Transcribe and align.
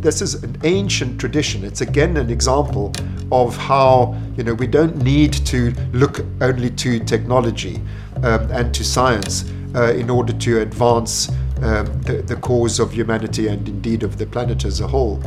This 0.00 0.22
is 0.22 0.42
an 0.42 0.56
ancient 0.64 1.20
tradition. 1.20 1.64
It's 1.64 1.80
again 1.80 2.16
an 2.16 2.30
example 2.30 2.92
of 3.30 3.56
how 3.56 4.18
you 4.36 4.44
know 4.44 4.54
we 4.54 4.66
don't 4.66 4.96
need 4.96 5.32
to 5.46 5.72
look 5.92 6.24
only 6.40 6.70
to 6.70 6.98
technology 7.00 7.76
um, 8.22 8.50
and 8.50 8.74
to 8.74 8.84
science 8.84 9.50
uh, 9.74 9.92
in 9.94 10.10
order 10.10 10.32
to 10.32 10.60
advance 10.60 11.28
um, 11.62 11.86
the, 12.02 12.22
the 12.26 12.36
cause 12.36 12.80
of 12.80 12.92
humanity 12.92 13.48
and 13.48 13.68
indeed 13.68 14.02
of 14.02 14.18
the 14.18 14.26
planet 14.26 14.64
as 14.64 14.80
a 14.80 14.86
whole. 14.86 15.22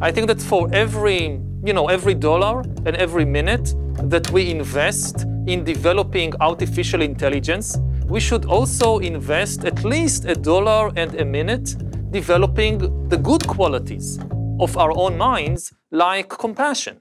I 0.00 0.10
think 0.10 0.26
that 0.26 0.40
for 0.40 0.68
every 0.72 1.40
you 1.64 1.72
know 1.72 1.88
every 1.88 2.14
dollar 2.14 2.60
and 2.86 2.96
every 2.96 3.24
minute 3.24 3.74
that 4.02 4.30
we 4.30 4.50
invest 4.50 5.26
in 5.46 5.64
developing 5.64 6.32
artificial 6.40 7.02
intelligence, 7.02 7.78
we 8.06 8.20
should 8.20 8.44
also 8.44 8.98
invest 8.98 9.64
at 9.64 9.84
least 9.84 10.24
a 10.24 10.34
dollar 10.34 10.90
and 10.96 11.14
a 11.14 11.24
minute 11.24 11.76
developing 12.10 13.08
the 13.08 13.16
good 13.16 13.46
qualities 13.46 14.18
of 14.58 14.76
our 14.76 14.90
own 14.96 15.16
minds, 15.16 15.72
like 15.92 16.28
compassion. 16.28 17.00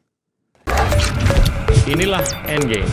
Inilah 1.87 2.23
Endgame. 2.45 2.89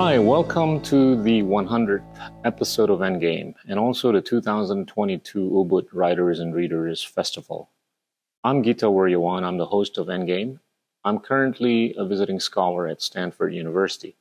Hi, 0.00 0.18
welcome 0.18 0.80
to 0.82 1.22
the 1.22 1.42
100th 1.42 2.02
episode 2.44 2.90
of 2.90 2.98
Endgame 2.98 3.54
and 3.68 3.78
also 3.78 4.10
the 4.10 4.20
2022 4.20 5.50
Ubud 5.50 5.86
Writers 5.92 6.40
and 6.40 6.52
Readers 6.52 7.04
Festival. 7.04 7.70
I'm 8.42 8.64
Gita 8.64 8.86
Wirjawan, 8.86 9.44
I'm 9.44 9.58
the 9.58 9.66
host 9.66 9.96
of 9.96 10.08
Endgame. 10.08 10.58
I'm 11.04 11.20
currently 11.20 11.94
a 11.96 12.04
visiting 12.04 12.40
scholar 12.40 12.88
at 12.88 13.00
Stanford 13.00 13.54
University. 13.54 14.16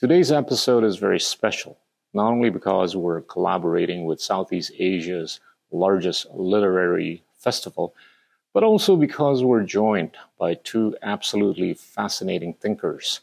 Today's 0.00 0.32
episode 0.32 0.84
is 0.84 0.96
very 0.96 1.20
special 1.20 1.78
not 2.14 2.30
only 2.30 2.48
because 2.48 2.96
we're 2.96 3.22
collaborating 3.22 4.06
with 4.06 4.20
Southeast 4.20 4.72
Asia's 4.78 5.40
largest 5.72 6.30
literary 6.30 7.24
festival, 7.36 7.94
but 8.52 8.62
also 8.62 8.96
because 8.96 9.42
we're 9.42 9.64
joined 9.64 10.12
by 10.38 10.54
two 10.54 10.96
absolutely 11.02 11.74
fascinating 11.74 12.54
thinkers, 12.54 13.20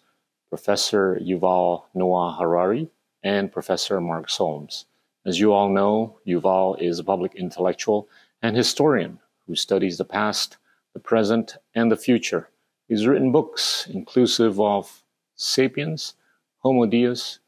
Professor 0.50 1.18
Yuval 1.24 1.84
Noah 1.94 2.36
Harari 2.38 2.90
and 3.24 3.52
Professor 3.52 4.02
Mark 4.02 4.30
Solms. 4.30 4.86
As 5.26 5.40
you 5.40 5.54
all 5.54 5.70
know, 5.70 6.18
Yuval 6.28 6.82
is 6.82 7.00
a 7.00 7.04
public 7.04 7.34
intellectual 7.36 8.10
and 8.42 8.58
historian 8.58 9.20
who 9.48 9.56
studies 9.56 9.98
the 9.98 10.06
past, 10.06 10.58
the 10.94 11.00
present, 11.00 11.56
and 11.76 11.92
the 11.92 11.96
future. 11.96 12.50
He's 12.90 13.08
written 13.08 13.32
books 13.32 13.88
inclusive 13.90 14.60
of 14.60 15.04
Sapiens, 15.36 16.16
Homo 16.60 16.86
Deus, 16.88 17.40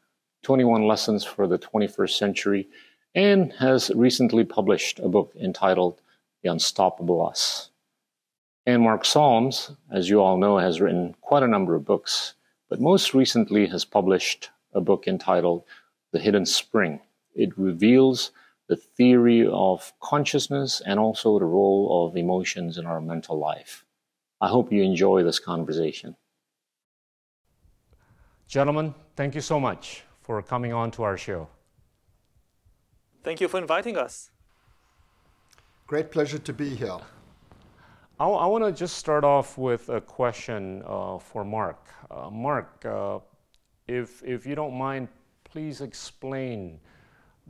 21 0.44 0.86
Lessons 0.86 1.24
for 1.24 1.46
the 1.46 1.58
21st 1.58 2.18
Century, 2.18 2.68
and 3.14 3.52
has 3.54 3.90
recently 3.94 4.44
published 4.44 4.98
a 4.98 5.08
book 5.08 5.32
entitled 5.40 6.02
The 6.42 6.50
Unstoppable 6.50 7.26
Us. 7.26 7.70
And 8.66 8.82
Mark 8.82 9.04
Solms, 9.04 9.72
as 9.90 10.10
you 10.10 10.20
all 10.20 10.36
know, 10.36 10.58
has 10.58 10.80
written 10.80 11.14
quite 11.22 11.42
a 11.42 11.48
number 11.48 11.74
of 11.74 11.86
books, 11.86 12.34
but 12.68 12.80
most 12.80 13.14
recently 13.14 13.66
has 13.68 13.84
published 13.84 14.50
a 14.74 14.80
book 14.80 15.08
entitled 15.08 15.64
The 16.12 16.18
Hidden 16.18 16.46
Spring. 16.46 17.00
It 17.34 17.56
reveals 17.56 18.30
the 18.68 18.76
theory 18.76 19.46
of 19.46 19.92
consciousness 20.00 20.82
and 20.84 21.00
also 21.00 21.38
the 21.38 21.44
role 21.46 22.06
of 22.06 22.16
emotions 22.16 22.76
in 22.76 22.84
our 22.86 23.00
mental 23.00 23.38
life. 23.38 23.84
I 24.40 24.48
hope 24.48 24.72
you 24.72 24.82
enjoy 24.82 25.22
this 25.22 25.38
conversation. 25.38 26.16
Gentlemen, 28.46 28.94
thank 29.16 29.34
you 29.34 29.40
so 29.40 29.58
much 29.58 30.04
for 30.24 30.42
coming 30.42 30.72
on 30.72 30.90
to 30.90 31.02
our 31.02 31.18
show. 31.18 31.46
Thank 33.22 33.40
you 33.40 33.48
for 33.48 33.58
inviting 33.60 33.96
us. 33.96 34.30
Great 35.86 36.10
pleasure 36.10 36.38
to 36.38 36.52
be 36.52 36.74
here. 36.74 36.98
I, 38.18 38.26
I 38.26 38.46
want 38.46 38.64
to 38.64 38.72
just 38.72 38.96
start 38.96 39.22
off 39.22 39.58
with 39.58 39.90
a 39.90 40.00
question 40.00 40.82
uh, 40.86 41.18
for 41.18 41.44
Mark. 41.44 41.88
Uh, 42.10 42.30
Mark, 42.30 42.84
uh, 42.86 43.18
if, 43.86 44.22
if 44.24 44.46
you 44.46 44.54
don't 44.54 44.74
mind, 44.74 45.08
please 45.44 45.82
explain 45.82 46.80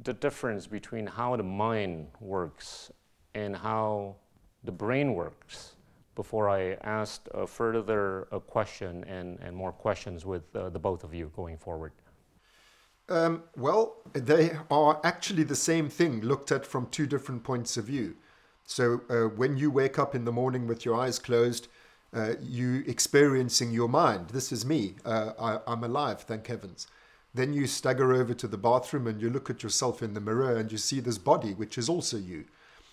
the 0.03 0.13
difference 0.13 0.67
between 0.67 1.07
how 1.07 1.37
the 1.37 1.45
mind 1.45 2.09
works 2.19 2.91
and 3.37 3.55
how 3.55 4.17
the 4.65 4.73
brain 4.73 5.15
works 5.15 5.77
before 6.17 6.49
I 6.49 6.77
ask 6.83 7.29
a 7.35 7.47
further 7.47 8.27
a 8.33 8.41
question 8.41 9.05
and, 9.05 9.39
and 9.41 9.55
more 9.55 9.73
questions 9.73 10.27
with 10.27 10.43
uh, 10.57 10.71
the 10.71 10.79
both 10.79 11.05
of 11.05 11.15
you 11.15 11.31
going 11.37 11.57
forward. 11.57 11.93
Um, 13.09 13.43
well, 13.57 13.97
they 14.13 14.57
are 14.71 15.01
actually 15.05 15.45
the 15.45 15.57
same 15.57 15.89
thing 15.89 16.21
looked 16.21 16.51
at 16.51 16.65
from 16.65 16.87
two 16.87 17.07
different 17.07 17.45
points 17.45 17.77
of 17.77 17.85
view. 17.85 18.17
So 18.65 19.03
uh, 19.11 19.29
when 19.29 19.57
you 19.59 19.71
wake 19.71 19.99
up 19.99 20.15
in 20.15 20.25
the 20.25 20.33
morning 20.33 20.67
with 20.67 20.85
your 20.85 20.97
eyes 20.97 21.19
closed, 21.19 21.69
uh, 22.15 22.35
you 22.41 22.83
experiencing 22.87 23.73
your 23.73 23.89
mind. 23.89 24.31
This 24.31 24.53
is 24.53 24.65
me. 24.65 24.95
Uh, 25.05 25.33
I, 25.39 25.59
I'm 25.71 25.85
alive, 25.85 26.21
thank 26.23 26.47
heavens. 26.47 26.87
Then 27.35 27.53
you 27.53 27.67
stagger 27.67 28.15
over 28.15 28.33
to 28.33 28.47
the 28.47 28.57
bathroom 28.57 29.07
and 29.07 29.21
you 29.21 29.29
look 29.29 29.51
at 29.51 29.63
yourself 29.63 30.03
in 30.03 30.15
the 30.15 30.21
mirror 30.21 30.57
and 30.57 30.71
you 30.71 30.79
see 30.79 31.01
this 31.01 31.19
body, 31.19 31.53
which 31.53 31.77
is 31.77 31.89
also 31.89 32.17
you. 32.17 32.45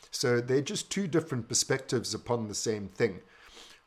So 0.09 0.41
they're 0.41 0.61
just 0.61 0.89
two 0.89 1.07
different 1.07 1.47
perspectives 1.47 2.13
upon 2.13 2.47
the 2.47 2.55
same 2.55 2.87
thing. 2.87 3.21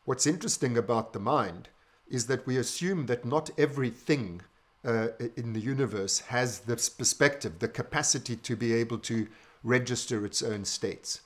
What's 0.04 0.26
interesting 0.26 0.78
about 0.78 1.12
the 1.12 1.18
mind 1.18 1.68
is 2.08 2.28
that 2.28 2.46
we 2.46 2.56
assume 2.56 3.06
that 3.06 3.24
not 3.24 3.50
everything 3.58 4.42
uh, 4.84 5.08
in 5.36 5.52
the 5.52 5.60
universe 5.60 6.20
has 6.20 6.60
this 6.60 6.88
perspective, 6.88 7.58
the 7.58 7.68
capacity 7.68 8.36
to 8.36 8.56
be 8.56 8.72
able 8.72 8.98
to 8.98 9.26
register 9.62 10.24
its 10.26 10.42
own 10.42 10.64
states. 10.64 11.20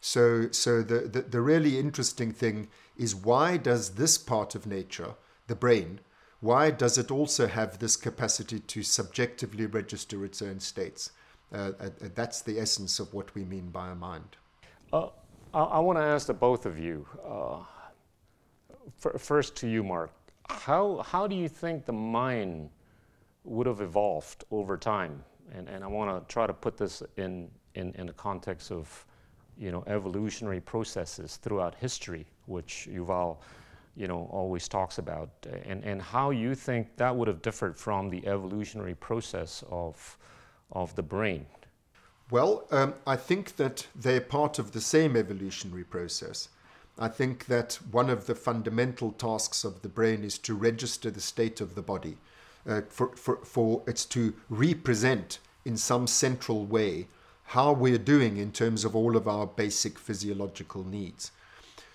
So, 0.00 0.50
so 0.50 0.82
the, 0.82 1.00
the, 1.00 1.22
the 1.22 1.40
really 1.40 1.78
interesting 1.78 2.32
thing 2.32 2.68
is 2.96 3.14
why 3.14 3.56
does 3.56 3.90
this 3.90 4.18
part 4.18 4.54
of 4.54 4.66
nature, 4.66 5.14
the 5.46 5.54
brain, 5.54 6.00
why 6.40 6.70
does 6.70 6.98
it 6.98 7.10
also 7.10 7.46
have 7.46 7.78
this 7.78 7.96
capacity 7.96 8.60
to 8.60 8.82
subjectively 8.82 9.66
register 9.66 10.24
its 10.24 10.42
own 10.42 10.60
states? 10.60 11.12
Uh, 11.52 11.72
uh, 11.80 11.88
that's 12.14 12.42
the 12.42 12.58
essence 12.58 12.98
of 13.00 13.14
what 13.14 13.34
we 13.34 13.44
mean 13.44 13.70
by 13.70 13.90
a 13.90 13.94
mind. 13.94 14.36
Uh, 14.92 15.08
I, 15.54 15.62
I 15.62 15.78
want 15.78 15.98
to 15.98 16.02
ask 16.02 16.26
the 16.26 16.34
both 16.34 16.66
of 16.66 16.78
you. 16.78 17.06
Uh, 17.26 17.60
first 19.18 19.56
to 19.56 19.68
you, 19.68 19.82
Mark. 19.82 20.10
How, 20.50 21.02
how 21.06 21.26
do 21.26 21.34
you 21.34 21.48
think 21.48 21.86
the 21.86 21.92
mind 21.92 22.68
would 23.44 23.66
have 23.66 23.80
evolved 23.80 24.44
over 24.50 24.76
time. 24.76 25.22
And, 25.52 25.68
and 25.68 25.84
I 25.84 25.86
want 25.86 26.10
to 26.10 26.32
try 26.32 26.46
to 26.46 26.54
put 26.54 26.76
this 26.76 27.02
in, 27.16 27.50
in, 27.74 27.92
in 27.94 28.06
the 28.06 28.12
context 28.14 28.72
of 28.72 29.06
you 29.56 29.70
know, 29.70 29.84
evolutionary 29.86 30.60
processes 30.60 31.36
throughout 31.36 31.74
history, 31.76 32.26
which 32.46 32.88
Yuval 32.90 33.36
you 33.96 34.08
know, 34.08 34.28
always 34.32 34.66
talks 34.66 34.98
about, 34.98 35.30
and, 35.64 35.84
and 35.84 36.02
how 36.02 36.30
you 36.30 36.54
think 36.54 36.96
that 36.96 37.14
would 37.14 37.28
have 37.28 37.40
differed 37.42 37.76
from 37.76 38.10
the 38.10 38.26
evolutionary 38.26 38.94
process 38.94 39.62
of, 39.70 40.18
of 40.72 40.94
the 40.96 41.02
brain. 41.02 41.46
Well, 42.30 42.66
um, 42.70 42.94
I 43.06 43.16
think 43.16 43.56
that 43.56 43.86
they're 43.94 44.20
part 44.20 44.58
of 44.58 44.72
the 44.72 44.80
same 44.80 45.16
evolutionary 45.16 45.84
process. 45.84 46.48
I 46.98 47.08
think 47.08 47.46
that 47.46 47.78
one 47.90 48.10
of 48.10 48.26
the 48.26 48.34
fundamental 48.34 49.12
tasks 49.12 49.62
of 49.62 49.82
the 49.82 49.88
brain 49.88 50.24
is 50.24 50.38
to 50.38 50.54
register 50.54 51.10
the 51.10 51.20
state 51.20 51.60
of 51.60 51.74
the 51.74 51.82
body 51.82 52.16
uh, 52.68 52.82
for, 52.88 53.14
for, 53.16 53.36
for 53.44 53.82
it's 53.86 54.04
to 54.06 54.34
represent 54.48 55.38
in 55.64 55.76
some 55.76 56.06
central 56.06 56.64
way 56.64 57.08
how 57.48 57.72
we're 57.72 57.98
doing 57.98 58.36
in 58.36 58.52
terms 58.52 58.84
of 58.84 58.96
all 58.96 59.16
of 59.16 59.28
our 59.28 59.46
basic 59.46 59.98
physiological 59.98 60.84
needs. 60.84 61.30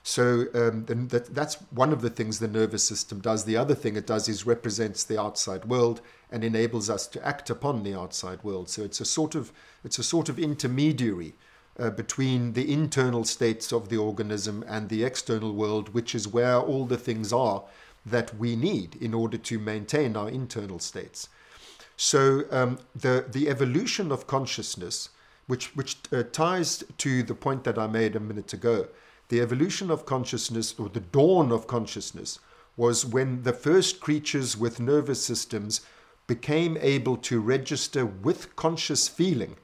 So 0.03 0.45
um, 0.53 0.85
that, 0.87 1.35
that's 1.35 1.55
one 1.71 1.91
of 1.91 2.01
the 2.01 2.09
things 2.09 2.39
the 2.39 2.47
nervous 2.47 2.83
system 2.83 3.19
does. 3.19 3.43
The 3.43 3.57
other 3.57 3.75
thing 3.75 3.95
it 3.95 4.07
does 4.07 4.29
is 4.29 4.45
represents 4.45 5.03
the 5.03 5.19
outside 5.19 5.65
world 5.65 6.01
and 6.31 6.43
enables 6.43 6.89
us 6.89 7.05
to 7.07 7.25
act 7.27 7.49
upon 7.49 7.83
the 7.83 7.93
outside 7.93 8.43
world. 8.43 8.69
So 8.69 8.83
it's 8.83 9.01
a 9.01 9.05
sort 9.05 9.35
of 9.35 9.51
it's 9.83 9.99
a 9.99 10.03
sort 10.03 10.29
of 10.29 10.39
intermediary 10.39 11.33
uh, 11.77 11.89
between 11.89 12.53
the 12.53 12.71
internal 12.71 13.23
states 13.23 13.71
of 13.71 13.89
the 13.89 13.97
organism 13.97 14.63
and 14.67 14.89
the 14.89 15.03
external 15.03 15.53
world, 15.53 15.93
which 15.93 16.15
is 16.15 16.27
where 16.27 16.59
all 16.59 16.85
the 16.85 16.97
things 16.97 17.31
are 17.33 17.63
that 18.09 18.35
we 18.37 18.55
need 18.55 18.95
in 18.95 19.13
order 19.13 19.37
to 19.37 19.59
maintain 19.59 20.15
our 20.15 20.29
internal 20.29 20.79
states. 20.79 21.29
So 21.97 22.45
um, 22.51 22.79
the 22.95 23.25
the 23.29 23.49
evolution 23.49 24.11
of 24.11 24.27
consciousness, 24.27 25.09
which 25.47 25.75
which 25.75 25.97
uh, 26.11 26.23
ties 26.31 26.83
to 26.97 27.23
the 27.23 27.35
point 27.35 27.63
that 27.63 27.77
I 27.77 27.87
made 27.87 28.15
a 28.15 28.19
minute 28.19 28.53
ago, 28.53 28.87
the 29.29 29.41
evolution 29.41 29.91
of 29.91 30.05
consciousness 30.05 30.75
or 30.79 30.89
the 30.89 30.99
dawn 30.99 31.51
of 31.51 31.67
consciousness 31.67 32.39
was 32.77 33.05
when 33.05 33.43
the 33.43 33.53
first 33.53 33.99
creatures 33.99 34.55
with 34.55 34.79
nervous 34.79 35.23
systems 35.23 35.81
became 36.27 36.77
able 36.79 37.17
to 37.17 37.41
register 37.41 38.05
with 38.05 38.55
conscious 38.55 39.07
feeling 39.07 39.57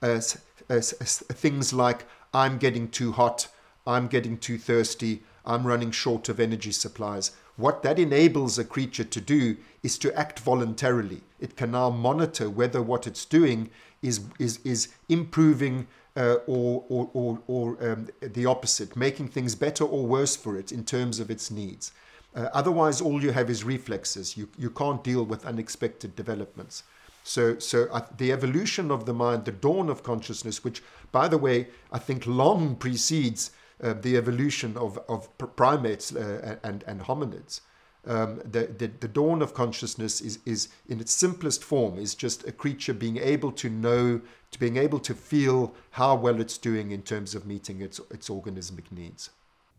as, 0.00 0.40
as, 0.68 0.92
as 0.94 1.18
things 1.18 1.72
like 1.72 2.04
I'm 2.32 2.58
getting 2.58 2.88
too 2.88 3.12
hot, 3.12 3.48
I'm 3.86 4.06
getting 4.06 4.38
too 4.38 4.58
thirsty, 4.58 5.22
I'm 5.44 5.66
running 5.66 5.90
short 5.90 6.28
of 6.28 6.38
energy 6.40 6.72
supplies 6.72 7.32
what 7.56 7.82
that 7.82 7.98
enables 7.98 8.58
a 8.58 8.64
creature 8.64 9.04
to 9.04 9.20
do 9.20 9.56
is 9.82 9.98
to 9.98 10.16
act 10.18 10.40
voluntarily. 10.40 11.22
It 11.38 11.56
can 11.56 11.72
now 11.72 11.90
monitor 11.90 12.48
whether 12.48 12.80
what 12.80 13.06
it's 13.06 13.24
doing 13.24 13.70
is, 14.00 14.20
is, 14.38 14.58
is 14.64 14.88
improving 15.08 15.86
uh, 16.16 16.36
or, 16.46 16.84
or, 16.88 17.10
or, 17.12 17.38
or 17.46 17.92
um, 17.92 18.08
the 18.20 18.46
opposite, 18.46 18.96
making 18.96 19.28
things 19.28 19.54
better 19.54 19.84
or 19.84 20.06
worse 20.06 20.36
for 20.36 20.58
it 20.58 20.72
in 20.72 20.84
terms 20.84 21.20
of 21.20 21.30
its 21.30 21.50
needs. 21.50 21.92
Uh, 22.34 22.48
otherwise, 22.54 23.00
all 23.00 23.22
you 23.22 23.32
have 23.32 23.50
is 23.50 23.64
reflexes. 23.64 24.36
You, 24.36 24.48
you 24.58 24.70
can't 24.70 25.04
deal 25.04 25.24
with 25.24 25.44
unexpected 25.44 26.16
developments. 26.16 26.84
So, 27.24 27.58
so 27.58 27.86
uh, 27.92 28.06
the 28.16 28.32
evolution 28.32 28.90
of 28.90 29.04
the 29.04 29.14
mind, 29.14 29.44
the 29.44 29.52
dawn 29.52 29.90
of 29.90 30.02
consciousness, 30.02 30.64
which, 30.64 30.82
by 31.12 31.28
the 31.28 31.38
way, 31.38 31.68
I 31.92 31.98
think 31.98 32.26
long 32.26 32.76
precedes 32.76 33.52
uh, 33.82 33.94
the 33.94 34.16
evolution 34.16 34.76
of, 34.76 34.98
of 35.08 35.28
primates 35.56 36.14
uh, 36.14 36.56
and, 36.62 36.84
and 36.86 37.00
hominids. 37.00 37.60
Um, 38.04 38.40
the, 38.44 38.66
the, 38.66 38.88
the, 38.98 39.06
dawn 39.06 39.42
of 39.42 39.54
consciousness 39.54 40.20
is, 40.20 40.40
is, 40.44 40.68
in 40.88 40.98
its 41.00 41.12
simplest 41.12 41.62
form, 41.62 41.98
is 41.98 42.16
just 42.16 42.46
a 42.48 42.52
creature 42.52 42.92
being 42.92 43.18
able 43.18 43.52
to 43.52 43.70
know, 43.70 44.20
to 44.50 44.58
being 44.58 44.76
able 44.76 44.98
to 44.98 45.14
feel 45.14 45.72
how 45.90 46.16
well 46.16 46.40
it's 46.40 46.58
doing 46.58 46.90
in 46.90 47.02
terms 47.02 47.36
of 47.36 47.46
meeting 47.46 47.80
its, 47.80 48.00
its 48.10 48.28
organismic 48.28 48.90
needs. 48.90 49.30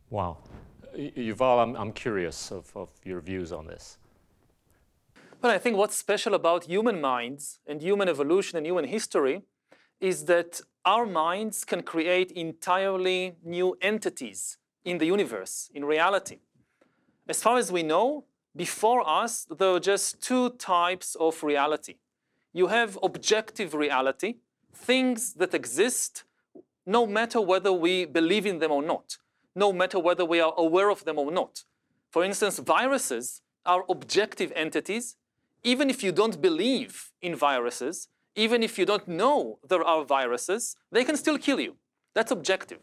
Wow. 0.09 0.37
Yuval, 0.97 1.63
I'm, 1.63 1.75
I'm 1.75 1.91
curious 1.91 2.49
of, 2.49 2.71
of 2.75 2.91
your 3.03 3.19
views 3.19 3.51
on 3.51 3.67
this. 3.67 3.97
But 5.41 5.51
I 5.51 5.57
think 5.57 5.75
what's 5.75 5.97
special 5.97 6.33
about 6.33 6.63
human 6.63 7.01
minds 7.01 7.59
and 7.67 7.81
human 7.81 8.07
evolution 8.07 8.57
and 8.57 8.65
human 8.65 8.85
history 8.85 9.41
is 9.99 10.25
that 10.25 10.61
our 10.85 11.05
minds 11.05 11.63
can 11.65 11.81
create 11.81 12.31
entirely 12.31 13.35
new 13.43 13.77
entities 13.81 14.57
in 14.83 14.97
the 14.97 15.05
universe, 15.05 15.71
in 15.73 15.85
reality. 15.85 16.39
As 17.27 17.41
far 17.41 17.57
as 17.57 17.71
we 17.71 17.83
know, 17.83 18.25
before 18.55 19.07
us, 19.07 19.47
there 19.57 19.69
are 19.69 19.79
just 19.79 20.21
two 20.21 20.51
types 20.51 21.15
of 21.15 21.41
reality. 21.41 21.95
You 22.51 22.67
have 22.67 22.99
objective 23.01 23.73
reality, 23.73 24.35
things 24.73 25.33
that 25.35 25.53
exist 25.53 26.23
no 26.85 27.07
matter 27.07 27.39
whether 27.39 27.71
we 27.71 28.05
believe 28.05 28.45
in 28.45 28.59
them 28.59 28.71
or 28.71 28.83
not, 28.83 29.17
no 29.55 29.71
matter 29.71 29.99
whether 29.99 30.25
we 30.25 30.39
are 30.39 30.53
aware 30.57 30.89
of 30.89 31.05
them 31.05 31.17
or 31.17 31.31
not. 31.31 31.63
For 32.11 32.23
instance, 32.23 32.59
viruses 32.59 33.41
are 33.65 33.85
objective 33.89 34.51
entities. 34.55 35.15
Even 35.63 35.89
if 35.89 36.03
you 36.03 36.11
don't 36.11 36.41
believe 36.41 37.11
in 37.21 37.35
viruses, 37.35 38.09
even 38.35 38.63
if 38.63 38.77
you 38.77 38.85
don't 38.85 39.07
know 39.07 39.59
there 39.67 39.83
are 39.83 40.03
viruses, 40.05 40.75
they 40.91 41.03
can 41.03 41.17
still 41.17 41.37
kill 41.37 41.59
you. 41.59 41.75
That's 42.15 42.31
objective. 42.31 42.79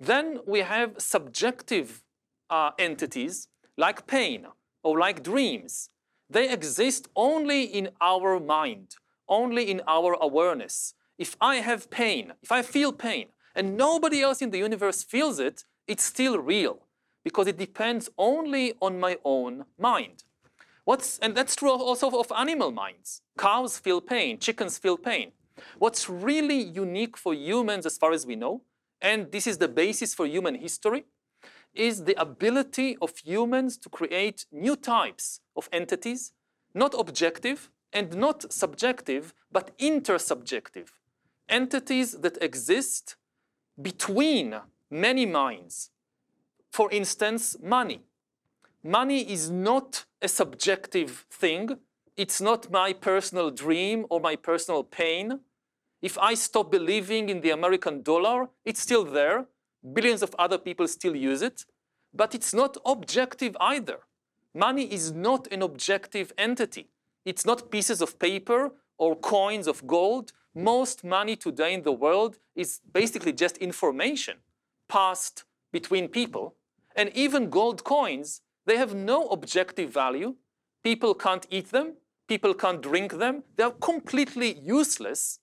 Then 0.00 0.40
we 0.46 0.60
have 0.60 0.94
subjective 0.98 2.02
uh, 2.48 2.70
entities 2.78 3.48
like 3.76 4.06
pain 4.06 4.46
or 4.82 4.98
like 4.98 5.22
dreams. 5.22 5.90
They 6.28 6.50
exist 6.50 7.08
only 7.16 7.64
in 7.64 7.90
our 8.00 8.40
mind, 8.40 8.94
only 9.28 9.70
in 9.70 9.82
our 9.86 10.16
awareness. 10.20 10.94
If 11.18 11.36
I 11.40 11.56
have 11.56 11.90
pain, 11.90 12.32
if 12.42 12.50
I 12.50 12.62
feel 12.62 12.92
pain, 12.92 13.26
and 13.54 13.76
nobody 13.76 14.22
else 14.22 14.40
in 14.40 14.50
the 14.50 14.58
universe 14.58 15.02
feels 15.02 15.38
it, 15.38 15.64
it's 15.86 16.04
still 16.04 16.38
real 16.38 16.86
because 17.24 17.46
it 17.46 17.58
depends 17.58 18.08
only 18.16 18.74
on 18.80 18.98
my 18.98 19.18
own 19.24 19.64
mind. 19.78 20.24
What's, 20.90 21.20
and 21.20 21.36
that's 21.36 21.54
true 21.54 21.70
also 21.70 22.10
of 22.18 22.32
animal 22.36 22.72
minds. 22.72 23.22
Cows 23.38 23.78
feel 23.78 24.00
pain, 24.00 24.40
chickens 24.40 24.76
feel 24.76 24.96
pain. 24.96 25.30
What's 25.78 26.10
really 26.10 26.60
unique 26.60 27.16
for 27.16 27.32
humans, 27.32 27.86
as 27.86 27.96
far 27.96 28.10
as 28.10 28.26
we 28.26 28.34
know, 28.34 28.62
and 29.00 29.30
this 29.30 29.46
is 29.46 29.58
the 29.58 29.68
basis 29.68 30.14
for 30.14 30.26
human 30.26 30.56
history, 30.56 31.04
is 31.74 32.06
the 32.06 32.20
ability 32.20 32.96
of 33.00 33.16
humans 33.18 33.78
to 33.78 33.88
create 33.88 34.46
new 34.50 34.74
types 34.74 35.38
of 35.54 35.68
entities, 35.70 36.32
not 36.74 36.92
objective 36.98 37.70
and 37.92 38.16
not 38.16 38.52
subjective, 38.52 39.32
but 39.52 39.78
intersubjective. 39.78 40.88
Entities 41.48 42.18
that 42.18 42.36
exist 42.42 43.14
between 43.80 44.56
many 44.90 45.24
minds. 45.24 45.90
For 46.72 46.90
instance, 46.90 47.56
money. 47.62 48.00
Money 48.82 49.30
is 49.30 49.50
not 49.50 50.06
a 50.22 50.28
subjective 50.28 51.26
thing. 51.30 51.76
It's 52.16 52.40
not 52.40 52.70
my 52.70 52.94
personal 52.94 53.50
dream 53.50 54.06
or 54.08 54.20
my 54.20 54.36
personal 54.36 54.84
pain. 54.84 55.40
If 56.00 56.16
I 56.16 56.32
stop 56.32 56.70
believing 56.70 57.28
in 57.28 57.42
the 57.42 57.50
American 57.50 58.00
dollar, 58.02 58.48
it's 58.64 58.80
still 58.80 59.04
there. 59.04 59.46
Billions 59.92 60.22
of 60.22 60.34
other 60.38 60.56
people 60.56 60.88
still 60.88 61.14
use 61.14 61.42
it. 61.42 61.66
But 62.14 62.34
it's 62.34 62.54
not 62.54 62.78
objective 62.86 63.54
either. 63.60 63.98
Money 64.54 64.90
is 64.90 65.12
not 65.12 65.46
an 65.52 65.60
objective 65.60 66.32
entity. 66.38 66.88
It's 67.26 67.44
not 67.44 67.70
pieces 67.70 68.00
of 68.00 68.18
paper 68.18 68.72
or 68.96 69.14
coins 69.14 69.66
of 69.66 69.86
gold. 69.86 70.32
Most 70.54 71.04
money 71.04 71.36
today 71.36 71.74
in 71.74 71.82
the 71.82 71.92
world 71.92 72.38
is 72.56 72.80
basically 72.92 73.34
just 73.34 73.58
information 73.58 74.38
passed 74.88 75.44
between 75.70 76.08
people. 76.08 76.54
And 76.96 77.10
even 77.14 77.50
gold 77.50 77.84
coins 77.84 78.40
they 78.66 78.76
have 78.76 78.94
no 78.94 79.26
objective 79.28 79.92
value. 79.92 80.36
People 80.82 81.14
can't 81.14 81.46
eat 81.50 81.70
them. 81.70 81.94
People 82.28 82.54
can't 82.54 82.80
drink 82.80 83.18
them. 83.18 83.42
They 83.56 83.64
are 83.64 83.72
completely 83.72 84.58
useless. 84.60 85.40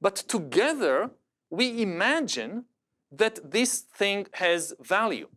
But 0.00 0.16
together, 0.16 1.10
we 1.50 1.82
imagine 1.82 2.64
that 3.10 3.50
this 3.50 3.80
thing 3.80 4.26
has 4.34 4.74
value. 4.80 5.28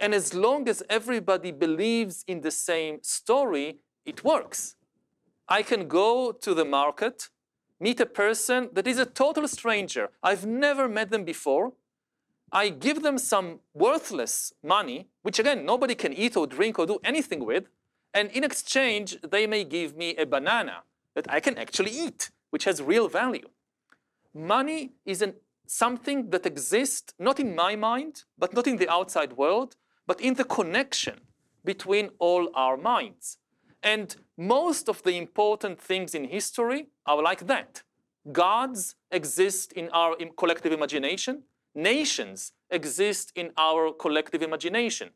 And 0.00 0.14
as 0.14 0.34
long 0.34 0.68
as 0.68 0.82
everybody 0.90 1.52
believes 1.52 2.24
in 2.26 2.40
the 2.40 2.50
same 2.50 2.98
story, 3.02 3.78
it 4.04 4.24
works. 4.24 4.74
I 5.48 5.62
can 5.62 5.86
go 5.86 6.32
to 6.32 6.54
the 6.54 6.64
market, 6.64 7.28
meet 7.78 8.00
a 8.00 8.06
person 8.06 8.70
that 8.72 8.86
is 8.86 8.98
a 8.98 9.06
total 9.06 9.46
stranger. 9.46 10.10
I've 10.22 10.46
never 10.46 10.88
met 10.88 11.10
them 11.10 11.24
before. 11.24 11.72
I 12.52 12.68
give 12.68 13.02
them 13.02 13.16
some 13.16 13.60
worthless 13.72 14.52
money, 14.62 15.08
which 15.22 15.38
again, 15.38 15.64
nobody 15.64 15.94
can 15.94 16.12
eat 16.12 16.36
or 16.36 16.46
drink 16.46 16.78
or 16.78 16.86
do 16.86 16.98
anything 17.02 17.46
with, 17.46 17.64
and 18.12 18.30
in 18.30 18.44
exchange, 18.44 19.16
they 19.22 19.46
may 19.46 19.64
give 19.64 19.96
me 19.96 20.14
a 20.16 20.26
banana 20.26 20.82
that 21.14 21.26
I 21.30 21.40
can 21.40 21.56
actually 21.56 21.92
eat, 21.92 22.30
which 22.50 22.64
has 22.64 22.82
real 22.82 23.08
value. 23.08 23.48
Money 24.34 24.92
is 25.06 25.22
an, 25.22 25.34
something 25.66 26.28
that 26.30 26.44
exists 26.44 27.14
not 27.18 27.40
in 27.40 27.54
my 27.54 27.74
mind, 27.74 28.24
but 28.38 28.52
not 28.52 28.66
in 28.66 28.76
the 28.76 28.88
outside 28.90 29.32
world, 29.34 29.76
but 30.06 30.20
in 30.20 30.34
the 30.34 30.44
connection 30.44 31.20
between 31.64 32.10
all 32.18 32.50
our 32.54 32.76
minds. 32.76 33.38
And 33.82 34.14
most 34.36 34.88
of 34.88 35.02
the 35.02 35.16
important 35.16 35.80
things 35.80 36.14
in 36.14 36.24
history 36.24 36.88
are 37.06 37.22
like 37.22 37.46
that. 37.46 37.82
Gods 38.30 38.94
exist 39.10 39.72
in 39.72 39.88
our 39.90 40.16
collective 40.36 40.72
imagination. 40.72 41.44
Nations 41.74 42.52
exist 42.70 43.32
in 43.34 43.50
our 43.56 43.92
collective 43.92 44.42
imagination. 44.42 45.10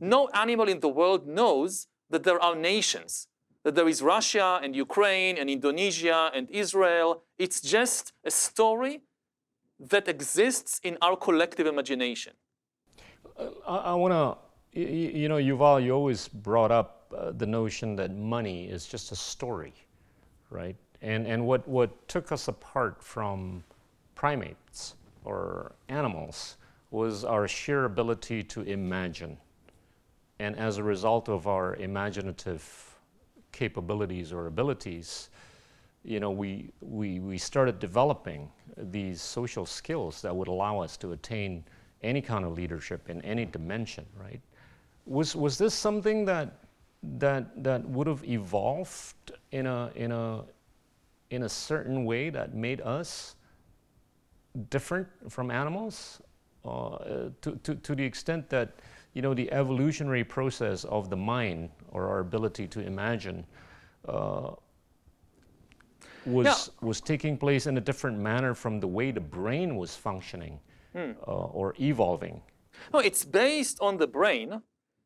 No 0.00 0.28
animal 0.28 0.68
in 0.68 0.80
the 0.80 0.88
world 0.88 1.26
knows 1.26 1.88
that 2.08 2.22
there 2.22 2.40
are 2.42 2.54
nations, 2.54 3.28
that 3.64 3.74
there 3.74 3.88
is 3.88 4.00
Russia 4.00 4.60
and 4.62 4.74
Ukraine 4.74 5.36
and 5.36 5.50
Indonesia 5.50 6.30
and 6.34 6.48
Israel. 6.50 7.22
It's 7.38 7.60
just 7.60 8.12
a 8.24 8.30
story 8.30 9.02
that 9.78 10.08
exists 10.08 10.80
in 10.82 10.96
our 11.02 11.16
collective 11.16 11.66
imagination. 11.66 12.32
Uh, 13.36 13.50
I, 13.66 13.76
I 13.76 13.94
want 13.94 14.12
to, 14.12 14.80
you, 14.80 14.86
you, 14.86 15.28
know, 15.28 15.36
Yuval, 15.36 15.84
you 15.84 15.92
always 15.92 16.28
brought 16.28 16.70
up 16.70 17.12
uh, 17.16 17.32
the 17.32 17.46
notion 17.46 17.96
that 17.96 18.14
money 18.14 18.68
is 18.68 18.86
just 18.86 19.12
a 19.12 19.16
story, 19.16 19.74
right? 20.50 20.76
And, 21.02 21.26
and 21.26 21.46
what, 21.46 21.66
what 21.68 22.08
took 22.08 22.32
us 22.32 22.48
apart 22.48 23.02
from 23.02 23.62
primates 24.14 24.94
or 25.28 25.72
animals 25.88 26.56
was 26.90 27.24
our 27.24 27.46
sheer 27.46 27.84
ability 27.84 28.42
to 28.42 28.62
imagine. 28.62 29.36
And 30.38 30.56
as 30.56 30.78
a 30.78 30.82
result 30.82 31.28
of 31.28 31.46
our 31.46 31.76
imaginative 31.76 32.62
capabilities 33.52 34.32
or 34.32 34.46
abilities, 34.46 35.28
you 36.02 36.20
know, 36.20 36.30
we, 36.30 36.70
we, 36.80 37.20
we 37.20 37.36
started 37.36 37.78
developing 37.78 38.48
these 38.76 39.20
social 39.20 39.66
skills 39.66 40.22
that 40.22 40.34
would 40.34 40.48
allow 40.48 40.80
us 40.80 40.96
to 40.96 41.12
attain 41.12 41.64
any 42.02 42.22
kind 42.22 42.44
of 42.44 42.52
leadership 42.52 43.10
in 43.10 43.20
any 43.22 43.44
dimension, 43.44 44.06
right? 44.18 44.40
Was, 45.04 45.36
was 45.36 45.58
this 45.58 45.74
something 45.74 46.24
that, 46.24 46.54
that, 47.18 47.62
that 47.62 47.86
would 47.88 48.06
have 48.06 48.24
evolved 48.24 49.32
in 49.52 49.66
a, 49.66 49.90
in, 49.94 50.12
a, 50.12 50.44
in 51.30 51.42
a 51.42 51.48
certain 51.48 52.04
way 52.04 52.30
that 52.30 52.54
made 52.54 52.80
us 52.80 53.34
different 54.70 55.06
from 55.28 55.50
animals 55.50 56.20
uh, 56.64 57.30
to, 57.40 57.58
to, 57.62 57.74
to 57.76 57.94
the 57.94 58.04
extent 58.04 58.48
that 58.50 58.76
you 59.14 59.22
know 59.22 59.34
the 59.34 59.50
evolutionary 59.52 60.24
process 60.24 60.84
of 60.84 61.10
the 61.10 61.16
mind 61.16 61.70
or 61.90 62.08
our 62.08 62.20
ability 62.20 62.66
to 62.66 62.80
imagine 62.80 63.44
uh, 64.06 64.50
was 66.26 66.70
was 66.80 67.00
taking 67.00 67.36
place 67.36 67.66
in 67.66 67.78
a 67.78 67.80
different 67.80 68.18
manner 68.18 68.54
from 68.54 68.80
the 68.80 68.86
way 68.86 69.10
the 69.10 69.20
brain 69.20 69.76
was 69.76 69.96
functioning 69.96 70.60
hmm. 70.92 71.12
uh, 71.26 71.58
or 71.60 71.74
evolving. 71.80 72.42
No, 72.92 73.00
it's 73.00 73.24
based 73.24 73.78
on 73.80 73.96
the 73.96 74.06
brain. 74.06 74.62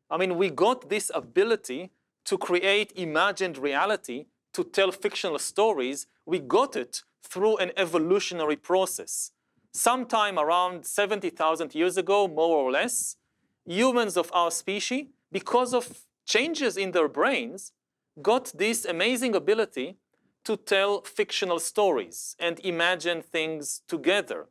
I 0.09 0.17
mean, 0.17 0.37
we 0.37 0.49
got 0.49 0.89
this 0.89 1.11
ability 1.13 1.91
to 2.25 2.37
create 2.37 2.91
imagined 2.95 3.57
reality, 3.57 4.25
to 4.53 4.63
tell 4.63 4.91
fictional 4.91 5.39
stories. 5.39 6.07
We 6.25 6.39
got 6.39 6.75
it 6.75 7.03
through 7.23 7.57
an 7.57 7.71
evolutionary 7.77 8.55
process 8.55 9.31
sometime 9.73 10.37
around 10.37 10.85
70,000 10.85 11.73
years 11.73 11.97
ago, 11.97 12.27
more 12.27 12.57
or 12.57 12.71
less, 12.71 13.17
humans 13.65 14.15
of 14.15 14.31
our 14.33 14.51
species, 14.51 15.07
because 15.31 15.73
of 15.73 16.05
changes 16.25 16.77
in 16.77 16.91
their 16.91 17.07
brains, 17.07 17.71
got 18.21 18.51
this 18.55 18.85
amazing 18.85 19.33
ability 19.35 19.97
to 20.45 20.55
tell 20.57 21.01
fictional 21.01 21.59
stories 21.59 22.35
and 22.39 22.59
imagine 22.59 23.21
things 23.21 23.81
together. 23.87 24.47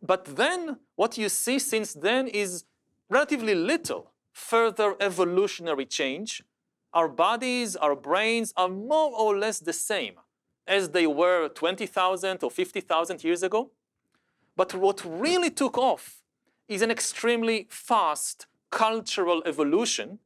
But 0.00 0.36
then 0.36 0.78
what 0.94 1.18
you 1.18 1.28
see 1.28 1.58
since 1.58 1.94
then 1.94 2.28
is 2.28 2.64
relatively 3.10 3.54
little 3.54 4.12
further 4.32 4.94
evolutionary 5.00 5.86
change. 5.86 6.42
Our 6.92 7.08
bodies, 7.08 7.74
our 7.76 7.96
brains 7.96 8.52
are 8.56 8.68
more 8.68 9.10
or 9.16 9.36
less 9.36 9.58
the 9.58 9.72
same 9.72 10.14
as 10.66 10.90
they 10.90 11.06
were 11.06 11.48
20,000 11.48 12.42
or 12.42 12.50
50,000 12.50 13.24
years 13.24 13.42
ago. 13.42 13.70
But 14.56 14.74
what 14.74 15.04
really 15.04 15.50
took 15.50 15.76
off 15.78 16.22
is 16.68 16.82
an 16.82 16.90
extremely 16.90 17.66
fast 17.70 18.46
cultural 18.70 19.42
evolution, 19.46 20.18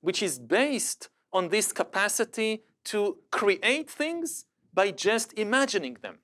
which 0.00 0.22
is 0.22 0.38
based 0.38 1.08
on 1.32 1.48
this 1.48 1.72
capacity 1.72 2.62
to 2.84 3.18
create 3.30 3.90
things 3.90 4.46
by 4.72 4.90
just 4.90 5.32
imagining 5.34 5.96
them. 6.02 6.18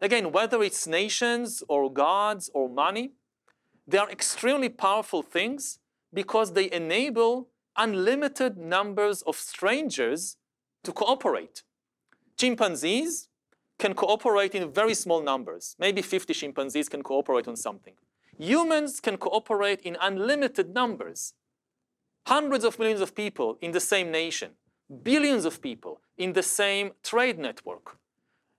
Again, 0.00 0.32
whether 0.32 0.62
it's 0.62 0.86
nations 0.86 1.62
or 1.68 1.90
gods 1.92 2.50
or 2.52 2.68
money, 2.68 3.12
they 3.86 3.98
are 3.98 4.10
extremely 4.10 4.68
powerful 4.68 5.22
things 5.22 5.78
because 6.12 6.52
they 6.52 6.70
enable 6.70 7.48
unlimited 7.76 8.56
numbers 8.56 9.22
of 9.22 9.36
strangers 9.36 10.36
to 10.82 10.92
cooperate. 10.92 11.62
Chimpanzees 12.36 13.28
can 13.78 13.94
cooperate 13.94 14.54
in 14.54 14.72
very 14.72 14.94
small 14.94 15.22
numbers. 15.22 15.76
Maybe 15.78 16.02
50 16.02 16.34
chimpanzees 16.34 16.88
can 16.88 17.02
cooperate 17.02 17.48
on 17.48 17.56
something. 17.56 17.94
Humans 18.38 19.00
can 19.00 19.16
cooperate 19.16 19.80
in 19.80 19.96
unlimited 20.00 20.74
numbers. 20.74 21.34
Hundreds 22.26 22.64
of 22.64 22.78
millions 22.78 23.00
of 23.00 23.14
people 23.14 23.58
in 23.60 23.72
the 23.72 23.80
same 23.80 24.10
nation, 24.10 24.52
billions 25.02 25.44
of 25.44 25.60
people 25.60 26.00
in 26.16 26.32
the 26.32 26.42
same 26.42 26.92
trade 27.02 27.38
network. 27.38 27.98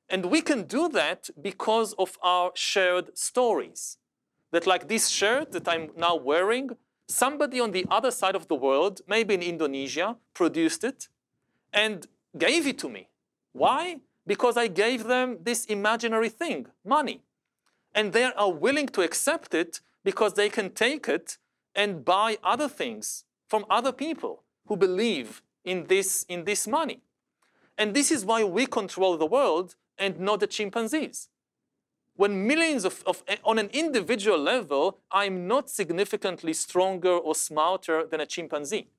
And 0.10 0.28
we 0.28 0.42
can 0.42 0.64
do 0.64 0.88
that 0.90 1.30
because 1.42 1.94
of 1.94 2.18
our 2.22 2.52
shared 2.54 3.18
stories. 3.18 3.98
That, 4.52 4.68
like 4.68 4.88
this 4.88 5.10
shirt 5.10 5.52
that 5.52 5.68
I'm 5.68 5.90
now 5.98 6.16
wearing, 6.16 6.70
somebody 7.08 7.60
on 7.60 7.72
the 7.72 7.86
other 7.90 8.12
side 8.12 8.36
of 8.36 8.48
the 8.48 8.56
world, 8.56 9.02
maybe 9.08 9.34
in 9.34 9.42
Indonesia, 9.42 10.16
produced 10.34 10.84
it 10.84 11.10
and 11.74 12.08
gave 12.38 12.68
it 12.68 12.78
to 12.80 12.90
me. 12.90 13.10
Why? 13.56 14.02
Because 14.28 14.58
I 14.58 14.68
gave 14.68 15.06
them 15.06 15.38
this 15.42 15.64
imaginary 15.66 16.28
thing, 16.28 16.68
money. 16.84 17.24
And 17.94 18.12
they 18.12 18.26
are 18.26 18.52
willing 18.52 18.88
to 18.90 19.02
accept 19.02 19.54
it 19.54 19.80
because 20.04 20.34
they 20.34 20.50
can 20.50 20.72
take 20.72 21.08
it 21.08 21.38
and 21.74 22.04
buy 22.04 22.38
other 22.44 22.68
things 22.68 23.24
from 23.48 23.66
other 23.70 23.94
people 23.94 24.44
who 24.68 24.76
believe 24.76 25.42
in 25.64 25.86
this, 25.88 26.26
in 26.28 26.44
this 26.44 26.68
money. 26.68 27.00
And 27.78 27.94
this 27.94 28.12
is 28.12 28.26
why 28.26 28.44
we 28.44 28.66
control 28.66 29.18
the 29.18 29.26
world 29.26 29.76
and 29.98 30.20
not 30.20 30.42
the 30.42 30.48
chimpanzees. 30.48 31.30
When 32.18 32.46
millions 32.46 32.84
of, 32.84 33.04
of, 33.08 33.24
on 33.46 33.58
an 33.58 33.70
individual 33.72 34.38
level, 34.38 35.00
I'm 35.12 35.48
not 35.48 35.70
significantly 35.70 36.52
stronger 36.52 37.12
or 37.12 37.34
smarter 37.34 38.06
than 38.06 38.20
a 38.20 38.26
chimpanzee. 38.26 38.90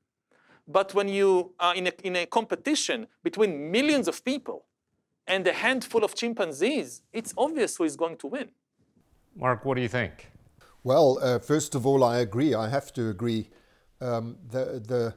But 0.69 0.95
when 0.95 1.09
you 1.09 1.53
are 1.61 1.75
in 1.75 1.87
a, 1.87 1.93
in 2.03 2.17
a 2.17 2.27
competition 2.27 3.07
between 3.23 3.71
millions 3.71 4.09
of 4.09 4.25
people 4.25 4.65
and 5.27 5.47
a 5.47 5.53
handful 5.53 6.05
of 6.05 6.15
chimpanzees, 6.15 7.03
it's 7.13 7.33
obvious 7.37 7.77
who 7.77 7.85
is 7.85 7.97
going 7.97 8.17
to 8.19 8.27
win. 8.27 8.51
Mark, 9.37 9.65
what 9.65 9.77
do 9.77 9.83
you 9.83 9.89
think? 9.89 10.31
Well, 10.83 11.19
uh, 11.21 11.39
first 11.39 11.75
of 11.75 11.87
all, 11.87 12.03
I 12.05 12.19
agree. 12.19 12.55
I 12.55 12.69
have 12.69 12.93
to 12.95 13.09
agree. 13.11 13.49
Um, 14.01 14.37
the, 14.51 14.83
the, 14.87 15.15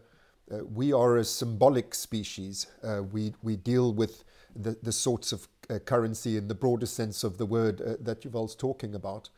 uh, 0.51 0.65
we 0.65 0.93
are 0.93 1.17
a 1.17 1.23
symbolic 1.23 1.93
species. 1.93 2.67
Uh, 2.83 3.03
we, 3.03 3.33
we 3.43 3.55
deal 3.55 3.93
with 3.93 4.23
the, 4.55 4.77
the 4.81 4.91
sorts 4.91 5.31
of 5.31 5.47
uh, 5.69 5.79
currency 5.79 6.37
in 6.37 6.47
the 6.47 6.55
broader 6.55 6.85
sense 6.85 7.23
of 7.23 7.37
the 7.37 7.45
word 7.45 7.81
uh, 7.81 7.93
that 8.01 8.23
Yuval's 8.23 8.55
talking 8.55 8.95
about. 8.95 9.29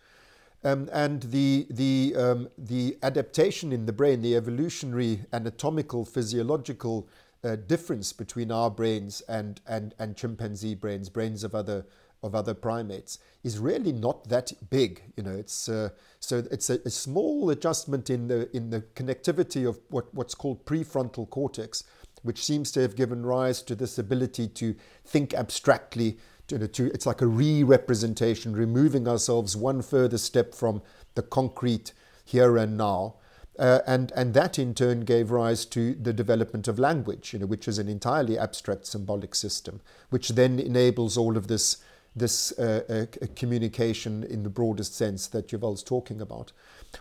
Um, 0.63 0.89
and 0.94 1.24
the, 1.24 1.65
the, 1.70 2.13
um, 2.15 2.50
the 2.58 2.98
adaptation 3.01 3.72
in 3.72 3.88
the 3.88 3.94
brain, 3.94 4.22
the 4.22 4.36
evolutionary, 4.36 5.25
anatomical, 5.34 6.06
physiological 6.06 7.08
uh, 7.44 7.56
difference 7.56 8.13
between 8.13 8.51
our 8.51 8.70
brains 8.70 9.22
and, 9.22 9.60
and, 9.68 9.96
and 9.98 10.15
chimpanzee 10.15 10.75
brains, 10.75 11.10
brains 11.10 11.44
of 11.44 11.56
other, 11.56 11.86
of 12.22 12.36
other 12.36 12.53
primates, 12.53 13.18
is 13.44 13.58
really 13.58 13.91
not 13.91 14.30
that 14.30 14.51
big. 14.70 15.01
You 15.18 15.24
know, 15.24 15.32
it's, 15.36 15.68
uh, 15.68 15.89
so 16.20 16.44
it's 16.51 16.70
a, 16.70 16.80
a, 16.86 16.91
small 16.91 17.50
adjustment 17.50 18.12
in 18.12 18.27
the, 18.27 18.56
in 18.56 18.70
the 18.70 18.82
connectivity 18.96 19.68
of 19.68 19.80
what, 19.89 20.13
what's 20.13 20.36
called 20.36 20.63
prefrontal 20.65 21.27
cortex, 21.27 21.84
which 22.22 22.44
seems 22.44 22.72
to 22.74 22.82
have 22.82 22.96
given 22.96 23.25
rise 23.25 23.63
to 23.63 23.74
this 23.74 23.98
ability 23.98 24.48
to 24.48 24.75
think 25.03 25.34
abstractly. 25.34 26.20
To, 26.51 26.67
to, 26.67 26.88
it's 26.88 27.05
like 27.05 27.22
a 27.22 27.27
re 27.27 27.63
representation, 27.63 28.53
removing 28.53 29.08
ourselves 29.08 29.55
one 29.55 29.81
further 29.81 30.17
step 30.17 30.53
from 30.53 30.81
the 31.15 31.22
concrete 31.22 31.93
here 32.25 32.58
and 32.58 32.77
now. 32.77 33.15
Uh, 33.58 33.79
and, 33.88 34.12
and 34.17 34.34
that 34.34 34.60
in 34.60 34.74
turn 34.74 35.01
gave 35.01 35.31
rise 35.31 35.65
to 35.65 35.93
the 35.93 36.12
development 36.12 36.67
of 36.67 36.77
language, 36.77 37.31
you 37.31 37.39
know, 37.39 37.46
which 37.46 37.67
is 37.67 37.77
an 37.77 37.88
entirely 37.88 38.38
abstract 38.38 38.86
symbolic 38.86 39.34
system, 39.34 39.79
which 40.10 40.29
then 40.29 40.60
enables 40.60 41.17
all 41.17 41.38
of 41.38 41.48
this, 41.48 41.77
this 42.15 42.51
uh, 42.60 42.81
uh, 42.89 43.25
communication 43.36 44.24
in 44.24 44.43
the 44.43 44.50
broadest 44.50 44.93
sense 44.93 45.27
that 45.27 45.51
Yuval's 45.53 45.84
talking 45.84 46.20
about. 46.20 46.51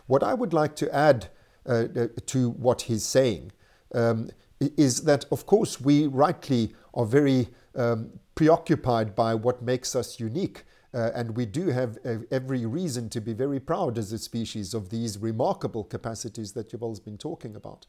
What 0.07 0.23
I 0.23 0.35
would 0.35 0.53
like 0.53 0.77
to 0.77 0.95
add 0.95 1.29
uh, 1.67 1.87
uh, 1.97 2.07
to 2.27 2.51
what 2.51 2.83
he's 2.83 3.05
saying 3.05 3.51
um, 3.95 4.31
is 4.61 5.03
that, 5.03 5.25
of 5.33 5.47
course, 5.47 5.81
we 5.81 6.07
rightly 6.07 6.73
are 6.95 7.07
very 7.07 7.49
um, 7.75 8.11
preoccupied 8.35 9.15
by 9.15 9.35
what 9.35 9.63
makes 9.63 9.95
us 9.95 10.21
unique. 10.21 10.65
Uh, 10.93 11.11
and 11.15 11.37
we 11.37 11.47
do 11.47 11.69
have 11.69 11.99
every 12.33 12.67
reason 12.67 13.09
to 13.09 13.21
be 13.21 13.33
very 13.33 13.61
proud 13.61 13.97
as 13.97 14.13
a 14.13 14.19
species 14.19 14.75
of 14.75 14.89
these 14.89 15.19
remarkable 15.19 15.85
capacities 15.85 16.53
that 16.53 16.73
Yuval's 16.73 16.99
been 16.99 17.19
talking 17.19 17.55
about. 17.55 17.87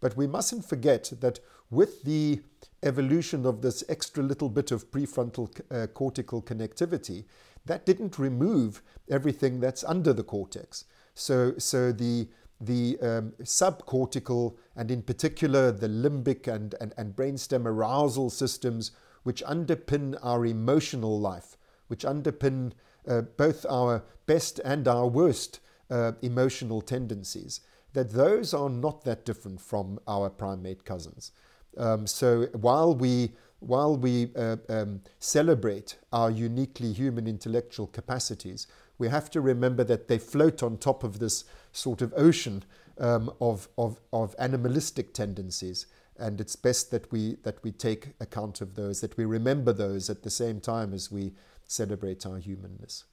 But 0.00 0.16
we 0.16 0.26
mustn't 0.26 0.64
forget 0.64 1.12
that 1.20 1.40
with 1.70 2.04
the 2.04 2.42
evolution 2.82 3.44
of 3.44 3.62
this 3.62 3.82
extra 3.88 4.22
little 4.22 4.48
bit 4.48 4.70
of 4.70 4.90
prefrontal 4.90 5.48
uh, 5.70 5.88
cortical 5.88 6.42
connectivity, 6.42 7.24
that 7.66 7.86
didn't 7.86 8.18
remove 8.18 8.82
everything 9.10 9.60
that's 9.60 9.82
under 9.82 10.12
the 10.12 10.22
cortex. 10.22 10.84
So, 11.14 11.54
so 11.58 11.92
the 11.92 12.28
the 12.60 12.96
um, 13.02 13.32
subcortical 13.42 14.56
and 14.76 14.90
in 14.90 15.02
particular 15.02 15.72
the 15.72 15.88
limbic 15.88 16.46
and, 16.46 16.74
and, 16.80 16.94
and 16.96 17.14
brainstem 17.14 17.66
arousal 17.66 18.30
systems 18.30 18.92
which 19.24 19.42
underpin 19.44 20.16
our 20.22 20.46
emotional 20.46 21.20
life, 21.20 21.56
which 21.88 22.04
underpin 22.04 22.72
uh, 23.06 23.22
both 23.36 23.66
our 23.68 24.02
best 24.26 24.60
and 24.64 24.88
our 24.88 25.06
worst 25.06 25.60
uh, 25.90 26.12
emotional 26.22 26.80
tendencies, 26.80 27.60
that 27.92 28.12
those 28.12 28.54
are 28.54 28.70
not 28.70 29.04
that 29.04 29.24
different 29.24 29.60
from 29.60 29.98
our 30.06 30.30
primate 30.30 30.84
cousins. 30.84 31.32
Um, 31.76 32.06
so 32.06 32.46
while 32.52 32.94
we 32.94 33.32
while 33.60 33.96
we 33.96 34.30
uh, 34.36 34.56
um, 34.68 35.00
celebrate 35.18 35.96
our 36.12 36.30
uniquely 36.30 36.92
human 36.92 37.26
intellectual 37.26 37.86
capacities, 37.86 38.66
we 38.98 39.08
have 39.08 39.30
to 39.30 39.40
remember 39.40 39.84
that 39.84 40.06
they 40.06 40.18
float 40.18 40.62
on 40.62 40.76
top 40.76 41.02
of 41.02 41.18
this 41.18 41.44
sort 41.72 42.02
of 42.02 42.12
ocean 42.16 42.62
um, 42.98 43.32
of, 43.40 43.68
of, 43.78 44.00
of 44.12 44.34
animalistic 44.38 45.14
tendencies. 45.14 45.86
And 46.18 46.40
it's 46.40 46.56
best 46.56 46.90
that 46.92 47.10
we, 47.10 47.36
that 47.42 47.62
we 47.64 47.72
take 47.72 48.14
account 48.20 48.60
of 48.60 48.76
those, 48.76 49.00
that 49.00 49.16
we 49.16 49.24
remember 49.24 49.72
those 49.72 50.08
at 50.08 50.22
the 50.22 50.30
same 50.30 50.60
time 50.60 50.94
as 50.94 51.10
we 51.10 51.32
celebrate 51.66 52.24
our 52.24 52.38
humanness. 52.38 53.04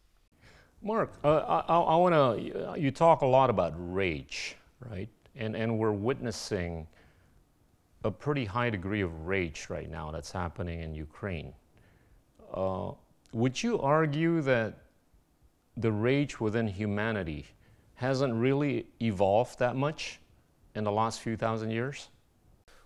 Mark, 0.84 1.13
uh, 1.24 1.62
I, 1.67 1.79
I 1.79 1.96
want 1.96 2.13
to, 2.15 2.79
you 2.79 2.91
talk 2.91 3.22
a 3.22 3.25
lot 3.25 3.50
about 3.50 3.74
rage, 3.75 4.55
right? 4.89 5.10
And, 5.36 5.55
and 5.55 5.77
we're 5.79 5.91
witnessing 5.91 6.88
a 8.03 8.12
pretty 8.12 8.46
high 8.46 8.70
degree 8.70 9.01
of 9.01 9.27
rage 9.27 9.67
right 9.70 9.89
now 9.89 10.12
that's 10.12 10.31
happening 10.31 10.81
in 10.81 10.96
Ukraine. 10.96 11.53
Uh, 12.53 12.91
would 13.31 13.62
you 13.62 13.79
argue 13.79 14.41
that 14.41 14.79
the 15.77 15.91
rage 15.91 16.39
within 16.39 16.67
humanity 16.67 17.46
hasn't 17.96 18.34
really 18.34 18.88
evolved 19.01 19.60
that 19.60 19.75
much 19.75 20.20
in 20.75 20.84
the 20.84 20.91
last 20.91 21.22
few 21.22 21.38
thousand 21.38 21.70
years? 21.70 22.10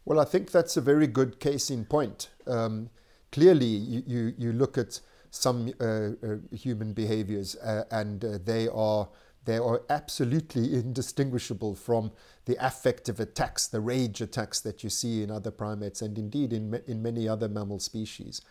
Well, 0.05 0.19
I 0.19 0.25
think 0.25 0.51
that's 0.51 0.77
a 0.77 0.81
very 0.81 1.07
good 1.07 1.39
case 1.39 1.71
in 1.71 1.85
point. 1.85 2.29
Um, 2.45 2.89
clearly, 3.31 3.65
you, 3.65 4.03
you, 4.05 4.33
you, 4.37 4.53
look 4.53 4.77
at 4.77 4.99
some 5.31 5.73
uh, 5.81 5.83
uh, 5.83 6.11
human 6.55 6.93
behaviors 6.93 7.55
uh, 7.57 7.83
and 7.91 8.23
uh, 8.23 8.37
they 8.43 8.67
are 8.67 9.09
they 9.45 9.57
are 9.57 9.83
absolutely 9.89 10.73
indistinguishable 10.73 11.75
from 11.75 12.11
the 12.45 12.57
affective 12.65 13.19
attacks, 13.19 13.67
the 13.67 13.79
rage 13.79 14.19
attacks 14.19 14.59
that 14.61 14.83
you 14.83 14.89
see 14.89 15.21
in 15.21 15.29
other 15.29 15.51
primates 15.51 16.01
and 16.01 16.17
indeed 16.17 16.51
in, 16.51 16.81
in 16.87 17.03
many 17.03 17.27
other 17.27 17.47
mammal 17.47 17.79
species. 17.79 18.41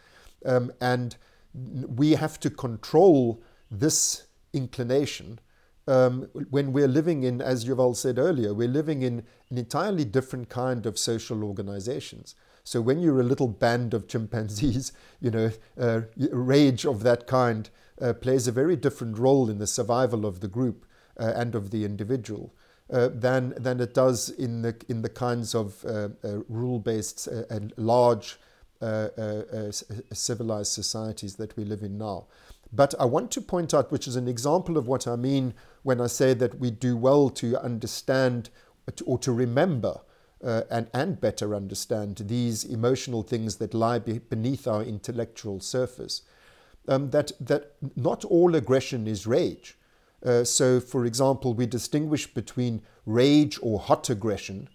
Um, 0.44 0.72
and 0.80 1.16
we 1.52 2.12
have 2.12 2.38
to 2.40 2.50
control 2.50 3.42
this 3.72 4.26
inclination 4.52 5.40
um, 5.86 6.28
when 6.50 6.72
we're 6.72 6.88
living 6.88 7.24
in, 7.24 7.40
as 7.40 7.64
Yuval 7.64 7.94
said 7.96 8.18
earlier, 8.18 8.54
we're 8.54 8.68
living 8.68 9.02
in 9.02 9.24
an 9.50 9.58
entirely 9.58 10.04
different 10.04 10.48
kind 10.48 10.86
of 10.86 10.98
social 10.98 11.44
organizations. 11.44 12.34
So 12.64 12.80
when 12.80 13.00
you're 13.00 13.20
a 13.20 13.24
little 13.24 13.48
band 13.48 13.92
of 13.92 14.08
chimpanzees, 14.08 14.92
you 15.20 15.30
know, 15.30 15.50
uh, 15.78 16.02
rage 16.16 16.86
of 16.86 17.02
that 17.02 17.26
kind 17.26 17.68
uh, 18.00 18.14
plays 18.14 18.48
a 18.48 18.52
very 18.52 18.76
different 18.76 19.18
role 19.18 19.50
in 19.50 19.58
the 19.58 19.66
survival 19.66 20.24
of 20.24 20.40
the 20.40 20.48
group 20.48 20.86
uh, 21.18 21.32
and 21.36 21.54
of 21.54 21.70
the 21.70 21.84
individual. 21.84 22.54
Uh, 22.92 23.08
than 23.08 23.54
than 23.56 23.80
it 23.80 23.94
does 23.94 24.28
in 24.28 24.60
the 24.60 24.76
in 24.90 25.00
the 25.00 25.08
kinds 25.08 25.54
of 25.54 25.82
uh, 25.86 26.10
uh, 26.22 26.40
rule-based 26.50 27.26
and 27.48 27.72
large 27.78 28.38
civilized 30.12 30.70
societies 30.70 31.36
that 31.36 31.56
we 31.56 31.64
live 31.64 31.82
in 31.82 31.96
now. 31.96 32.26
But 32.70 32.94
I 33.00 33.06
want 33.06 33.30
to 33.30 33.40
point 33.40 33.72
out, 33.72 33.90
which 33.90 34.06
is 34.06 34.16
an 34.16 34.28
example 34.28 34.76
of 34.76 34.86
what 34.86 35.06
I 35.06 35.16
mean 35.16 35.54
when 35.84 36.00
I 36.00 36.08
say 36.08 36.34
that 36.34 36.58
we 36.58 36.70
do 36.70 36.96
well 36.96 37.30
to 37.30 37.56
understand 37.62 38.50
or 39.06 39.18
to 39.18 39.32
remember 39.32 40.00
uh, 40.42 40.62
and, 40.70 40.88
and 40.92 41.20
better 41.20 41.54
understand 41.54 42.24
these 42.26 42.64
emotional 42.64 43.22
things 43.22 43.56
that 43.56 43.72
lie 43.72 43.98
be 43.98 44.18
beneath 44.18 44.66
our 44.66 44.82
intellectual 44.82 45.60
surface. 45.60 46.22
Um, 46.86 47.10
that, 47.10 47.32
that 47.40 47.74
not 47.96 48.24
all 48.24 48.54
aggression 48.54 49.06
is 49.06 49.26
rage. 49.26 49.78
Uh, 50.24 50.44
so, 50.44 50.80
for 50.80 51.06
example, 51.06 51.54
we 51.54 51.66
distinguish 51.66 52.26
between 52.26 52.82
rage 53.06 53.58
or 53.62 53.78
hot 53.78 54.10
aggression 54.10 54.68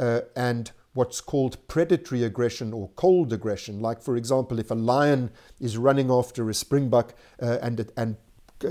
uh, 0.00 0.22
and 0.34 0.72
what's 0.94 1.20
called 1.20 1.56
predatory 1.68 2.24
aggression 2.24 2.72
or 2.72 2.90
cold 2.96 3.32
aggression. 3.32 3.80
Like, 3.80 4.02
for 4.02 4.16
example, 4.16 4.58
if 4.58 4.70
a 4.70 4.74
lion 4.74 5.30
is 5.60 5.78
running 5.78 6.10
after 6.10 6.48
a 6.48 6.52
springbuck 6.52 7.10
uh, 7.40 7.58
and, 7.62 7.90
and 7.96 8.16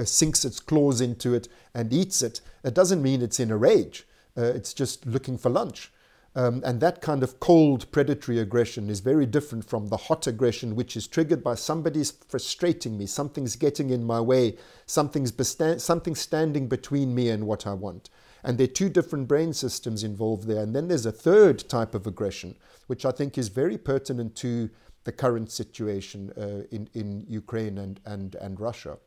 sinks 0.06 0.46
its 0.46 0.60
claws 0.60 1.02
into 1.02 1.34
it 1.34 1.48
and 1.74 1.92
eats 1.94 2.22
it, 2.22 2.42
it 2.64 2.74
doesn't 2.74 3.02
mean 3.02 3.22
it's 3.22 3.40
in 3.40 3.52
a 3.52 3.58
rage. 3.58 4.06
Uh, 4.38 4.44
it's 4.44 4.74
just 4.74 5.06
looking 5.06 5.38
for 5.38 5.50
lunch. 5.50 5.92
Um, 6.34 6.62
and 6.66 6.80
that 6.80 7.02
kind 7.02 7.24
of 7.24 7.42
cold 7.42 7.92
predatory 7.92 8.40
aggression 8.40 8.90
is 8.90 9.02
very 9.02 9.26
different 9.26 9.66
from 9.66 9.88
the 9.88 9.98
hot 9.98 10.28
aggression, 10.28 10.76
which 10.76 10.96
is 10.96 11.08
triggered 11.08 11.44
by 11.44 11.56
somebody's 11.56 12.12
frustrating 12.12 12.98
me, 12.98 13.06
something's 13.06 13.58
getting 13.58 13.90
in 13.90 14.06
my 14.06 14.22
way, 14.22 14.56
something's, 14.86 15.32
bestand- 15.32 15.82
something's 15.82 16.22
standing 16.22 16.70
between 16.70 17.14
me 17.14 17.30
and 17.30 17.46
what 17.46 17.68
I 17.68 17.74
want. 17.74 18.10
And 18.44 18.58
there 18.58 18.64
are 18.64 18.68
two 18.68 18.90
different 18.90 19.28
brain 19.28 19.54
systems 19.54 20.04
involved 20.04 20.48
there. 20.48 20.64
And 20.64 20.74
then 20.74 20.88
there's 20.88 21.06
a 21.06 21.12
third 21.12 21.68
type 21.68 21.94
of 21.94 22.08
aggression, 22.08 22.56
which 22.88 23.06
I 23.06 23.12
think 23.12 23.38
is 23.38 23.50
very 23.50 23.78
pertinent 23.78 24.36
to 24.38 24.70
the 25.04 25.12
current 25.12 25.52
situation 25.52 26.32
uh, 26.38 26.66
in, 26.72 26.90
in 26.94 27.26
Ukraine 27.28 27.78
and, 27.78 28.00
and, 28.06 28.36
and 28.36 28.60
Russia, 28.60 28.98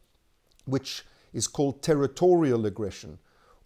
which 0.67 1.05
is 1.33 1.47
called 1.47 1.83
territorial 1.83 2.67
aggression 2.67 3.19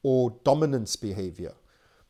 or 0.03 0.35
dominance 0.45 0.97
behavior, 0.97 1.53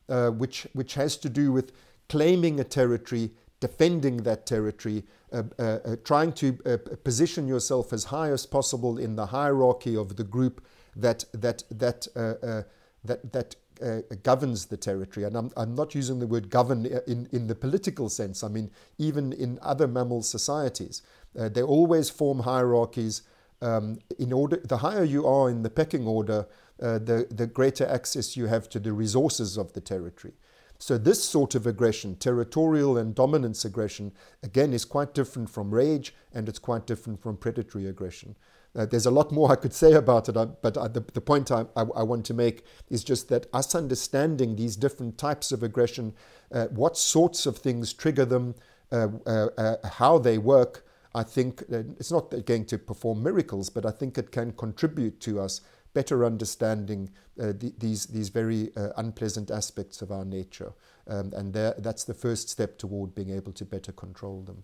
uh, 0.09 0.31
which, 0.31 0.67
which 0.73 0.95
has 0.95 1.17
to 1.17 1.29
do 1.29 1.53
with 1.53 1.73
claiming 2.09 2.61
a 2.61 2.65
territory, 2.65 3.31
defending 3.61 4.19
that 4.19 4.47
territory, 4.47 5.05
uh, 5.33 5.43
uh, 5.59 5.63
uh 5.63 5.97
trying 6.05 6.33
to 6.33 6.59
uh, 6.65 6.77
position 7.05 7.49
yourself 7.49 7.93
as 7.93 8.05
high 8.05 8.31
as 8.31 8.47
possible 8.47 8.99
in 8.99 9.17
the 9.17 9.27
hierarchy 9.27 9.97
of 9.97 10.17
the 10.17 10.25
group 10.25 10.65
that, 10.97 11.25
that, 11.33 11.63
that 11.71 12.07
uh, 12.17 12.63
that, 13.05 13.33
that 13.33 13.57
uh, 13.83 14.01
governs 14.23 14.67
the 14.67 14.77
territory. 14.77 15.25
And 15.25 15.37
I'm, 15.37 15.51
I'm 15.57 15.75
not 15.75 15.95
using 15.95 16.19
the 16.19 16.27
word 16.27 16.51
govern 16.51 16.87
in, 17.07 17.29
in 17.33 17.47
the 17.47 17.55
political 17.55 18.09
sense. 18.09 18.43
I 18.43 18.49
mean, 18.49 18.71
even 18.99 19.33
in 19.33 19.59
other 19.63 19.87
mammal 19.87 20.23
societies, 20.23 21.03
uh, 21.39 21.49
they 21.49 21.63
always 21.63 22.11
form 22.11 22.41
hierarchies. 22.41 23.23
Um, 23.61 23.99
in 24.19 24.33
order, 24.33 24.61
the 24.65 24.79
higher 24.79 25.05
you 25.05 25.27
are 25.27 25.51
in 25.51 25.63
the 25.63 25.71
pecking 25.71 26.07
order, 26.07 26.47
uh, 26.81 26.99
the, 26.99 27.27
the 27.31 27.47
greater 27.47 27.87
access 27.87 28.37
you 28.37 28.47
have 28.47 28.69
to 28.71 28.79
the 28.79 28.93
resources 28.93 29.57
of 29.57 29.73
the 29.73 29.81
territory. 29.81 30.35
So 30.79 30.97
this 30.97 31.23
sort 31.25 31.57
of 31.57 31.67
aggression, 31.67 32.15
territorial 32.17 32.97
and 32.97 33.15
dominance 33.15 33.65
aggression, 33.65 34.13
again, 34.45 34.73
is 34.73 34.85
quite 34.85 35.13
different 35.13 35.51
from 35.51 35.75
rage 35.75 36.15
and 36.33 36.49
it's 36.49 36.61
quite 36.61 36.87
different 36.87 37.21
from 37.21 37.37
predatory 37.37 37.89
aggression. 37.89 38.37
Uh, 38.77 38.87
there's 38.87 39.07
a 39.07 39.11
lot 39.11 39.33
more 39.33 39.51
I 39.51 39.57
could 39.57 39.73
say 39.75 39.95
about 39.95 40.29
it, 40.29 40.37
uh, 40.37 40.47
but 40.47 40.77
uh, 40.77 40.87
the, 40.87 41.01
the 41.01 41.21
point 41.21 41.51
I, 41.51 41.63
I, 41.75 41.83
I, 41.97 42.03
want 42.03 42.25
to 42.27 42.35
make 42.35 42.65
is 42.91 43.03
just 43.03 43.29
that 43.29 43.47
us 43.53 43.75
understanding 43.75 44.55
these 44.55 44.77
different 44.77 45.19
types 45.19 45.51
of 45.51 45.65
aggression, 45.65 46.15
uh, 46.53 46.67
what 46.67 46.97
sorts 46.97 47.47
of 47.47 47.59
things 47.59 47.93
trigger 47.93 48.25
them, 48.25 48.55
uh, 48.93 49.09
uh, 49.27 49.77
how 49.89 50.19
they 50.19 50.39
work, 50.39 50.87
I 51.15 51.23
think 51.23 51.63
it's 51.71 52.13
not 52.13 52.31
going 52.45 52.67
to 52.67 52.79
perform 52.79 53.23
miracles, 53.23 53.71
but 53.71 53.87
I 53.87 53.91
think 53.91 54.19
it 54.19 54.31
can 54.31 54.53
contribute 54.53 55.21
to 55.21 55.41
us 55.41 55.63
better 55.95 56.25
understanding 56.25 57.11
the, 57.37 57.73
these, 57.79 58.07
these 58.07 58.29
very 58.29 58.71
unpleasant 58.97 59.51
aspects 59.51 60.03
of 60.03 60.13
our 60.13 60.25
nature. 60.25 60.73
Um, 61.09 61.33
and 61.35 61.53
there, 61.53 61.75
that's 61.79 62.05
the 62.05 62.15
first 62.15 62.51
step 62.51 62.77
toward 62.79 63.15
being 63.15 63.31
able 63.31 63.53
to 63.53 63.65
better 63.65 63.93
control 63.93 64.43
them. 64.43 64.63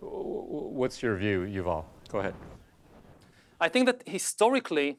What's 0.00 1.02
your 1.02 1.16
view, 1.16 1.40
Yuval? 1.40 1.84
Go 2.10 2.18
ahead. 2.18 2.34
I 3.60 3.68
think 3.68 3.86
that 3.86 4.02
historically, 4.06 4.98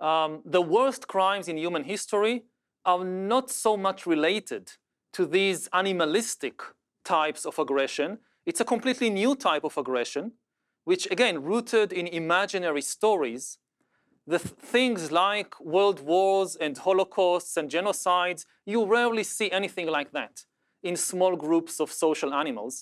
um, 0.00 0.42
the 0.44 0.62
worst 0.62 1.08
crimes 1.08 1.48
in 1.48 1.56
human 1.56 1.84
history 1.84 2.44
are 2.84 3.04
not 3.04 3.50
so 3.50 3.76
much 3.76 4.06
related 4.06 4.72
to 5.12 5.26
these 5.26 5.68
animalistic 5.72 6.60
types 7.04 7.46
of 7.46 7.58
aggression. 7.58 8.18
It's 8.46 8.60
a 8.60 8.64
completely 8.64 9.10
new 9.10 9.34
type 9.34 9.64
of 9.64 9.76
aggression, 9.76 10.32
which 10.84 11.10
again, 11.10 11.42
rooted 11.42 11.92
in 11.92 12.06
imaginary 12.06 12.82
stories. 12.82 13.58
The 14.32 14.38
th 14.38 14.54
things 14.74 15.02
like 15.10 15.50
world 15.74 15.98
wars 16.10 16.50
and 16.64 16.74
holocausts 16.84 17.56
and 17.58 17.70
genocides, 17.76 18.42
you 18.72 18.78
rarely 18.96 19.24
see 19.24 19.48
anything 19.50 19.88
like 19.96 20.10
that 20.18 20.34
in 20.88 20.96
small 20.96 21.34
groups 21.36 21.80
of 21.80 21.88
social 22.04 22.32
animals. 22.42 22.74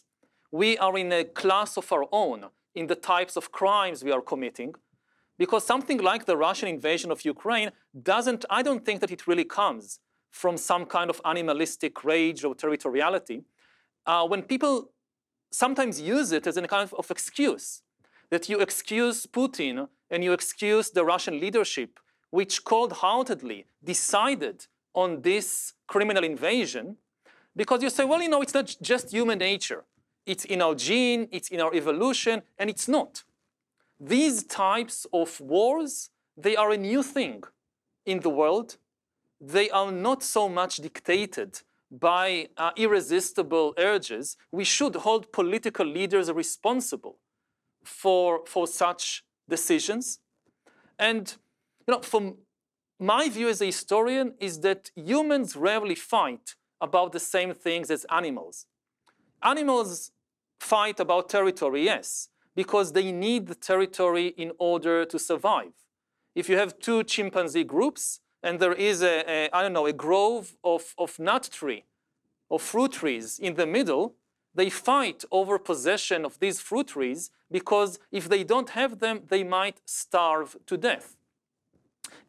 We 0.62 0.70
are 0.78 0.96
in 1.02 1.10
a 1.12 1.24
class 1.40 1.70
of 1.80 1.90
our 1.94 2.06
own 2.12 2.40
in 2.74 2.86
the 2.86 3.00
types 3.12 3.34
of 3.36 3.50
crimes 3.50 4.04
we 4.04 4.12
are 4.16 4.24
committing 4.32 4.72
because 5.42 5.64
something 5.64 5.98
like 6.10 6.24
the 6.26 6.36
Russian 6.36 6.68
invasion 6.68 7.10
of 7.10 7.24
Ukraine 7.24 7.70
doesn't, 8.12 8.44
I 8.58 8.62
don't 8.62 8.84
think 8.84 9.00
that 9.00 9.10
it 9.10 9.26
really 9.26 9.48
comes 9.60 9.84
from 10.30 10.56
some 10.56 10.84
kind 10.96 11.08
of 11.10 11.20
animalistic 11.24 12.04
rage 12.04 12.44
or 12.44 12.54
territoriality. 12.54 13.44
Uh, 14.06 14.26
when 14.26 14.42
people 14.42 14.93
sometimes 15.54 16.00
use 16.00 16.32
it 16.32 16.46
as 16.46 16.56
a 16.56 16.66
kind 16.66 16.90
of 16.92 17.10
excuse, 17.10 17.82
that 18.30 18.48
you 18.48 18.60
excuse 18.60 19.26
Putin 19.26 19.88
and 20.10 20.24
you 20.24 20.32
excuse 20.32 20.90
the 20.90 21.04
Russian 21.04 21.40
leadership, 21.40 22.00
which 22.30 22.64
cold-heartedly 22.64 23.66
decided 23.82 24.66
on 24.94 25.22
this 25.22 25.74
criminal 25.86 26.24
invasion, 26.24 26.96
because 27.56 27.82
you 27.82 27.90
say, 27.90 28.04
well, 28.04 28.22
you 28.22 28.28
know, 28.28 28.42
it's 28.42 28.54
not 28.54 28.76
just 28.82 29.12
human 29.12 29.38
nature. 29.38 29.84
It's 30.26 30.44
in 30.44 30.62
our 30.62 30.74
gene, 30.74 31.28
it's 31.30 31.48
in 31.48 31.60
our 31.60 31.74
evolution, 31.74 32.42
and 32.58 32.70
it's 32.70 32.88
not. 32.88 33.24
These 34.00 34.44
types 34.44 35.06
of 35.12 35.40
wars, 35.40 36.10
they 36.36 36.56
are 36.56 36.70
a 36.72 36.76
new 36.76 37.02
thing 37.02 37.44
in 38.04 38.20
the 38.20 38.30
world. 38.30 38.76
They 39.40 39.70
are 39.70 39.92
not 39.92 40.22
so 40.22 40.48
much 40.48 40.76
dictated 40.76 41.60
by 42.00 42.48
uh, 42.56 42.70
irresistible 42.76 43.74
urges. 43.78 44.36
We 44.50 44.64
should 44.64 44.96
hold 44.96 45.32
political 45.32 45.86
leaders 45.86 46.30
responsible 46.30 47.18
for, 47.84 48.44
for 48.46 48.66
such 48.66 49.24
decisions. 49.48 50.20
And 50.98 51.34
you 51.86 51.94
know, 51.94 52.00
from 52.00 52.38
my 52.98 53.28
view 53.28 53.48
as 53.48 53.60
a 53.60 53.66
historian 53.66 54.34
is 54.40 54.60
that 54.60 54.90
humans 54.94 55.56
rarely 55.56 55.94
fight 55.94 56.54
about 56.80 57.12
the 57.12 57.20
same 57.20 57.52
things 57.54 57.90
as 57.90 58.06
animals. 58.10 58.66
Animals 59.42 60.12
fight 60.60 61.00
about 61.00 61.28
territory, 61.28 61.84
yes, 61.84 62.28
because 62.54 62.92
they 62.92 63.12
need 63.12 63.46
the 63.46 63.54
territory 63.54 64.28
in 64.28 64.52
order 64.58 65.04
to 65.04 65.18
survive. 65.18 65.72
If 66.34 66.48
you 66.48 66.56
have 66.56 66.78
two 66.78 67.04
chimpanzee 67.04 67.64
groups 67.64 68.20
and 68.44 68.60
there 68.60 68.74
is 68.90 69.02
a, 69.02 69.16
a 69.28 69.38
I 69.52 69.62
don't 69.62 69.72
know, 69.72 69.86
a 69.86 69.92
grove 69.92 70.56
of, 70.62 70.94
of 70.96 71.18
nut 71.18 71.48
tree, 71.50 71.82
of 72.50 72.62
fruit 72.62 72.92
trees 72.92 73.38
in 73.38 73.54
the 73.54 73.66
middle, 73.66 74.14
they 74.54 74.70
fight 74.70 75.24
over 75.32 75.58
possession 75.58 76.24
of 76.24 76.38
these 76.38 76.60
fruit 76.60 76.88
trees 76.88 77.30
because 77.50 77.98
if 78.12 78.28
they 78.28 78.44
don't 78.44 78.70
have 78.70 79.00
them, 79.00 79.22
they 79.28 79.42
might 79.42 79.80
starve 79.84 80.56
to 80.66 80.76
death. 80.76 81.16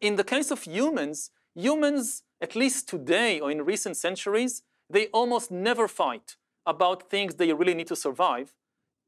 In 0.00 0.16
the 0.16 0.24
case 0.24 0.50
of 0.50 0.62
humans, 0.62 1.30
humans, 1.54 2.24
at 2.40 2.56
least 2.56 2.88
today 2.88 3.38
or 3.38 3.50
in 3.50 3.64
recent 3.64 3.96
centuries, 3.96 4.62
they 4.90 5.06
almost 5.18 5.52
never 5.52 5.86
fight 5.86 6.36
about 6.64 7.08
things 7.10 7.36
they 7.36 7.52
really 7.52 7.74
need 7.74 7.86
to 7.86 7.96
survive 7.96 8.56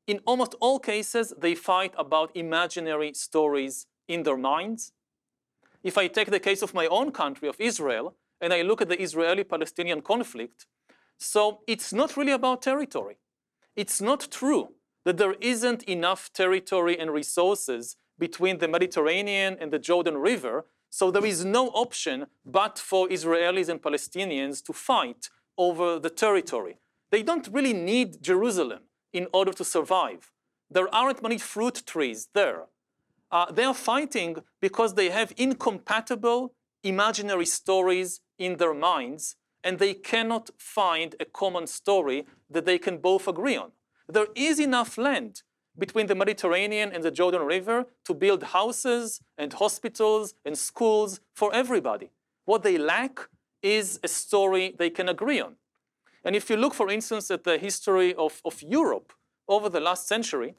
in 0.09 0.21
almost 0.25 0.55
all 0.59 0.81
cases, 0.81 1.35
they 1.38 1.55
fight 1.55 1.92
about 1.99 2.35
imaginary 2.35 3.12
stories 3.12 3.87
in 4.09 4.23
their 4.23 4.38
minds. 4.38 4.92
If 5.90 5.96
I 5.96 6.07
take 6.07 6.31
the 6.31 6.46
case 6.48 6.61
of 6.61 6.74
my 6.81 6.87
own 6.98 7.09
country, 7.22 7.48
of 7.48 7.59
Israel, 7.70 8.07
and 8.42 8.53
I 8.53 8.61
look 8.61 8.81
at 8.83 8.90
the 8.90 9.01
Israeli-Palestinian 9.07 10.03
conflict, 10.03 10.66
so 11.33 11.42
it's 11.66 11.94
not 12.01 12.14
really 12.18 12.37
about 12.40 12.61
territory. 12.61 13.16
It's 13.74 13.98
not 14.11 14.31
true 14.40 14.64
that 15.07 15.16
there 15.16 15.37
isn't 15.40 15.83
enough 15.85 16.22
territory 16.42 16.94
and 17.01 17.11
resources 17.11 17.96
between 18.18 18.59
the 18.59 18.68
Mediterranean 18.77 19.57
and 19.61 19.72
the 19.72 19.85
Jordan 19.88 20.18
River. 20.18 20.66
So 20.90 21.05
there 21.11 21.29
is 21.33 21.40
no 21.59 21.64
option 21.85 22.27
but 22.44 22.79
for 22.79 23.09
Israelis 23.09 23.70
and 23.70 23.81
Palestinians 23.81 24.62
to 24.66 24.74
fight 24.74 25.22
over 25.57 25.98
the 25.98 26.14
territory. 26.24 26.74
They 27.12 27.22
don't 27.22 27.48
really 27.57 27.77
need 27.92 28.22
Jerusalem 28.31 28.83
in 29.20 29.27
order 29.33 29.55
to 29.55 29.64
survive. 29.64 30.22
There 30.70 30.94
aren't 30.94 31.22
many 31.22 31.38
fruit 31.38 31.79
trees 31.92 32.29
there. 32.35 32.66
Uh, 33.30 33.50
they 33.52 33.64
are 33.64 33.74
fighting 33.74 34.36
because 34.60 34.94
they 34.94 35.10
have 35.10 35.32
incompatible 35.36 36.54
imaginary 36.82 37.46
stories 37.46 38.20
in 38.38 38.56
their 38.56 38.74
minds 38.74 39.36
and 39.64 39.78
they 39.78 39.94
cannot 39.94 40.50
find 40.58 41.14
a 41.20 41.24
common 41.24 41.66
story 41.66 42.26
that 42.48 42.64
they 42.64 42.78
can 42.78 42.98
both 42.98 43.28
agree 43.28 43.56
on. 43.56 43.72
There 44.08 44.28
is 44.34 44.58
enough 44.58 44.96
land 44.96 45.42
between 45.76 46.06
the 46.06 46.14
Mediterranean 46.14 46.90
and 46.92 47.04
the 47.04 47.10
Jordan 47.10 47.42
River 47.42 47.86
to 48.04 48.14
build 48.14 48.42
houses 48.42 49.20
and 49.36 49.52
hospitals 49.52 50.34
and 50.44 50.56
schools 50.56 51.20
for 51.34 51.54
everybody. 51.54 52.10
What 52.44 52.62
they 52.62 52.78
lack 52.78 53.28
is 53.62 54.00
a 54.02 54.08
story 54.08 54.74
they 54.78 54.90
can 54.90 55.08
agree 55.08 55.40
on. 55.40 55.56
And 56.24 56.34
if 56.34 56.50
you 56.50 56.56
look, 56.56 56.74
for 56.74 56.90
instance, 56.90 57.30
at 57.30 57.44
the 57.44 57.58
history 57.58 58.14
of, 58.14 58.40
of 58.44 58.62
Europe 58.62 59.12
over 59.48 59.68
the 59.68 59.80
last 59.80 60.08
century, 60.08 60.54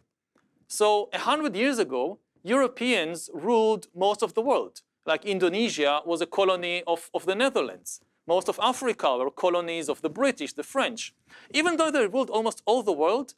so 0.67 1.09
100 1.11 1.55
years 1.55 1.79
ago, 1.79 2.19
Europeans 2.43 3.29
ruled 3.33 3.87
most 3.95 4.23
of 4.23 4.33
the 4.33 4.41
world. 4.41 4.81
Like 5.05 5.25
Indonesia 5.25 6.01
was 6.05 6.21
a 6.21 6.25
colony 6.25 6.83
of, 6.87 7.09
of 7.13 7.25
the 7.25 7.35
Netherlands. 7.35 8.01
Most 8.27 8.47
of 8.47 8.59
Africa 8.61 9.17
were 9.17 9.31
colonies 9.31 9.89
of 9.89 10.01
the 10.01 10.09
British, 10.09 10.53
the 10.53 10.63
French. 10.63 11.15
Even 11.51 11.77
though 11.77 11.91
they 11.91 12.05
ruled 12.07 12.29
almost 12.29 12.61
all 12.65 12.83
the 12.83 12.93
world, 12.93 13.33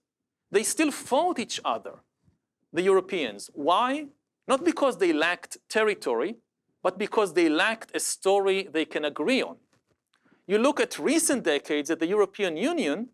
they 0.52 0.64
still 0.64 0.92
fought 0.92 1.40
each 1.40 1.62
other, 1.64 2.00
the 2.74 2.82
Europeans. 2.82 3.50
Why? 3.54 4.08
Not 4.48 4.66
because 4.66 4.98
they 4.98 5.14
lacked 5.14 5.58
territory, 5.70 6.36
but 6.84 6.98
because 6.98 7.34
they 7.34 7.48
lacked 7.48 7.96
a 7.96 8.00
story 8.00 8.68
they 8.72 8.86
can 8.86 9.06
agree 9.06 9.42
on. 9.42 9.56
You 10.46 10.58
look 10.58 10.80
at 10.80 11.00
recent 11.00 11.44
decades 11.44 11.90
at 11.90 12.00
the 12.00 12.08
European 12.08 12.58
Union, 12.58 13.10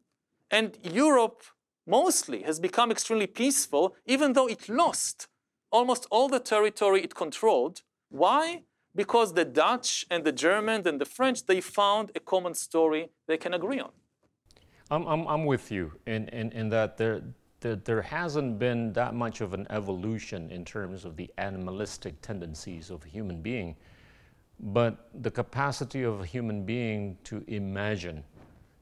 and 0.50 0.78
Europe 0.82 1.43
mostly 1.86 2.41
has 2.41 2.60
become 2.60 2.89
extremely 2.89 3.28
peaceful, 3.28 3.95
even 4.06 4.34
though 4.34 4.47
it 4.47 4.67
lost 4.67 5.28
almost 5.71 6.08
all 6.10 6.27
the 6.27 6.39
territory 6.39 7.03
it 7.03 7.15
controlled. 7.15 7.82
Why? 8.10 8.63
Because 8.95 9.34
the 9.34 9.45
Dutch 9.45 10.06
and 10.10 10.23
the 10.23 10.32
Germans 10.32 10.88
and 10.88 10.99
the 10.99 11.06
French, 11.06 11.45
they 11.45 11.62
found 11.62 12.12
a 12.15 12.19
common 12.19 12.53
story 12.53 13.10
they 13.27 13.38
can 13.38 13.53
agree 13.53 13.80
on. 13.80 13.91
I'm, 14.89 15.06
I'm, 15.06 15.27
I'm 15.27 15.45
with 15.45 15.71
you 15.71 15.91
in, 16.06 16.30
in, 16.30 16.51
in 16.53 16.69
that 16.69 16.97
there, 16.97 17.21
there, 17.60 17.75
there 17.75 18.01
hasn't 18.01 18.58
been 18.58 18.93
that 18.93 19.13
much 19.13 19.41
of 19.41 19.53
an 19.53 19.67
evolution 19.69 20.49
in 20.49 20.63
terms 20.63 21.06
of 21.06 21.15
the 21.17 21.30
animalistic 21.38 22.21
tendencies 22.21 22.89
of 22.89 23.03
a 23.06 23.08
human 23.08 23.41
being. 23.41 23.75
But 24.60 25.10
the 25.21 25.30
capacity 25.30 26.03
of 26.03 26.21
a 26.21 26.25
human 26.25 26.63
being 26.63 27.17
to 27.25 27.43
imagine 27.47 28.23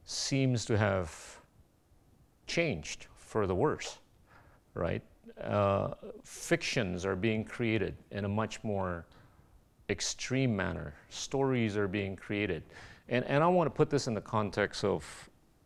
seems 0.04 0.64
to 0.66 0.78
have 0.78 1.40
changed 2.46 3.08
for 3.16 3.46
the 3.46 3.54
worse, 3.54 3.98
right? 4.74 5.02
Uh, 5.42 5.94
fictions 6.24 7.04
are 7.04 7.16
being 7.16 7.44
created 7.44 7.94
in 8.10 8.24
a 8.24 8.28
much 8.28 8.62
more 8.64 9.04
extreme 9.90 10.56
manner. 10.56 10.94
Stories 11.10 11.76
are 11.76 11.88
being 11.88 12.16
created. 12.16 12.62
And, 13.08 13.24
and 13.26 13.42
I 13.42 13.46
want 13.46 13.66
to 13.66 13.70
put 13.70 13.90
this 13.90 14.06
in 14.06 14.14
the 14.14 14.20
context 14.20 14.84
of 14.84 15.04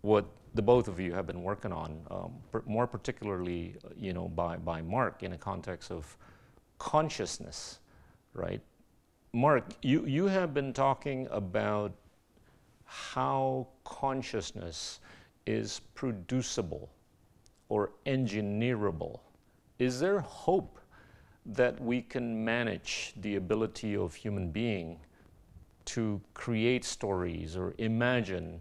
what 0.02 0.26
the 0.54 0.62
both 0.62 0.88
of 0.88 0.98
you 0.98 1.12
have 1.12 1.26
been 1.26 1.42
working 1.42 1.72
on, 1.72 2.00
um, 2.10 2.32
more 2.66 2.86
particularly, 2.86 3.76
you 3.96 4.12
know, 4.12 4.28
by, 4.28 4.56
by 4.56 4.82
Mark 4.82 5.22
in 5.22 5.32
a 5.32 5.38
context 5.38 5.90
of 5.90 6.16
consciousness, 6.78 7.78
right? 8.34 8.60
Mark, 9.32 9.64
you, 9.82 10.04
you 10.06 10.26
have 10.26 10.52
been 10.52 10.72
talking 10.72 11.28
about 11.30 11.92
how 12.84 13.68
consciousness 13.84 14.98
is 15.46 15.80
producible 15.94 16.90
or 17.68 17.92
engineerable. 18.06 19.20
Is 19.80 19.98
there 19.98 20.20
hope 20.20 20.78
that 21.46 21.80
we 21.80 22.02
can 22.02 22.44
manage 22.44 23.14
the 23.16 23.36
ability 23.36 23.96
of 23.96 24.14
human 24.14 24.50
being 24.50 25.00
to 25.86 26.20
create 26.34 26.84
stories 26.84 27.56
or 27.56 27.74
imagine 27.78 28.60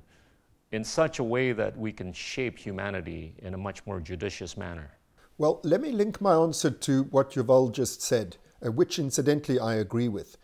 in 0.72 0.82
such 0.86 1.20
a 1.20 1.24
way 1.24 1.52
that 1.52 1.78
we 1.78 1.92
can 1.92 2.14
shape 2.14 2.58
humanity 2.58 3.36
in 3.40 3.54
a 3.54 3.58
much 3.58 3.86
more 3.86 4.00
judicious 4.00 4.56
manner? 4.56 4.92
Well, 5.38 5.60
let 5.64 5.82
me 5.82 5.92
link 5.92 6.22
my 6.22 6.36
answer 6.36 6.72
to 6.72 7.04
what 7.12 7.32
Yuval 7.32 7.74
just 7.74 8.02
said, 8.02 8.38
uh, 8.66 8.72
which 8.72 8.98
incidentally 8.98 9.60
I 9.60 9.76
agree 9.76 10.08
with. 10.08 10.38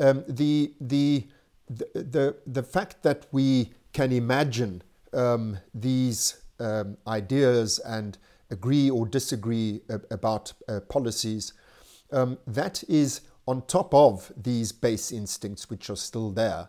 Um, 0.00 0.24
the, 0.26 0.74
the, 0.80 1.28
the, 1.70 1.86
the, 1.94 2.36
the 2.48 2.64
fact 2.64 3.04
that 3.04 3.26
we 3.30 3.74
can 3.92 4.10
imagine 4.10 4.82
um, 5.12 5.58
these 5.72 6.42
um, 6.58 6.96
ideas 7.06 7.78
and 7.78 8.18
agree 8.50 8.90
or 8.90 9.06
disagree 9.06 9.80
about 10.10 10.52
uh, 10.68 10.80
policies, 10.88 11.52
um, 12.12 12.38
that 12.46 12.84
is 12.88 13.22
on 13.46 13.62
top 13.66 13.94
of 13.94 14.32
these 14.36 14.72
base 14.72 15.12
instincts 15.12 15.70
which 15.70 15.90
are 15.90 15.96
still 15.96 16.30
there. 16.30 16.68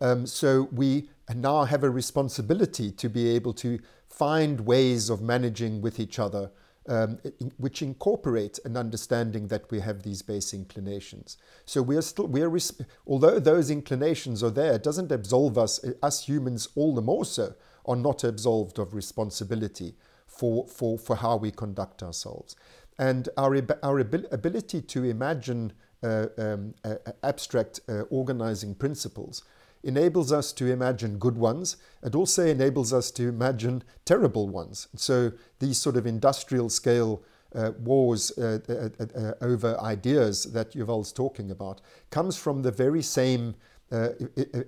Um, 0.00 0.26
so 0.26 0.68
we 0.72 1.10
now 1.34 1.64
have 1.64 1.84
a 1.84 1.90
responsibility 1.90 2.90
to 2.92 3.08
be 3.08 3.28
able 3.30 3.52
to 3.54 3.78
find 4.08 4.60
ways 4.60 5.10
of 5.10 5.20
managing 5.20 5.80
with 5.80 6.00
each 6.00 6.18
other 6.18 6.50
um, 6.88 7.18
which 7.58 7.82
incorporate 7.82 8.58
an 8.64 8.76
understanding 8.76 9.48
that 9.48 9.70
we 9.70 9.80
have 9.80 10.02
these 10.02 10.22
base 10.22 10.54
inclinations. 10.54 11.36
So 11.66 11.82
we 11.82 11.96
are 11.96 12.02
still, 12.02 12.26
we 12.26 12.42
are, 12.42 12.58
although 13.06 13.38
those 13.38 13.70
inclinations 13.70 14.42
are 14.42 14.50
there, 14.50 14.74
it 14.74 14.82
doesn't 14.82 15.12
absolve 15.12 15.58
us, 15.58 15.84
us 16.02 16.24
humans 16.24 16.68
all 16.74 16.94
the 16.94 17.02
more 17.02 17.26
so, 17.26 17.54
are 17.84 17.96
not 17.96 18.24
absolved 18.24 18.78
of 18.78 18.94
responsibility 18.94 19.94
for, 20.38 20.66
for, 20.68 20.96
for 20.96 21.16
how 21.16 21.36
we 21.36 21.50
conduct 21.50 22.02
ourselves. 22.02 22.54
And 22.98 23.28
our, 23.36 23.60
our 23.82 23.98
ability 23.98 24.82
to 24.82 25.04
imagine 25.04 25.72
uh, 26.02 26.26
um, 26.38 26.74
uh, 26.84 26.94
abstract 27.24 27.80
uh, 27.88 28.02
organizing 28.02 28.74
principles 28.76 29.42
enables 29.82 30.32
us 30.32 30.52
to 30.52 30.66
imagine 30.70 31.18
good 31.18 31.36
ones. 31.36 31.76
It 32.02 32.14
also 32.14 32.46
enables 32.46 32.92
us 32.92 33.10
to 33.12 33.28
imagine 33.28 33.82
terrible 34.04 34.48
ones. 34.48 34.88
So 34.94 35.32
these 35.58 35.78
sort 35.78 35.96
of 35.96 36.06
industrial 36.06 36.68
scale 36.68 37.22
uh, 37.54 37.72
wars 37.80 38.30
uh, 38.36 38.58
uh, 38.68 39.06
uh 39.18 39.32
over 39.40 39.80
ideas 39.80 40.52
that 40.52 40.72
Yuval's 40.72 41.12
talking 41.12 41.50
about 41.50 41.80
comes 42.10 42.36
from 42.36 42.60
the 42.60 42.70
very 42.70 43.00
same 43.00 43.54
uh, 43.90 44.10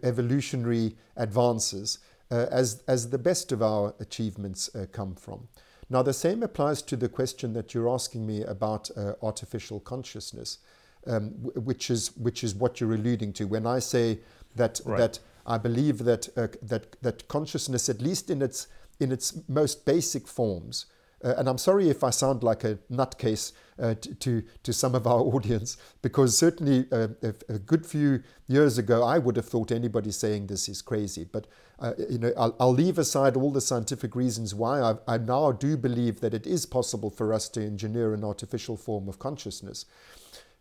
evolutionary 0.03 0.97
advances 1.17 1.99
uh, 2.31 2.47
as, 2.51 2.83
as 2.87 3.11
the 3.11 3.19
best 3.19 3.53
of 3.53 3.63
our 3.63 3.95
achievements 4.01 4.71
come 4.93 5.15
from. 5.15 5.49
Now, 5.89 6.03
the 6.03 6.13
same 6.13 6.43
applies 6.43 6.83
to 6.83 6.97
the 6.97 7.09
question 7.09 7.53
that 7.55 7.75
you're 7.75 7.89
asking 7.89 8.27
me 8.27 8.43
about 8.45 8.91
artificial 9.23 9.81
consciousness, 9.81 10.59
um, 11.07 11.31
which, 11.55 11.91
is, 11.91 12.17
which 12.17 12.45
is 12.45 12.55
what 12.55 12.81
you're 12.81 12.95
alluding 12.95 13.33
to. 13.35 13.45
When 13.45 13.67
I 13.67 13.81
say 13.81 14.21
that 14.57 14.81
right. 14.85 14.99
that 14.99 15.19
I 15.47 15.59
believe 15.59 15.99
that 16.05 16.29
uh, 16.37 16.49
that 16.63 17.01
that 17.03 17.29
consciousness, 17.29 17.89
at 17.89 18.01
least 18.01 18.31
in 18.31 18.43
its 18.43 18.69
in 18.99 19.13
its 19.13 19.39
most 19.49 19.85
basic 19.85 20.29
forms, 20.29 20.87
uh, 21.25 21.35
and 21.39 21.49
I'm 21.49 21.59
sorry 21.59 21.89
if 21.89 22.05
I 22.05 22.11
sound 22.11 22.43
like 22.43 22.65
a 22.65 22.79
nutcase 22.91 23.53
uh, 23.79 23.95
to, 23.95 24.15
to, 24.15 24.43
to 24.63 24.73
some 24.73 24.95
of 24.95 25.07
our 25.07 25.21
audience, 25.35 25.77
because 26.03 26.37
certainly 26.37 26.87
uh, 26.93 27.09
a, 27.23 27.35
a, 27.49 27.59
good 27.59 27.87
few 27.87 28.23
years 28.47 28.77
ago 28.77 29.03
I 29.03 29.19
would 29.19 29.37
have 29.37 29.47
thought 29.47 29.73
anybody 29.73 30.11
saying 30.11 30.47
this 30.47 30.69
is 30.69 30.83
crazy. 30.83 31.25
But 31.25 31.47
uh, 31.81 31.95
you 32.11 32.19
know, 32.19 32.33
I'll, 32.37 32.55
I'll, 32.61 32.73
leave 32.73 32.99
aside 32.99 33.37
all 33.37 33.51
the 33.51 33.61
scientific 33.61 34.15
reasons 34.15 34.55
why 34.55 34.81
I, 34.81 34.95
I 35.09 35.19
now 35.19 35.51
do 35.53 35.79
believe 35.79 36.21
that 36.21 36.35
it 36.35 36.47
is 36.47 36.67
possible 36.67 37.09
for 37.09 37.33
us 37.33 37.49
to 37.51 37.65
engineer 37.65 38.13
an 38.13 38.23
artificial 38.23 38.77
form 38.77 39.09
of 39.09 39.19
consciousness. 39.19 39.87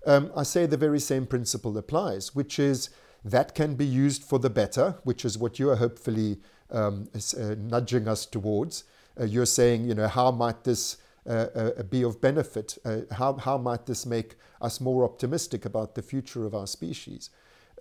Um, 0.05 0.31
I 0.35 0.43
say 0.43 0.65
the 0.65 0.77
very 0.77 0.99
same 0.99 1.25
principle 1.25 1.77
applies, 1.77 2.33
which 2.33 2.57
is 2.57 2.89
that 3.25 3.53
can 3.53 3.75
be 3.75 3.85
used 3.85 4.23
for 4.23 4.39
the 4.39 4.49
better, 4.49 4.95
which 5.03 5.25
is 5.25 5.37
what 5.37 5.59
you 5.59 5.69
are 5.69 5.75
hopefully 5.75 6.37
um, 6.71 7.09
uh, 7.13 7.55
nudging 7.57 8.07
us 8.07 8.25
towards. 8.25 8.85
Uh, 9.19 9.25
you're 9.25 9.45
saying, 9.45 9.85
you 9.85 9.95
know, 9.95 10.07
how 10.07 10.31
might 10.31 10.63
this 10.63 10.97
uh, 11.27 11.47
uh 11.53 11.83
be 11.83 12.01
of 12.01 12.21
benefit? 12.21 12.77
Uh, 12.85 13.01
how, 13.11 13.33
how 13.33 13.57
might 13.57 13.85
this 13.85 14.05
make 14.05 14.35
us 14.61 14.79
more 14.79 15.03
optimistic 15.03 15.65
about 15.65 15.95
the 15.95 16.01
future 16.01 16.45
of 16.45 16.55
our 16.55 16.67
species? 16.67 17.29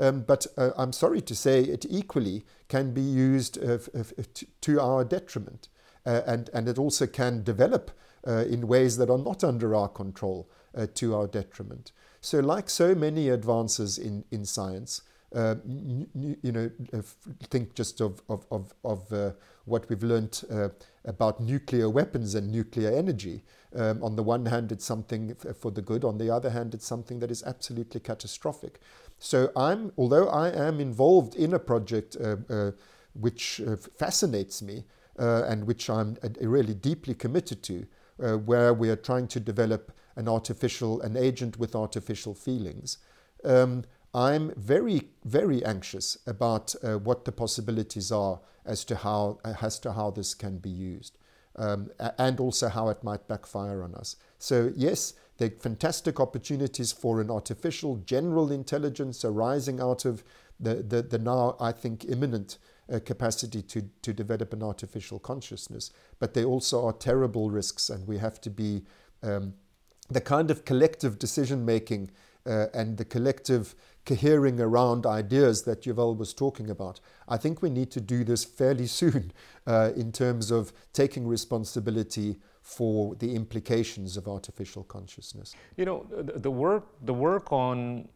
Um, 0.00 0.22
but 0.22 0.46
uh, 0.56 0.70
I'm 0.76 0.92
sorry 0.92 1.20
to 1.22 1.34
say 1.34 1.62
it 1.62 1.84
equally 1.88 2.44
can 2.68 2.92
be 2.92 3.00
used 3.00 3.54
to 4.60 4.80
our 4.80 5.04
detriment. 5.04 5.68
and, 6.04 6.50
and 6.52 6.68
it 6.68 6.78
also 6.78 7.06
can 7.06 7.42
develop 7.42 7.90
in 8.26 8.68
ways 8.68 8.96
that 8.96 9.10
are 9.10 9.18
not 9.18 9.44
under 9.44 9.74
our 9.74 9.88
control 9.88 10.48
to 10.94 11.14
our 11.14 11.26
detriment. 11.26 11.92
So, 12.20 12.40
like 12.40 12.68
so 12.70 12.94
many 12.94 13.28
advances 13.28 13.98
in, 13.98 14.24
in 14.30 14.44
science, 14.44 15.02
Uh, 15.34 15.56
you 16.42 16.52
know, 16.52 16.70
think 17.50 17.74
just 17.74 18.00
of, 18.00 18.22
of, 18.28 18.46
of, 18.50 18.72
of 18.82 19.12
uh, 19.12 19.32
what 19.66 19.86
we've 19.90 20.06
learned 20.06 20.42
uh, 20.50 20.70
about 21.04 21.38
nuclear 21.40 21.90
weapons 21.90 22.34
and 22.34 22.50
nuclear 22.50 22.90
energy. 22.90 23.42
Um, 23.76 24.02
on 24.02 24.16
the 24.16 24.22
one 24.22 24.46
hand, 24.46 24.72
it's 24.72 24.86
something 24.86 25.34
for 25.60 25.70
the 25.70 25.82
good. 25.82 26.04
On 26.04 26.18
the 26.18 26.34
other 26.34 26.50
hand, 26.50 26.74
it's 26.74 26.86
something 26.86 27.20
that 27.20 27.30
is 27.30 27.42
absolutely 27.42 28.00
catastrophic. 28.00 28.80
So 29.18 29.50
I'm, 29.56 29.92
although 29.96 30.28
I 30.28 30.50
am 30.50 30.80
involved 30.80 31.34
in 31.34 31.54
a 31.54 31.58
project 31.58 32.16
uh, 32.16 32.36
uh, 32.48 32.70
which 33.14 33.60
uh, 33.60 33.76
fascinates 33.76 34.62
me 34.62 34.84
and 35.16 35.66
which 35.66 35.90
I'm 35.90 36.16
really 36.40 36.74
deeply 36.74 37.12
committed 37.12 37.60
to, 37.64 37.86
where 38.18 38.72
we 38.72 38.88
are 38.88 38.96
trying 38.96 39.26
to 39.28 39.40
develop 39.40 39.90
an 40.14 40.28
artificial, 40.28 41.00
an 41.00 41.16
agent 41.16 41.58
with 41.58 41.74
artificial 41.74 42.34
feelings. 42.34 42.98
Um, 43.44 43.84
I'm 44.14 44.52
very, 44.56 45.08
very 45.24 45.64
anxious 45.64 46.18
about 46.26 46.74
uh, 46.82 46.98
what 46.98 47.24
the 47.24 47.32
possibilities 47.32 48.10
are 48.10 48.40
as 48.64 48.84
to 48.84 48.96
how 48.96 49.38
as 49.44 49.78
to 49.80 49.92
how 49.92 50.10
this 50.10 50.34
can 50.34 50.58
be 50.58 50.70
used, 50.70 51.18
um, 51.56 51.90
and 52.18 52.40
also 52.40 52.68
how 52.68 52.88
it 52.88 53.04
might 53.04 53.28
backfire 53.28 53.82
on 53.82 53.94
us. 53.94 54.16
So 54.38 54.72
yes, 54.74 55.14
are 55.40 55.50
fantastic 55.60 56.20
opportunities 56.20 56.92
for 56.92 57.20
an 57.20 57.30
artificial 57.30 57.96
general 57.96 58.50
intelligence 58.50 59.24
arising 59.24 59.80
out 59.80 60.04
of 60.04 60.24
the, 60.60 60.76
the, 60.76 61.02
the 61.02 61.18
now, 61.18 61.56
I 61.60 61.72
think, 61.72 62.04
imminent 62.04 62.58
uh, 62.92 62.98
capacity 63.04 63.62
to, 63.62 63.82
to 64.02 64.12
develop 64.12 64.52
an 64.52 64.62
artificial 64.62 65.18
consciousness. 65.18 65.90
But 66.18 66.34
there 66.34 66.44
also 66.44 66.86
are 66.86 66.92
terrible 66.92 67.50
risks, 67.50 67.90
and 67.90 68.06
we 68.06 68.18
have 68.18 68.40
to 68.40 68.50
be 68.50 68.84
um, 69.22 69.54
the 70.08 70.20
kind 70.20 70.50
of 70.50 70.64
collective 70.64 71.18
decision 71.18 71.64
making 71.64 72.10
uh, 72.46 72.66
and 72.72 72.96
the 72.96 73.04
collective 73.04 73.74
cohering 74.06 74.58
around 74.58 75.04
ideas 75.04 75.64
that 75.64 75.82
Yuval 75.82 76.16
was 76.16 76.32
talking 76.32 76.70
about. 76.70 76.98
I 77.28 77.36
think 77.36 77.60
we 77.60 77.68
need 77.68 77.90
to 77.90 78.00
do 78.00 78.24
this 78.24 78.44
fairly 78.44 78.86
soon 79.00 79.32
uh, 79.66 79.92
in 79.94 80.12
terms 80.12 80.50
of 80.50 80.72
taking 80.92 81.28
responsibility 81.28 82.38
for 82.68 83.14
the 83.14 83.34
implications 83.34 84.18
of 84.18 84.28
artificial 84.28 84.84
consciousness. 84.84 85.54
You 85.78 85.86
know, 85.86 86.06
the, 86.10 86.50
work 86.50 86.84
the 87.06 87.14
work 87.14 87.50
on 87.50 88.06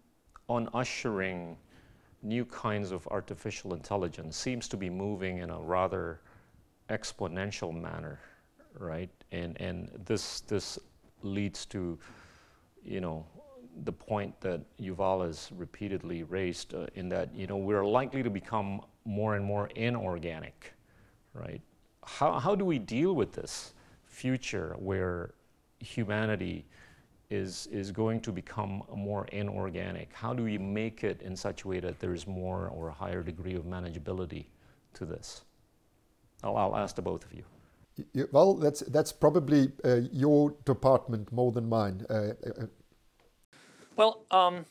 on 0.46 0.68
ushering 0.74 1.56
new 2.22 2.44
kinds 2.44 2.92
of 2.92 3.08
artificial 3.10 3.72
intelligence 3.72 4.36
seems 4.36 4.68
to 4.68 4.76
be 4.76 4.90
moving 4.90 5.38
in 5.38 5.48
a 5.48 5.58
rather 5.58 6.20
exponential 6.90 7.72
manner, 7.72 8.20
right? 8.78 9.08
And 9.30 9.58
and 9.58 9.90
this 10.04 10.40
this 10.40 10.78
leads 11.22 11.64
to, 11.66 11.98
you 12.84 13.00
know, 13.00 13.24
the 13.84 13.92
point 13.92 14.38
that 14.42 14.60
Yuval 14.78 15.26
has 15.26 15.48
repeatedly 15.56 16.24
raised 16.24 16.74
uh, 16.74 16.88
in 16.94 17.08
that 17.08 17.34
you 17.34 17.46
know 17.46 17.56
we're 17.56 17.86
likely 17.86 18.22
to 18.22 18.28
become 18.30 18.82
more 19.06 19.34
and 19.34 19.42
more 19.46 19.70
inorganic, 19.76 20.74
right? 21.32 21.62
How 22.04 22.38
how 22.38 22.54
do 22.54 22.66
we 22.66 22.78
deal 22.78 23.14
with 23.14 23.32
this 23.32 23.72
future 24.12 24.76
where 24.78 25.34
humanity 25.80 26.64
is 27.30 27.66
is 27.72 27.90
going 27.90 28.20
to 28.20 28.32
become 28.32 28.82
more 28.94 29.26
inorganic? 29.32 30.12
How 30.12 30.34
do 30.34 30.42
we 30.44 30.58
make 30.58 31.02
it 31.02 31.22
in 31.22 31.34
such 31.36 31.64
a 31.64 31.68
way 31.68 31.80
that 31.80 31.98
there's 31.98 32.26
more 32.26 32.68
or 32.68 32.88
a 32.88 32.92
higher 32.92 33.22
degree 33.22 33.54
of 33.54 33.64
manageability 33.64 34.44
to 34.94 35.06
this? 35.06 35.42
I'll, 36.44 36.56
I'll 36.56 36.76
ask 36.76 36.94
the 36.94 37.02
both 37.02 37.24
of 37.24 37.32
you. 37.32 37.44
Well, 38.32 38.54
that's 38.54 38.80
that's 38.80 39.12
probably 39.12 39.72
uh, 39.84 40.00
your 40.12 40.54
department 40.64 41.32
more 41.32 41.52
than 41.52 41.68
mine. 41.68 42.06
Uh, 42.08 42.14
uh 42.14 42.66
well, 43.96 44.24
um, 44.30 44.64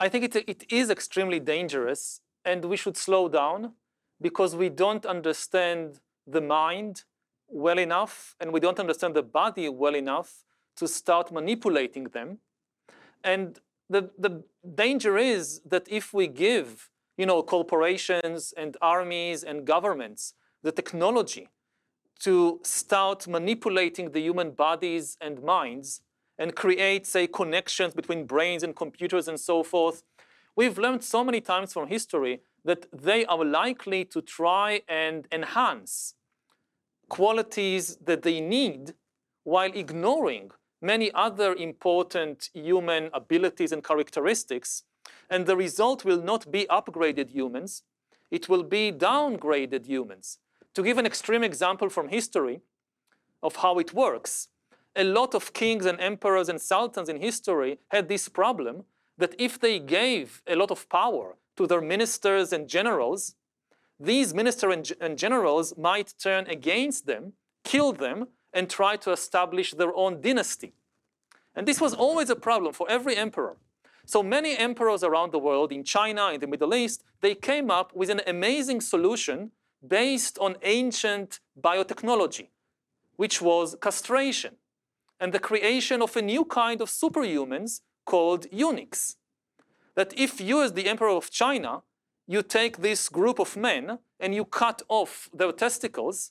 I 0.00 0.08
think 0.08 0.24
it, 0.24 0.36
it 0.48 0.64
is 0.72 0.90
extremely 0.90 1.40
dangerous, 1.40 2.20
and 2.44 2.64
we 2.64 2.76
should 2.76 2.96
slow 2.96 3.28
down 3.28 3.74
because 4.20 4.56
we 4.56 4.68
don't 4.68 5.04
understand 5.04 6.00
the 6.26 6.40
mind 6.40 7.04
well 7.48 7.78
enough 7.78 8.36
and 8.40 8.52
we 8.52 8.60
don't 8.60 8.78
understand 8.78 9.14
the 9.14 9.22
body 9.22 9.68
well 9.68 9.94
enough 9.94 10.44
to 10.76 10.86
start 10.86 11.32
manipulating 11.32 12.04
them. 12.04 12.38
And 13.24 13.58
the, 13.90 14.10
the 14.18 14.44
danger 14.74 15.16
is 15.18 15.60
that 15.64 15.86
if 15.88 16.12
we 16.12 16.28
give 16.28 16.90
you 17.18 17.26
know, 17.26 17.42
corporations 17.42 18.54
and 18.56 18.76
armies 18.80 19.42
and 19.42 19.66
governments 19.66 20.34
the 20.62 20.72
technology 20.72 21.48
to 22.20 22.60
start 22.62 23.26
manipulating 23.28 24.12
the 24.12 24.20
human 24.20 24.52
bodies 24.52 25.16
and 25.20 25.42
minds, 25.42 26.02
and 26.38 26.54
create, 26.54 27.04
say, 27.06 27.26
connections 27.26 27.94
between 27.94 28.24
brains 28.24 28.62
and 28.62 28.76
computers 28.76 29.26
and 29.26 29.38
so 29.38 29.62
forth. 29.62 30.04
We've 30.54 30.78
learned 30.78 31.02
so 31.02 31.24
many 31.24 31.40
times 31.40 31.72
from 31.72 31.88
history 31.88 32.40
that 32.64 32.86
they 32.92 33.24
are 33.26 33.44
likely 33.44 34.04
to 34.06 34.22
try 34.22 34.82
and 34.88 35.26
enhance 35.32 36.14
qualities 37.08 37.96
that 38.04 38.22
they 38.22 38.40
need 38.40 38.94
while 39.44 39.72
ignoring 39.72 40.50
many 40.80 41.10
other 41.12 41.54
important 41.54 42.50
human 42.54 43.10
abilities 43.12 43.72
and 43.72 43.82
characteristics. 43.82 44.84
And 45.30 45.46
the 45.46 45.56
result 45.56 46.04
will 46.04 46.22
not 46.22 46.50
be 46.50 46.66
upgraded 46.70 47.30
humans, 47.30 47.82
it 48.30 48.48
will 48.48 48.62
be 48.62 48.92
downgraded 48.92 49.86
humans. 49.86 50.38
To 50.74 50.82
give 50.82 50.98
an 50.98 51.06
extreme 51.06 51.42
example 51.42 51.88
from 51.88 52.08
history 52.08 52.60
of 53.42 53.56
how 53.56 53.78
it 53.78 53.94
works, 53.94 54.48
a 54.94 55.04
lot 55.04 55.34
of 55.34 55.52
kings 55.52 55.86
and 55.86 56.00
emperors 56.00 56.48
and 56.48 56.60
sultans 56.60 57.08
in 57.08 57.20
history 57.20 57.78
had 57.88 58.08
this 58.08 58.28
problem 58.28 58.84
that 59.16 59.34
if 59.38 59.58
they 59.58 59.78
gave 59.78 60.42
a 60.46 60.56
lot 60.56 60.70
of 60.70 60.88
power 60.88 61.36
to 61.56 61.66
their 61.66 61.80
ministers 61.80 62.52
and 62.52 62.68
generals, 62.68 63.34
these 64.00 64.32
ministers 64.32 64.92
and, 65.00 65.18
generals 65.18 65.76
might 65.76 66.14
turn 66.18 66.46
against 66.46 67.06
them, 67.06 67.32
kill 67.64 67.92
them, 67.92 68.28
and 68.52 68.70
try 68.70 68.96
to 68.96 69.12
establish 69.12 69.72
their 69.72 69.94
own 69.94 70.20
dynasty. 70.20 70.72
And 71.54 71.66
this 71.66 71.80
was 71.80 71.94
always 71.94 72.30
a 72.30 72.36
problem 72.36 72.72
for 72.72 72.88
every 72.90 73.16
emperor. 73.16 73.56
So 74.06 74.22
many 74.22 74.56
emperors 74.56 75.02
around 75.02 75.32
the 75.32 75.38
world, 75.38 75.72
in 75.72 75.84
China, 75.84 76.30
in 76.30 76.40
the 76.40 76.46
Middle 76.46 76.74
East, 76.74 77.04
they 77.20 77.34
came 77.34 77.70
up 77.70 77.94
with 77.94 78.08
an 78.08 78.22
amazing 78.26 78.80
solution 78.80 79.50
based 79.86 80.38
on 80.38 80.56
ancient 80.62 81.40
biotechnology, 81.60 82.48
which 83.16 83.42
was 83.42 83.76
castration 83.80 84.56
and 85.20 85.32
the 85.32 85.38
creation 85.38 86.00
of 86.00 86.16
a 86.16 86.22
new 86.22 86.44
kind 86.44 86.80
of 86.80 86.88
superhumans 86.88 87.80
called 88.04 88.46
eunuchs. 88.52 89.16
That 89.94 90.14
if 90.16 90.40
you, 90.40 90.62
as 90.62 90.72
the 90.72 90.88
emperor 90.88 91.10
of 91.10 91.30
China, 91.30 91.82
you 92.28 92.42
take 92.42 92.76
this 92.76 93.08
group 93.08 93.40
of 93.40 93.56
men 93.56 93.98
and 94.20 94.34
you 94.34 94.44
cut 94.44 94.82
off 94.88 95.28
their 95.32 95.50
testicles, 95.50 96.30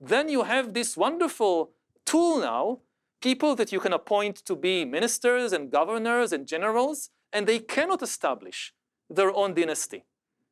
then 0.00 0.28
you 0.28 0.42
have 0.42 0.74
this 0.74 0.96
wonderful 0.96 1.70
tool 2.04 2.40
now, 2.40 2.80
people 3.22 3.54
that 3.54 3.72
you 3.72 3.80
can 3.80 3.92
appoint 3.92 4.36
to 4.44 4.56
be 4.56 4.84
ministers 4.84 5.52
and 5.52 5.70
governors 5.70 6.32
and 6.32 6.46
generals, 6.46 7.10
and 7.32 7.46
they 7.46 7.60
cannot 7.60 8.02
establish 8.02 8.74
their 9.08 9.34
own 9.34 9.54
dynasty. 9.54 10.04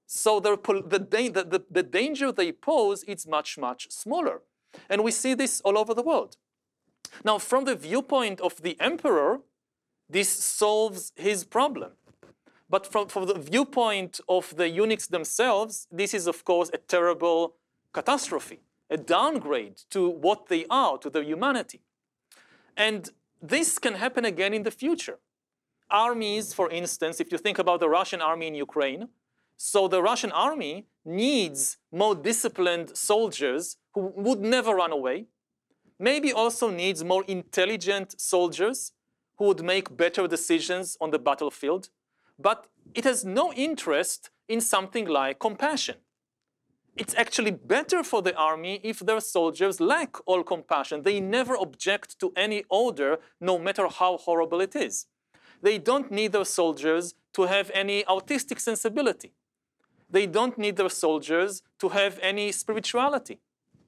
So 0.06 0.38
the, 0.38 0.56
the, 0.56 0.98
the, 0.98 1.64
the 1.70 1.82
danger 1.82 2.30
they 2.30 2.52
pose 2.52 3.02
is 3.04 3.26
much, 3.26 3.58
much 3.58 3.90
smaller. 3.90 4.42
And 4.88 5.02
we 5.02 5.10
see 5.10 5.34
this 5.34 5.60
all 5.62 5.76
over 5.76 5.92
the 5.92 6.02
world. 6.02 6.36
Now, 7.24 7.38
from 7.38 7.64
the 7.64 7.74
viewpoint 7.74 8.40
of 8.40 8.62
the 8.62 8.80
emperor, 8.80 9.40
this 10.08 10.28
solves 10.28 11.12
his 11.16 11.44
problem. 11.44 11.92
But 12.74 12.88
from, 12.88 13.06
from 13.06 13.26
the 13.26 13.38
viewpoint 13.38 14.20
of 14.28 14.56
the 14.56 14.68
eunuchs 14.68 15.06
themselves, 15.06 15.86
this 15.92 16.12
is, 16.12 16.26
of 16.26 16.44
course, 16.44 16.70
a 16.74 16.78
terrible 16.78 17.54
catastrophe, 17.92 18.58
a 18.90 18.96
downgrade 18.96 19.76
to 19.90 20.08
what 20.08 20.48
they 20.48 20.66
are, 20.68 20.98
to 20.98 21.08
their 21.08 21.22
humanity. 21.22 21.82
And 22.76 23.10
this 23.40 23.78
can 23.78 23.94
happen 23.94 24.24
again 24.24 24.52
in 24.52 24.64
the 24.64 24.72
future. 24.72 25.18
Armies, 25.88 26.52
for 26.52 26.68
instance, 26.68 27.20
if 27.20 27.30
you 27.30 27.38
think 27.38 27.60
about 27.60 27.78
the 27.78 27.88
Russian 27.88 28.20
army 28.20 28.48
in 28.48 28.56
Ukraine, 28.56 29.06
so 29.56 29.86
the 29.86 30.02
Russian 30.02 30.32
army 30.32 30.86
needs 31.04 31.76
more 31.92 32.16
disciplined 32.16 32.96
soldiers 32.96 33.76
who 33.92 34.12
would 34.16 34.40
never 34.40 34.74
run 34.74 34.90
away, 34.90 35.26
maybe 36.00 36.32
also 36.32 36.70
needs 36.70 37.04
more 37.04 37.22
intelligent 37.28 38.20
soldiers 38.20 38.90
who 39.36 39.44
would 39.44 39.62
make 39.62 39.96
better 39.96 40.26
decisions 40.26 40.96
on 41.00 41.12
the 41.12 41.20
battlefield, 41.20 41.90
but 42.38 42.66
it 42.94 43.04
has 43.04 43.24
no 43.24 43.52
interest 43.52 44.30
in 44.48 44.60
something 44.60 45.06
like 45.06 45.38
compassion. 45.38 45.96
It's 46.96 47.14
actually 47.14 47.50
better 47.50 48.04
for 48.04 48.22
the 48.22 48.36
army 48.36 48.80
if 48.84 49.00
their 49.00 49.20
soldiers 49.20 49.80
lack 49.80 50.16
all 50.26 50.44
compassion. 50.44 51.02
They 51.02 51.18
never 51.20 51.56
object 51.56 52.20
to 52.20 52.32
any 52.36 52.64
order, 52.68 53.18
no 53.40 53.58
matter 53.58 53.88
how 53.88 54.16
horrible 54.18 54.60
it 54.60 54.76
is. 54.76 55.06
They 55.60 55.78
don't 55.78 56.10
need 56.10 56.32
their 56.32 56.44
soldiers 56.44 57.14
to 57.32 57.42
have 57.42 57.70
any 57.74 58.04
autistic 58.04 58.60
sensibility. 58.60 59.32
They 60.08 60.26
don't 60.26 60.56
need 60.56 60.76
their 60.76 60.90
soldiers 60.90 61.62
to 61.80 61.88
have 61.88 62.20
any 62.22 62.52
spirituality 62.52 63.40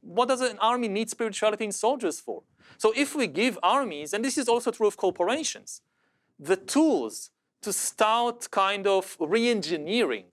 what 0.06 0.28
does 0.28 0.40
an 0.40 0.58
army 0.60 0.88
need 0.88 1.10
spirituality 1.10 1.64
in 1.64 1.72
soldiers 1.72 2.20
for? 2.20 2.42
So 2.78 2.92
if 2.96 3.14
we 3.14 3.26
give 3.26 3.58
armies, 3.62 4.12
and 4.12 4.24
this 4.24 4.38
is 4.38 4.48
also 4.48 4.70
true 4.70 4.86
of 4.86 4.96
corporations, 4.96 5.82
the 6.38 6.56
tools 6.56 7.30
to 7.62 7.72
start 7.72 8.50
kind 8.50 8.86
of 8.86 9.16
re 9.20 9.48
engineering 9.48 10.26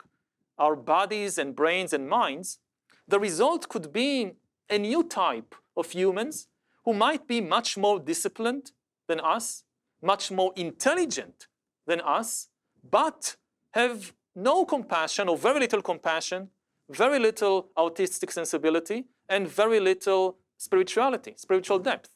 our 0.57 0.75
bodies 0.75 1.37
and 1.37 1.55
brains 1.55 1.93
and 1.93 2.07
minds, 2.07 2.59
the 3.07 3.19
result 3.19 3.67
could 3.69 3.91
be 3.91 4.33
a 4.69 4.77
new 4.77 5.03
type 5.03 5.55
of 5.75 5.91
humans 5.91 6.47
who 6.85 6.93
might 6.93 7.27
be 7.27 7.41
much 7.41 7.77
more 7.77 7.99
disciplined 7.99 8.71
than 9.07 9.19
us, 9.19 9.63
much 10.01 10.31
more 10.31 10.53
intelligent 10.55 11.47
than 11.87 12.01
us, 12.01 12.49
but 12.89 13.35
have 13.71 14.13
no 14.35 14.65
compassion 14.65 15.27
or 15.29 15.37
very 15.37 15.59
little 15.59 15.81
compassion, 15.81 16.49
very 16.89 17.19
little 17.19 17.69
autistic 17.77 18.31
sensibility, 18.31 19.05
and 19.29 19.47
very 19.47 19.79
little 19.79 20.37
spirituality, 20.57 21.33
spiritual 21.37 21.79
depth. 21.79 22.09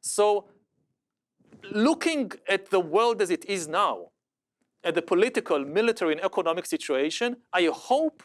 So, 0.00 0.48
looking 1.70 2.32
at 2.48 2.70
the 2.70 2.80
world 2.80 3.22
as 3.22 3.30
it 3.30 3.44
is 3.46 3.66
now, 3.66 4.10
at 4.84 4.94
the 4.94 5.02
political, 5.02 5.64
military, 5.64 6.12
and 6.12 6.24
economic 6.24 6.66
situation, 6.66 7.36
I 7.52 7.64
hope 7.72 8.22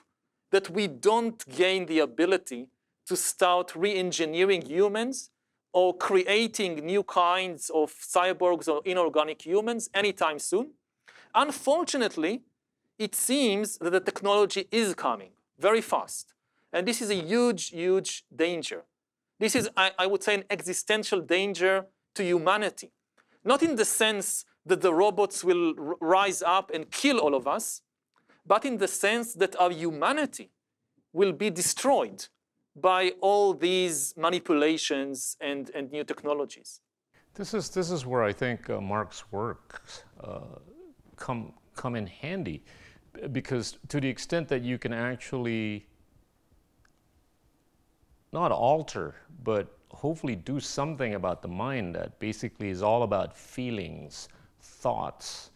that 0.51 0.69
we 0.69 0.87
don't 0.87 1.43
gain 1.55 1.85
the 1.85 1.99
ability 1.99 2.67
to 3.07 3.15
start 3.15 3.75
re 3.75 3.95
engineering 3.95 4.63
humans 4.63 5.29
or 5.73 5.95
creating 5.95 6.85
new 6.85 7.03
kinds 7.03 7.69
of 7.69 7.93
cyborgs 7.93 8.67
or 8.67 8.81
inorganic 8.85 9.45
humans 9.45 9.89
anytime 9.93 10.39
soon. 10.39 10.71
Unfortunately, 11.33 12.41
it 12.97 13.15
seems 13.15 13.77
that 13.77 13.91
the 13.91 13.99
technology 13.99 14.67
is 14.71 14.93
coming 14.95 15.31
very 15.59 15.81
fast. 15.81 16.33
And 16.73 16.87
this 16.87 17.01
is 17.01 17.09
a 17.09 17.15
huge, 17.15 17.69
huge 17.69 18.23
danger. 18.35 18.83
This 19.39 19.55
is, 19.55 19.69
I, 19.77 19.91
I 19.97 20.05
would 20.07 20.23
say, 20.23 20.35
an 20.35 20.43
existential 20.49 21.21
danger 21.21 21.85
to 22.15 22.23
humanity. 22.23 22.91
Not 23.43 23.63
in 23.63 23.75
the 23.75 23.85
sense 23.85 24.45
that 24.65 24.81
the 24.81 24.93
robots 24.93 25.43
will 25.43 25.73
rise 25.99 26.41
up 26.41 26.71
and 26.73 26.91
kill 26.91 27.19
all 27.19 27.35
of 27.35 27.47
us, 27.47 27.81
but 28.45 28.65
in 28.65 28.77
the 28.77 28.87
sense 28.87 29.33
that 29.33 29.55
our 29.59 29.71
humanity 29.71 30.51
will 31.13 31.31
be 31.31 31.49
destroyed 31.49 32.27
by 32.75 33.13
all 33.21 33.53
these 33.53 34.13
manipulations 34.15 35.35
and, 35.41 35.71
and 35.75 35.91
new 35.91 36.03
technologies. 36.03 36.81
This 37.33 37.53
is, 37.53 37.69
this 37.69 37.91
is 37.91 38.05
where 38.05 38.23
I 38.23 38.33
think 38.33 38.69
uh, 38.69 38.79
Mark's 38.81 39.31
work 39.31 39.81
uh, 40.23 40.39
come, 41.15 41.53
come 41.75 41.95
in 41.95 42.07
handy 42.07 42.63
because 43.31 43.77
to 43.87 43.99
the 43.99 44.07
extent 44.07 44.47
that 44.49 44.61
you 44.61 44.77
can 44.77 44.93
actually 44.93 45.85
not 48.31 48.51
alter, 48.51 49.15
but 49.43 49.77
hopefully 49.91 50.35
do 50.35 50.59
something 50.59 51.15
about 51.15 51.41
the 51.41 51.47
mind 51.47 51.95
that 51.95 52.19
basically 52.19 52.69
is 52.69 52.83
all 52.83 53.03
about 53.03 53.35
feelings, 53.35 54.29
thoughts, 54.61 55.51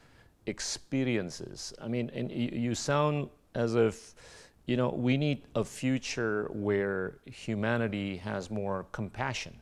experiences. 0.45 1.73
I 1.81 1.87
mean, 1.87 2.09
and 2.13 2.31
you 2.31 2.75
sound 2.75 3.29
as 3.55 3.75
if, 3.75 4.15
you 4.65 4.77
know, 4.77 4.89
we 4.89 5.17
need 5.17 5.43
a 5.55 5.63
future 5.63 6.49
where 6.51 7.19
humanity 7.25 8.17
has 8.17 8.49
more 8.49 8.85
compassion 8.91 9.55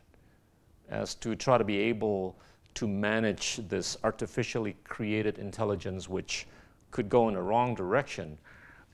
as 0.89 1.15
to 1.15 1.35
try 1.35 1.57
to 1.57 1.63
be 1.63 1.77
able 1.77 2.37
to 2.73 2.87
manage 2.87 3.59
this 3.67 3.97
artificially 4.03 4.75
created 4.83 5.37
intelligence 5.39 6.07
which 6.07 6.47
could 6.91 7.09
go 7.09 7.29
in 7.29 7.35
a 7.35 7.41
wrong 7.41 7.75
direction. 7.75 8.37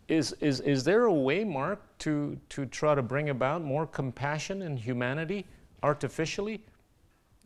Is, 0.08 0.34
is, 0.40 0.62
is 0.62 0.84
there 0.84 1.06
a 1.06 1.14
way, 1.14 1.44
Mark, 1.44 1.82
to, 2.00 2.40
to 2.50 2.66
try 2.66 2.96
to 2.96 3.02
bring 3.02 3.30
about 3.30 3.62
more 3.62 3.86
compassion 3.86 4.62
and 4.62 4.80
humanity 4.80 5.46
artificially? 5.84 6.64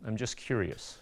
I'm 0.06 0.16
just 0.16 0.38
curious. 0.38 1.01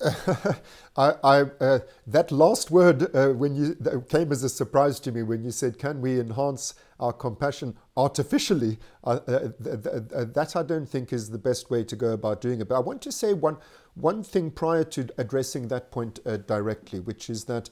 I, 0.96 1.12
I 1.22 1.40
uh, 1.60 1.78
that 2.06 2.32
last 2.32 2.70
word 2.70 3.14
uh, 3.14 3.28
when 3.28 3.54
you 3.54 3.76
came 4.08 4.32
as 4.32 4.42
a 4.42 4.48
surprise 4.48 4.98
to 5.00 5.12
me 5.12 5.22
when 5.22 5.44
you 5.44 5.50
said, 5.50 5.78
"Can 5.78 6.00
we 6.00 6.18
enhance 6.18 6.74
our 6.98 7.12
compassion 7.12 7.76
artificially?" 7.96 8.78
Uh, 9.04 9.20
uh 9.28 9.38
th- 9.62 9.82
th- 9.82 10.28
that 10.34 10.56
I 10.56 10.62
don't 10.62 10.88
think 10.88 11.12
is 11.12 11.30
the 11.30 11.38
best 11.38 11.70
way 11.70 11.84
to 11.84 11.96
go 11.96 12.12
about 12.12 12.40
doing 12.40 12.60
it. 12.62 12.68
But 12.68 12.76
I 12.76 12.80
want 12.80 13.02
to 13.02 13.12
say 13.12 13.34
one 13.34 13.58
one 13.94 14.22
thing 14.22 14.50
prior 14.50 14.84
to 14.84 15.08
addressing 15.18 15.68
that 15.68 15.90
point 15.90 16.18
uh, 16.24 16.38
directly, 16.38 17.00
which 17.00 17.28
is 17.28 17.44
that 17.44 17.68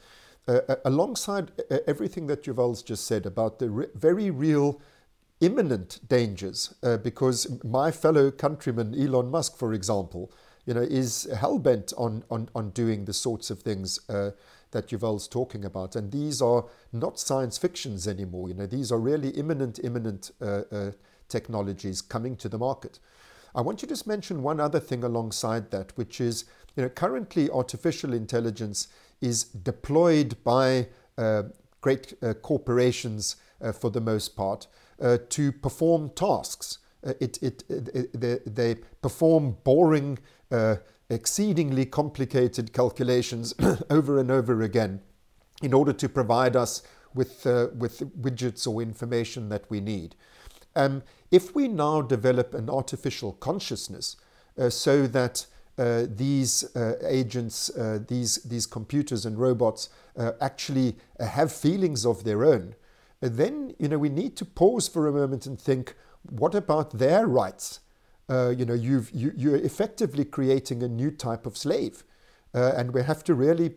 uh, 0.46 0.60
alongside 0.84 1.52
everything 1.86 2.26
that 2.26 2.42
Yuval's 2.42 2.82
just 2.82 3.06
said 3.06 3.24
about 3.24 3.58
the 3.58 3.70
re- 3.70 3.86
very 3.94 4.30
real 4.30 4.82
imminent 5.40 6.00
dangers, 6.08 6.74
because 7.02 7.62
my 7.64 7.90
fellow 7.90 8.30
countryman 8.30 8.94
Elon 8.94 9.30
Musk, 9.30 9.56
for 9.56 9.72
example 9.72 10.30
you 10.68 10.74
know, 10.74 10.82
is 10.82 11.26
hell 11.34 11.58
bent 11.58 11.94
on, 11.96 12.22
on, 12.30 12.50
on 12.54 12.68
doing 12.70 13.06
the 13.06 13.14
sorts 13.14 13.48
of 13.48 13.62
things 13.62 13.98
uh, 14.10 14.32
that 14.72 14.92
Yuval's 14.92 15.26
talking 15.26 15.64
about. 15.64 15.96
And 15.96 16.12
these 16.12 16.42
are 16.42 16.66
not 16.92 17.18
science 17.18 17.56
fictions 17.56 18.06
anymore. 18.06 18.48
You 18.48 18.54
know, 18.54 18.66
these 18.66 18.92
are 18.92 18.98
really 18.98 19.30
imminent, 19.30 19.80
imminent 19.82 20.30
uh, 20.42 20.64
uh, 20.70 20.90
technologies 21.30 22.02
coming 22.02 22.36
to 22.36 22.50
the 22.50 22.58
market. 22.58 22.98
I 23.54 23.62
want 23.62 23.80
you 23.80 23.88
to 23.88 23.94
just 23.94 24.06
mention 24.06 24.42
one 24.42 24.60
other 24.60 24.78
thing 24.78 25.02
alongside 25.02 25.70
that, 25.70 25.96
which 25.96 26.20
is, 26.20 26.44
you 26.76 26.82
know, 26.82 26.90
currently 26.90 27.48
artificial 27.48 28.12
intelligence 28.12 28.88
is 29.22 29.44
deployed 29.44 30.36
by 30.44 30.88
uh, 31.16 31.44
great 31.80 32.12
uh, 32.22 32.34
corporations 32.34 33.36
uh, 33.62 33.72
for 33.72 33.90
the 33.90 34.02
most 34.02 34.36
part 34.36 34.66
to 35.30 35.50
perform 35.50 36.10
tasks. 36.10 36.78
It, 37.04 37.38
it, 37.40 37.64
it, 37.70 38.20
they, 38.20 38.38
they 38.44 38.74
perform 39.00 39.56
boring 39.62 40.18
uh, 40.50 40.76
exceedingly 41.10 41.86
complicated 41.86 42.72
calculations 42.72 43.54
over 43.90 44.18
and 44.18 44.30
over 44.30 44.62
again 44.62 45.00
in 45.62 45.72
order 45.72 45.92
to 45.92 46.08
provide 46.08 46.54
us 46.54 46.82
with, 47.14 47.46
uh, 47.46 47.68
with 47.76 48.00
widgets 48.20 48.66
or 48.66 48.82
information 48.82 49.48
that 49.48 49.64
we 49.70 49.80
need. 49.80 50.14
Um, 50.76 51.02
if 51.30 51.54
we 51.54 51.66
now 51.68 52.02
develop 52.02 52.54
an 52.54 52.70
artificial 52.70 53.32
consciousness 53.32 54.16
uh, 54.58 54.70
so 54.70 55.06
that 55.06 55.46
uh, 55.78 56.06
these 56.08 56.64
uh, 56.76 56.94
agents, 57.04 57.70
uh, 57.76 58.00
these, 58.06 58.36
these 58.42 58.66
computers 58.66 59.24
and 59.24 59.38
robots 59.38 59.90
uh, 60.16 60.32
actually 60.40 60.96
have 61.20 61.52
feelings 61.52 62.04
of 62.04 62.24
their 62.24 62.44
own, 62.44 62.74
then 63.20 63.74
you 63.78 63.88
know, 63.88 63.98
we 63.98 64.08
need 64.08 64.36
to 64.36 64.44
pause 64.44 64.88
for 64.88 65.06
a 65.06 65.12
moment 65.12 65.46
and 65.46 65.60
think, 65.60 65.94
what 66.30 66.54
about 66.54 66.98
their 66.98 67.26
rights? 67.26 67.80
Uh, 68.28 68.50
you 68.50 68.64
know, 68.64 68.74
you've, 68.74 69.10
you, 69.10 69.32
you're 69.36 69.56
effectively 69.56 70.24
creating 70.24 70.82
a 70.82 70.88
new 70.88 71.10
type 71.10 71.46
of 71.46 71.56
slave. 71.56 72.04
Uh, 72.54 72.72
and 72.76 72.92
we 72.92 73.02
have 73.02 73.22
to 73.24 73.34
really 73.34 73.74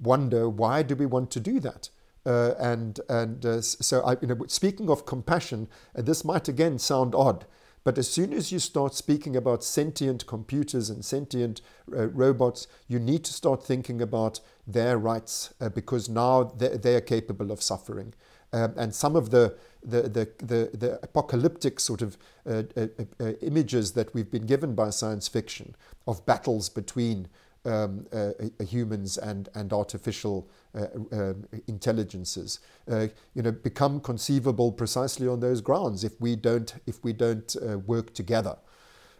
wonder 0.00 0.48
why 0.48 0.82
do 0.82 0.94
we 0.94 1.06
want 1.06 1.30
to 1.30 1.40
do 1.40 1.60
that? 1.60 1.88
Uh, 2.24 2.54
and 2.58 3.00
and 3.08 3.44
uh, 3.44 3.60
so, 3.60 4.00
I, 4.02 4.16
you 4.20 4.28
know, 4.28 4.44
speaking 4.46 4.88
of 4.88 5.06
compassion, 5.06 5.68
uh, 5.96 6.02
this 6.02 6.24
might 6.24 6.46
again 6.46 6.78
sound 6.78 7.16
odd, 7.16 7.46
but 7.82 7.98
as 7.98 8.08
soon 8.08 8.32
as 8.32 8.52
you 8.52 8.60
start 8.60 8.94
speaking 8.94 9.34
about 9.34 9.64
sentient 9.64 10.24
computers 10.26 10.88
and 10.88 11.04
sentient 11.04 11.60
uh, 11.92 12.06
robots, 12.10 12.68
you 12.86 13.00
need 13.00 13.24
to 13.24 13.32
start 13.32 13.64
thinking 13.64 14.00
about 14.00 14.38
their 14.68 14.98
rights 14.98 15.52
because 15.74 16.08
now 16.08 16.44
they, 16.44 16.76
they 16.76 16.94
are 16.94 17.00
capable 17.00 17.50
of 17.50 17.60
suffering. 17.60 18.14
Um, 18.52 18.74
and 18.76 18.94
some 18.94 19.16
of 19.16 19.30
the 19.30 19.56
the, 19.84 20.02
the, 20.02 20.28
the, 20.38 20.76
the 20.76 20.98
apocalyptic 21.02 21.80
sort 21.80 22.02
of 22.02 22.16
uh, 22.46 22.62
uh, 22.76 22.86
uh, 23.20 23.32
images 23.42 23.92
that 23.92 24.14
we've 24.14 24.30
been 24.30 24.46
given 24.46 24.74
by 24.74 24.90
science 24.90 25.28
fiction 25.28 25.74
of 26.06 26.24
battles 26.26 26.68
between 26.68 27.28
um, 27.64 28.06
uh, 28.12 28.32
uh 28.40 28.64
humans 28.64 29.18
and, 29.18 29.48
and 29.54 29.72
artificial 29.72 30.48
uh, 30.74 30.86
um, 31.12 31.44
intelligences, 31.68 32.58
you 32.88 33.42
know, 33.42 33.52
become 33.52 34.00
conceivable 34.00 34.72
precisely 34.72 35.28
on 35.28 35.38
those 35.38 35.60
grounds 35.60 36.02
if 36.02 36.20
we 36.20 36.34
don't, 36.34 36.74
if 36.86 37.04
we 37.04 37.12
don't 37.12 37.54
work 37.86 38.12
together. 38.14 38.56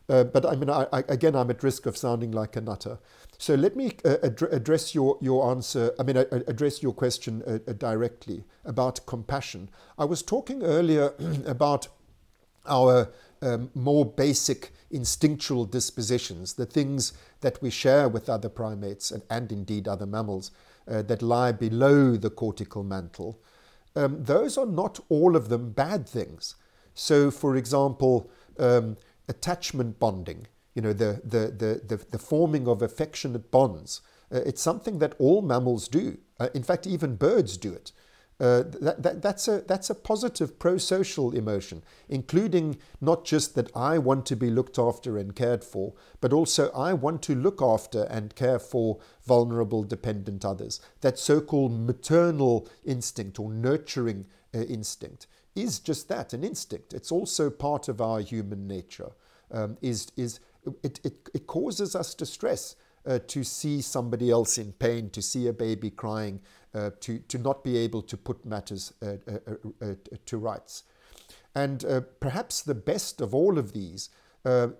but 0.08 0.44
I 0.44 0.56
mean, 0.56 0.70
I, 0.70 0.86
I, 0.92 1.04
again, 1.08 1.36
I'm 1.36 1.50
at 1.50 1.62
risk 1.62 1.86
of 1.86 1.96
sounding 1.96 2.32
like 2.32 2.56
a 2.56 2.60
nutter. 2.60 2.98
So 3.42 3.56
let 3.56 3.74
me 3.74 3.90
uh, 4.04 4.18
ad- 4.22 4.48
address 4.52 4.94
your, 4.94 5.18
your 5.20 5.50
answer, 5.50 5.92
I 5.98 6.04
mean, 6.04 6.16
uh, 6.16 6.26
address 6.46 6.80
your 6.80 6.92
question 6.92 7.42
uh, 7.44 7.58
uh, 7.68 7.72
directly 7.72 8.44
about 8.64 9.04
compassion. 9.04 9.68
I 9.98 10.04
was 10.04 10.22
talking 10.22 10.62
earlier 10.62 11.12
about 11.44 11.88
our 12.66 13.10
um, 13.40 13.70
more 13.74 14.06
basic 14.06 14.70
instinctual 14.92 15.64
dispositions, 15.64 16.54
the 16.54 16.66
things 16.66 17.14
that 17.40 17.60
we 17.60 17.68
share 17.68 18.08
with 18.08 18.28
other 18.28 18.48
primates 18.48 19.10
and, 19.10 19.24
and 19.28 19.50
indeed 19.50 19.88
other 19.88 20.06
mammals 20.06 20.52
uh, 20.86 21.02
that 21.02 21.20
lie 21.20 21.50
below 21.50 22.14
the 22.14 22.30
cortical 22.30 22.84
mantle. 22.84 23.40
Um, 23.96 24.22
those 24.22 24.56
are 24.56 24.66
not 24.66 25.00
all 25.08 25.34
of 25.34 25.48
them 25.48 25.72
bad 25.72 26.08
things. 26.08 26.54
So, 26.94 27.32
for 27.32 27.56
example, 27.56 28.30
um, 28.60 28.98
attachment 29.26 29.98
bonding 29.98 30.46
you 30.74 30.82
know, 30.82 30.92
the, 30.92 31.20
the, 31.24 31.82
the, 31.86 31.96
the, 32.10 32.18
forming 32.18 32.66
of 32.66 32.82
affectionate 32.82 33.50
bonds. 33.50 34.00
Uh, 34.32 34.40
it's 34.46 34.62
something 34.62 34.98
that 34.98 35.14
all 35.18 35.42
mammals 35.42 35.88
do. 35.88 36.18
Uh, 36.40 36.48
in 36.54 36.62
fact, 36.62 36.86
even 36.86 37.16
birds 37.16 37.56
do 37.56 37.72
it. 37.72 37.92
uh, 38.42 38.64
that, 38.80 39.02
that, 39.02 39.22
that's, 39.22 39.46
a, 39.46 39.60
that's 39.68 39.88
a 39.88 39.94
positive 39.94 40.58
pro 40.58 40.76
social 40.76 41.32
emotion, 41.32 41.82
including 42.08 42.76
not 43.00 43.24
just 43.24 43.54
that 43.54 43.70
I 43.76 43.98
want 43.98 44.26
to 44.26 44.36
be 44.36 44.50
looked 44.50 44.78
after 44.78 45.16
and 45.16 45.36
cared 45.36 45.62
for, 45.62 45.94
but 46.20 46.32
also 46.32 46.70
I 46.72 46.92
want 46.92 47.22
to 47.22 47.36
look 47.36 47.62
after 47.62 48.02
and 48.04 48.34
care 48.34 48.58
for 48.58 48.98
vulnerable, 49.24 49.84
dependent 49.84 50.44
others. 50.44 50.80
That 51.02 51.18
so 51.18 51.40
called 51.40 51.78
maternal 51.78 52.68
instinct 52.84 53.38
or 53.38 53.50
nurturing 53.50 54.26
uh, 54.52 54.62
instinct 54.62 55.28
is 55.54 55.78
just 55.78 56.08
that 56.08 56.32
an 56.32 56.42
instinct. 56.42 56.94
It's 56.94 57.12
also 57.12 57.48
part 57.48 57.86
of 57.86 58.00
our 58.00 58.20
human 58.20 58.66
nature. 58.66 59.12
Um, 59.52 59.76
is, 59.82 60.10
is, 60.16 60.40
it, 60.82 61.00
it, 61.04 61.28
it 61.34 61.46
causes 61.46 61.94
us 61.94 62.14
distress. 62.14 62.76
Uh, 63.04 63.18
to 63.26 63.42
see 63.42 63.80
somebody 63.80 64.30
else 64.30 64.58
in 64.58 64.70
pain, 64.74 65.10
to 65.10 65.20
see 65.20 65.48
a 65.48 65.52
baby 65.52 65.90
crying, 65.90 66.40
uh, 66.72 66.90
to, 67.00 67.18
to 67.18 67.36
not 67.36 67.64
be 67.64 67.76
able 67.76 68.00
to 68.00 68.16
put 68.16 68.46
matters 68.46 68.92
uh, 69.02 69.16
uh, 69.26 69.38
uh, 69.82 69.86
uh 69.86 69.94
to 70.24 70.38
rights. 70.38 70.84
And 71.56 71.84
perhaps 72.20 72.62
the 72.62 72.76
best 72.76 73.20
of 73.20 73.34
all 73.34 73.58
of 73.58 73.72
these 73.72 74.08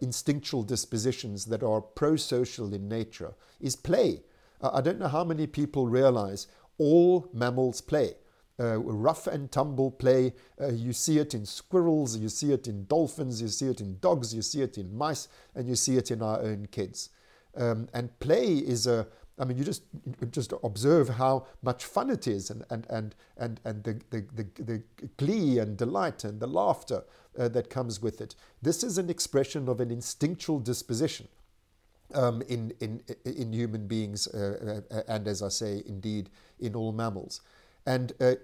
instinctual 0.01 0.63
dispositions 0.63 1.47
that 1.47 1.65
are 1.65 1.81
pro 1.81 2.15
social 2.15 2.73
in 2.73 2.89
nature 2.89 3.35
is 3.61 3.75
play. 3.75 4.23
I 4.63 4.81
don't 4.81 5.01
know 5.01 5.09
how 5.09 5.25
many 5.25 5.49
people 5.49 5.89
realize 5.89 6.47
all 6.79 7.29
mammals 7.35 7.81
play. 7.81 8.15
Uh, 8.63 8.79
rough 8.79 9.27
and 9.27 9.51
tumble 9.51 9.91
play. 9.91 10.33
Uh, 10.61 10.69
you 10.69 10.93
see 10.93 11.19
it 11.19 11.35
in 11.35 11.45
squirrels, 11.45 12.17
you 12.17 12.29
see 12.29 12.53
it 12.53 12.69
in 12.69 12.87
dolphins, 12.87 13.43
you 13.43 13.49
see 13.49 13.67
it 13.67 13.81
in 13.81 13.99
dogs, 13.99 14.33
you 14.33 14.43
see 14.43 14.63
it 14.63 14.79
in 14.79 14.97
mice, 14.97 15.27
and 15.57 15.69
you 15.69 15.75
see 15.75 15.97
it 15.97 16.11
in 16.11 16.23
our 16.23 16.41
own 16.41 16.67
kids. 16.71 17.11
Um, 17.57 17.89
and 17.93 18.17
play 18.21 18.59
is 18.59 18.87
a 18.87 19.07
I 19.39 19.45
mean, 19.45 19.57
you 19.57 19.65
just 19.65 19.83
just 20.31 20.53
observe 20.63 21.09
how 21.09 21.47
much 21.63 21.85
fun 21.85 22.11
it 22.11 22.29
is, 22.29 22.51
and 22.51 22.65
and 22.71 22.87
and 22.91 23.15
and, 23.37 23.61
and 23.65 23.83
the, 23.83 24.01
the, 24.11 24.27
the, 24.35 24.63
the 24.63 24.83
glee 25.17 25.59
and 25.59 25.77
delight 25.77 26.25
and 26.25 26.39
the 26.39 26.47
laughter 26.47 27.03
uh, 27.39 27.49
that 27.49 27.71
comes 27.71 28.01
with 28.01 28.21
it. 28.21 28.35
This 28.61 28.85
is 28.85 28.99
an 28.99 29.09
expression 29.09 29.69
of 29.69 29.81
an 29.81 29.91
instinctual 29.91 30.61
disposition 30.61 31.29
um, 32.15 32.43
in 32.43 32.73
in 32.81 33.03
in 33.25 33.53
human 33.53 33.87
beings, 33.87 34.29
uh, 34.29 34.83
uh, 34.91 35.03
and 35.09 35.27
as 35.27 35.43
I 35.43 35.49
say, 35.49 35.83
indeed 35.87 36.31
in 36.61 36.77
all 36.77 36.93
mammals. 36.93 37.41
And 37.87 38.13
uh, 38.21 38.35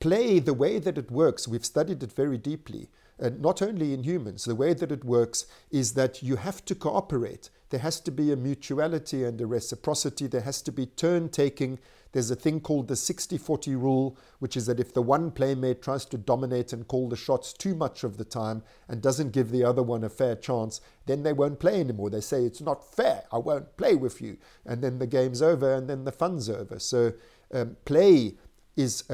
play, 0.00 0.38
the 0.38 0.54
way 0.54 0.78
that 0.78 0.98
it 0.98 1.10
works, 1.10 1.46
we've 1.46 1.64
studied 1.64 2.02
it 2.02 2.12
very 2.12 2.38
deeply. 2.38 2.88
Uh, 3.20 3.30
not 3.38 3.62
only 3.62 3.94
in 3.94 4.02
humans, 4.02 4.44
the 4.44 4.54
way 4.54 4.74
that 4.74 4.92
it 4.92 5.04
works 5.04 5.46
is 5.70 5.94
that 5.94 6.22
you 6.22 6.36
have 6.36 6.64
to 6.66 6.74
cooperate 6.74 7.50
there 7.70 7.80
has 7.80 8.00
to 8.00 8.10
be 8.10 8.30
a 8.30 8.36
mutuality 8.36 9.24
and 9.24 9.40
a 9.40 9.46
reciprocity. 9.46 10.26
There 10.26 10.42
has 10.42 10.62
to 10.62 10.72
be 10.72 10.86
turn 10.86 11.28
taking. 11.28 11.80
There's 12.12 12.30
a 12.30 12.36
thing 12.36 12.60
called 12.60 12.86
the 12.86 12.94
60 12.94 13.36
40 13.38 13.74
rule, 13.74 14.16
which 14.38 14.56
is 14.56 14.66
that 14.66 14.78
if 14.78 14.94
the 14.94 15.02
one 15.02 15.32
playmate 15.32 15.82
tries 15.82 16.04
to 16.06 16.18
dominate 16.18 16.72
and 16.72 16.86
call 16.86 17.08
the 17.08 17.16
shots 17.16 17.52
too 17.52 17.74
much 17.74 18.04
of 18.04 18.18
the 18.18 18.24
time 18.24 18.62
and 18.88 19.02
doesn't 19.02 19.32
give 19.32 19.50
the 19.50 19.64
other 19.64 19.82
one 19.82 20.04
a 20.04 20.08
fair 20.08 20.36
chance, 20.36 20.80
then 21.06 21.24
they 21.24 21.32
won't 21.32 21.58
play 21.58 21.80
anymore. 21.80 22.08
They 22.08 22.20
say, 22.20 22.44
It's 22.44 22.60
not 22.60 22.94
fair. 22.94 23.24
I 23.32 23.38
won't 23.38 23.76
play 23.76 23.96
with 23.96 24.20
you. 24.20 24.38
And 24.64 24.82
then 24.82 25.00
the 25.00 25.06
game's 25.06 25.42
over 25.42 25.74
and 25.74 25.90
then 25.90 26.04
the 26.04 26.12
fun's 26.12 26.48
over. 26.48 26.78
So, 26.78 27.14
um, 27.52 27.76
play 27.84 28.34
is, 28.76 29.04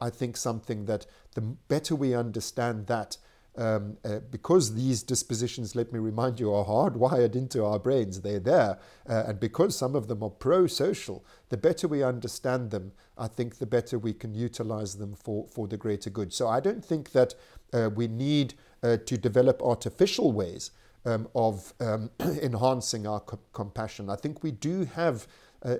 I 0.00 0.10
think, 0.10 0.36
something 0.36 0.86
that 0.86 1.06
the 1.34 1.40
better 1.40 1.94
we 1.94 2.14
understand 2.14 2.86
that, 2.88 3.16
um, 3.56 3.96
uh, 4.04 4.20
because 4.30 4.74
these 4.74 5.02
dispositions, 5.02 5.74
let 5.74 5.92
me 5.92 5.98
remind 5.98 6.38
you, 6.38 6.52
are 6.52 6.64
hardwired 6.64 7.34
into 7.34 7.64
our 7.64 7.78
brains, 7.78 8.20
they're 8.20 8.38
there, 8.38 8.78
uh, 9.08 9.24
and 9.26 9.40
because 9.40 9.76
some 9.76 9.94
of 9.94 10.06
them 10.08 10.22
are 10.22 10.30
pro 10.30 10.66
social, 10.66 11.24
the 11.48 11.56
better 11.56 11.88
we 11.88 12.02
understand 12.02 12.70
them, 12.70 12.92
I 13.16 13.26
think 13.26 13.58
the 13.58 13.66
better 13.66 13.98
we 13.98 14.12
can 14.12 14.34
utilize 14.34 14.96
them 14.96 15.14
for, 15.14 15.46
for 15.48 15.66
the 15.66 15.76
greater 15.76 16.10
good. 16.10 16.32
So 16.32 16.48
I 16.48 16.60
don't 16.60 16.84
think 16.84 17.12
that 17.12 17.34
uh, 17.72 17.90
we 17.94 18.06
need 18.06 18.54
uh, 18.82 18.96
to 19.06 19.16
develop 19.16 19.60
artificial 19.62 20.32
ways 20.32 20.70
um, 21.04 21.28
of 21.34 21.72
um, 21.80 22.10
enhancing 22.20 23.06
our 23.06 23.20
co- 23.20 23.40
compassion. 23.52 24.10
I 24.10 24.16
think 24.16 24.42
we 24.42 24.52
do 24.52 24.84
have 24.84 25.26
uh, 25.64 25.76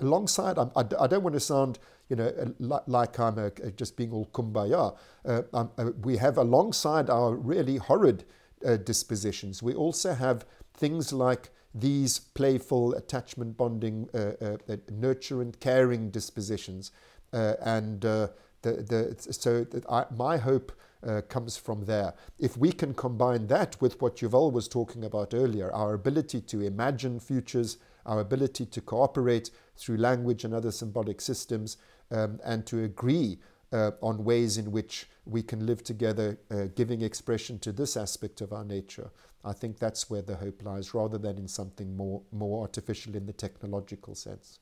alongside, 0.00 0.58
I, 0.58 0.68
I, 0.76 1.06
don't 1.06 1.22
want 1.22 1.34
to 1.34 1.40
sound, 1.40 1.78
you 2.08 2.16
know, 2.16 2.54
like 2.86 3.18
I'm 3.18 3.38
a, 3.38 3.50
just 3.72 3.96
being 3.96 4.12
all 4.12 4.26
kumbaya. 4.26 4.96
Uh, 5.24 5.42
um, 5.52 5.70
uh, 5.78 5.90
we 6.02 6.16
have 6.16 6.38
alongside 6.38 7.10
our 7.10 7.34
really 7.34 7.76
horrid 7.76 8.24
uh, 8.64 8.76
dispositions, 8.76 9.62
we 9.62 9.74
also 9.74 10.14
have 10.14 10.46
things 10.74 11.12
like 11.12 11.50
these 11.74 12.18
playful 12.18 12.94
attachment 12.94 13.56
bonding, 13.56 14.08
uh, 14.14 14.18
uh, 14.40 14.56
nurturant, 14.92 15.58
caring 15.60 16.10
dispositions. 16.10 16.92
and 17.32 18.00
the, 18.00 18.32
the, 18.62 19.16
so 19.32 19.66
I, 19.88 20.04
my 20.14 20.36
hope 20.36 20.72
uh, 21.06 21.22
comes 21.22 21.56
from 21.56 21.84
there. 21.86 22.14
If 22.38 22.56
we 22.56 22.72
can 22.72 22.94
combine 22.94 23.46
that 23.48 23.80
with 23.80 24.00
what 24.00 24.16
Yuval 24.16 24.52
was 24.52 24.68
talking 24.68 25.04
about 25.04 25.32
earlier, 25.34 25.72
our 25.72 25.94
ability 25.94 26.42
to 26.42 26.60
imagine 26.60 27.20
futures, 27.20 27.78
our 28.06 28.20
ability 28.20 28.66
to 28.66 28.80
cooperate 28.80 29.50
through 29.76 29.96
language 29.96 30.44
and 30.44 30.54
other 30.54 30.70
symbolic 30.70 31.20
systems, 31.20 31.76
um, 32.10 32.40
and 32.44 32.66
to 32.66 32.84
agree 32.84 33.38
uh, 33.72 33.92
on 34.02 34.24
ways 34.24 34.58
in 34.58 34.72
which 34.72 35.08
we 35.24 35.42
can 35.42 35.66
live 35.66 35.82
together, 35.82 36.38
uh, 36.50 36.64
giving 36.74 37.02
expression 37.02 37.58
to 37.60 37.72
this 37.72 37.96
aspect 37.96 38.40
of 38.40 38.52
our 38.52 38.64
nature. 38.64 39.10
I 39.44 39.52
think 39.52 39.78
that's 39.78 40.10
where 40.10 40.22
the 40.22 40.36
hope 40.36 40.62
lies, 40.62 40.92
rather 40.92 41.18
than 41.18 41.38
in 41.38 41.48
something 41.48 41.96
more, 41.96 42.22
more 42.32 42.62
artificial 42.62 43.14
in 43.16 43.26
the 43.26 43.32
technological 43.32 44.14
sense. 44.14 44.58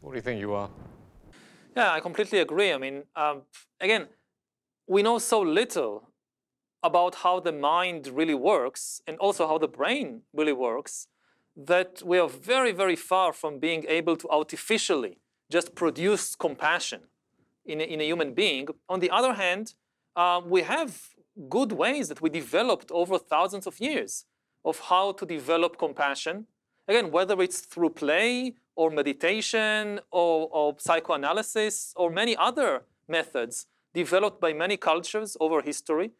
What 0.00 0.12
do 0.12 0.16
you 0.16 0.22
think, 0.22 0.42
Yuval? 0.42 0.70
Yeah, 1.76 1.92
I 1.92 2.00
completely 2.00 2.38
agree. 2.38 2.72
I 2.72 2.78
mean, 2.78 3.02
um, 3.16 3.42
again, 3.80 4.06
we 4.86 5.02
know 5.02 5.18
so 5.18 5.40
little 5.40 6.10
about 6.82 7.16
how 7.16 7.40
the 7.40 7.52
mind 7.52 8.06
really 8.06 8.34
works 8.34 9.02
and 9.06 9.18
also 9.18 9.46
how 9.46 9.58
the 9.58 9.68
brain 9.68 10.22
really 10.32 10.52
works 10.52 11.08
that 11.56 12.02
we 12.04 12.18
are 12.18 12.28
very, 12.28 12.72
very 12.72 12.96
far 12.96 13.32
from 13.32 13.58
being 13.58 13.84
able 13.88 14.16
to 14.16 14.28
artificially 14.28 15.18
just 15.50 15.74
produce 15.74 16.34
compassion 16.34 17.00
in 17.64 17.80
a, 17.80 17.84
in 17.84 18.00
a 18.00 18.04
human 18.04 18.34
being. 18.34 18.68
On 18.88 19.00
the 19.00 19.10
other 19.10 19.34
hand, 19.34 19.74
uh, 20.14 20.40
we 20.44 20.62
have 20.62 21.14
good 21.48 21.72
ways 21.72 22.08
that 22.08 22.20
we 22.20 22.30
developed 22.30 22.90
over 22.90 23.18
thousands 23.18 23.66
of 23.66 23.80
years 23.80 24.24
of 24.64 24.80
how 24.80 25.12
to 25.12 25.24
develop 25.24 25.78
compassion. 25.78 26.46
Again, 26.88 27.10
whether 27.10 27.40
it's 27.42 27.60
through 27.60 27.90
play 27.90 28.54
or 28.74 28.90
meditation 28.90 30.00
or, 30.10 30.48
or 30.52 30.76
psychoanalysis 30.78 31.92
or 31.96 32.10
many 32.10 32.36
other 32.36 32.82
methods 33.08 33.66
developed 33.94 34.40
by 34.40 34.52
many 34.52 34.76
cultures 34.76 35.36
over 35.40 35.62
history, 35.62 36.10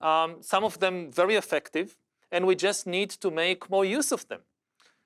um, 0.00 0.36
some 0.40 0.64
of 0.64 0.78
them 0.78 1.10
very 1.10 1.34
effective, 1.34 1.96
and 2.30 2.46
we 2.46 2.54
just 2.54 2.86
need 2.86 3.10
to 3.10 3.30
make 3.30 3.68
more 3.68 3.84
use 3.84 4.12
of 4.12 4.26
them. 4.28 4.40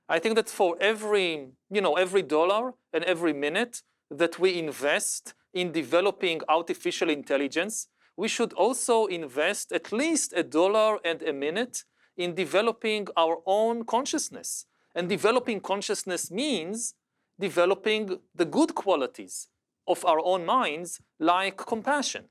I 0.08 0.18
think 0.18 0.34
that 0.36 0.48
for 0.48 0.76
every, 0.80 1.48
you 1.70 1.80
know, 1.80 1.94
every 1.94 2.22
dollar 2.22 2.74
and 2.92 3.04
every 3.04 3.32
minute 3.32 3.82
that 4.10 4.38
we 4.38 4.58
invest 4.58 5.34
in 5.52 5.72
developing 5.72 6.40
artificial 6.48 7.08
intelligence, 7.08 7.88
we 8.16 8.28
should 8.28 8.52
also 8.52 9.06
invest 9.06 9.72
at 9.72 9.92
least 9.92 10.32
a 10.36 10.42
dollar 10.42 10.98
and 11.04 11.22
a 11.22 11.32
minute 11.32 11.84
in 12.16 12.34
developing 12.34 13.08
our 13.16 13.38
own 13.46 13.84
consciousness. 13.84 14.66
And 14.94 15.08
developing 15.08 15.60
consciousness 15.60 16.30
means 16.30 16.94
developing 17.40 18.18
the 18.34 18.44
good 18.44 18.74
qualities 18.74 19.48
of 19.86 20.04
our 20.04 20.20
own 20.24 20.46
minds, 20.46 21.00
like 21.18 21.56
compassion. 21.56 22.26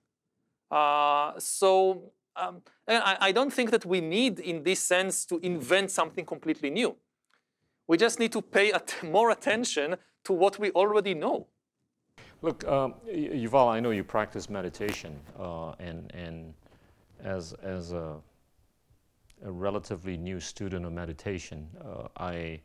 Uh, 0.71 1.33
so 1.37 2.13
um, 2.35 2.61
I, 2.87 3.17
I 3.19 3.31
don't 3.31 3.51
think 3.51 3.71
that 3.71 3.85
we 3.85 3.99
need, 3.99 4.39
in 4.39 4.63
this 4.63 4.79
sense, 4.79 5.25
to 5.25 5.39
invent 5.39 5.91
something 5.91 6.25
completely 6.25 6.69
new. 6.69 6.95
We 7.87 7.97
just 7.97 8.19
need 8.19 8.31
to 8.31 8.41
pay 8.41 8.71
at 8.71 8.95
more 9.03 9.31
attention 9.31 9.95
to 10.23 10.33
what 10.33 10.59
we 10.59 10.71
already 10.71 11.13
know. 11.13 11.47
Look, 12.41 12.67
um, 12.67 12.95
Yuval, 13.07 13.69
I 13.69 13.79
know 13.79 13.91
you 13.91 14.03
practice 14.03 14.49
meditation, 14.49 15.19
uh, 15.39 15.71
and, 15.79 16.11
and 16.13 16.53
as, 17.23 17.53
as 17.63 17.93
a, 17.93 18.17
a, 19.45 19.51
relatively 19.51 20.17
new 20.17 20.41
student 20.41 20.85
of 20.85 20.91
meditation, 20.91 21.69
uh, 21.81 22.07
I, 22.17 22.59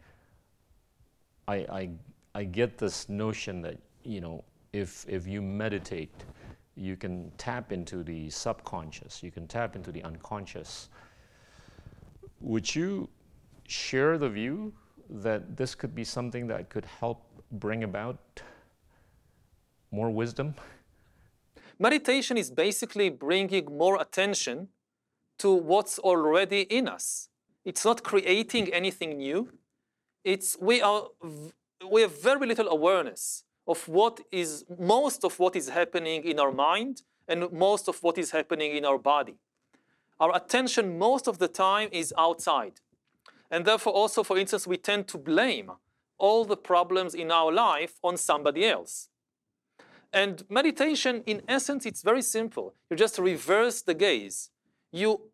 I, 1.46 1.54
I, 1.54 1.90
I 2.34 2.44
get 2.44 2.76
this 2.76 3.08
notion 3.08 3.62
that, 3.62 3.78
you 4.02 4.20
know, 4.20 4.42
if, 4.72 5.06
if 5.08 5.28
you 5.28 5.40
meditate, 5.40 6.24
you 6.74 6.96
can 6.96 7.30
tap 7.38 7.70
into 7.70 8.02
the 8.02 8.30
subconscious, 8.30 9.22
you 9.22 9.30
can 9.30 9.46
tap 9.46 9.76
into 9.76 9.92
the 9.92 10.02
unconscious. 10.02 10.88
Would 12.40 12.74
you 12.74 13.08
share 13.68 14.18
the 14.18 14.28
view 14.28 14.72
that 15.10 15.56
this 15.56 15.74
could 15.74 15.94
be 15.94 16.04
something 16.04 16.46
that 16.48 16.68
could 16.68 16.84
help 16.84 17.22
bring 17.52 17.84
about 17.84 18.18
more 19.90 20.10
wisdom? 20.10 20.54
Meditation 21.78 22.36
is 22.36 22.50
basically 22.50 23.08
bringing 23.08 23.76
more 23.76 24.00
attention 24.00 24.68
to 25.38 25.52
what's 25.52 25.98
already 25.98 26.62
in 26.62 26.88
us. 26.88 27.28
It's 27.64 27.84
not 27.84 28.02
creating 28.02 28.72
anything 28.72 29.18
new. 29.18 29.48
It's 30.24 30.56
we 30.60 30.82
are 30.82 31.08
we 31.90 32.02
have 32.02 32.20
very 32.20 32.46
little 32.46 32.68
awareness 32.68 33.44
of 33.66 33.86
what 33.86 34.20
is 34.32 34.64
most 34.78 35.24
of 35.24 35.38
what 35.38 35.54
is 35.54 35.68
happening 35.68 36.24
in 36.24 36.40
our 36.40 36.50
mind 36.50 37.02
and 37.28 37.52
most 37.52 37.88
of 37.88 38.02
what 38.02 38.18
is 38.18 38.32
happening 38.32 38.74
in 38.76 38.84
our 38.84 38.98
body. 38.98 39.36
Our 40.18 40.34
attention 40.34 40.98
most 40.98 41.28
of 41.28 41.38
the 41.38 41.46
time 41.46 41.88
is 41.92 42.12
outside. 42.18 42.80
And 43.50 43.64
therefore, 43.64 43.92
also, 43.92 44.22
for 44.22 44.38
instance, 44.38 44.66
we 44.66 44.76
tend 44.76 45.08
to 45.08 45.18
blame 45.18 45.70
all 46.18 46.44
the 46.44 46.56
problems 46.56 47.14
in 47.14 47.30
our 47.30 47.52
life 47.52 47.94
on 48.02 48.16
somebody 48.16 48.66
else. 48.66 49.08
And 50.12 50.42
meditation, 50.48 51.22
in 51.26 51.42
essence, 51.48 51.86
it's 51.86 52.02
very 52.02 52.22
simple. 52.22 52.74
You 52.90 52.96
just 52.96 53.18
reverse 53.18 53.82
the 53.82 53.94
gaze. 53.94 54.50
You 54.90 55.30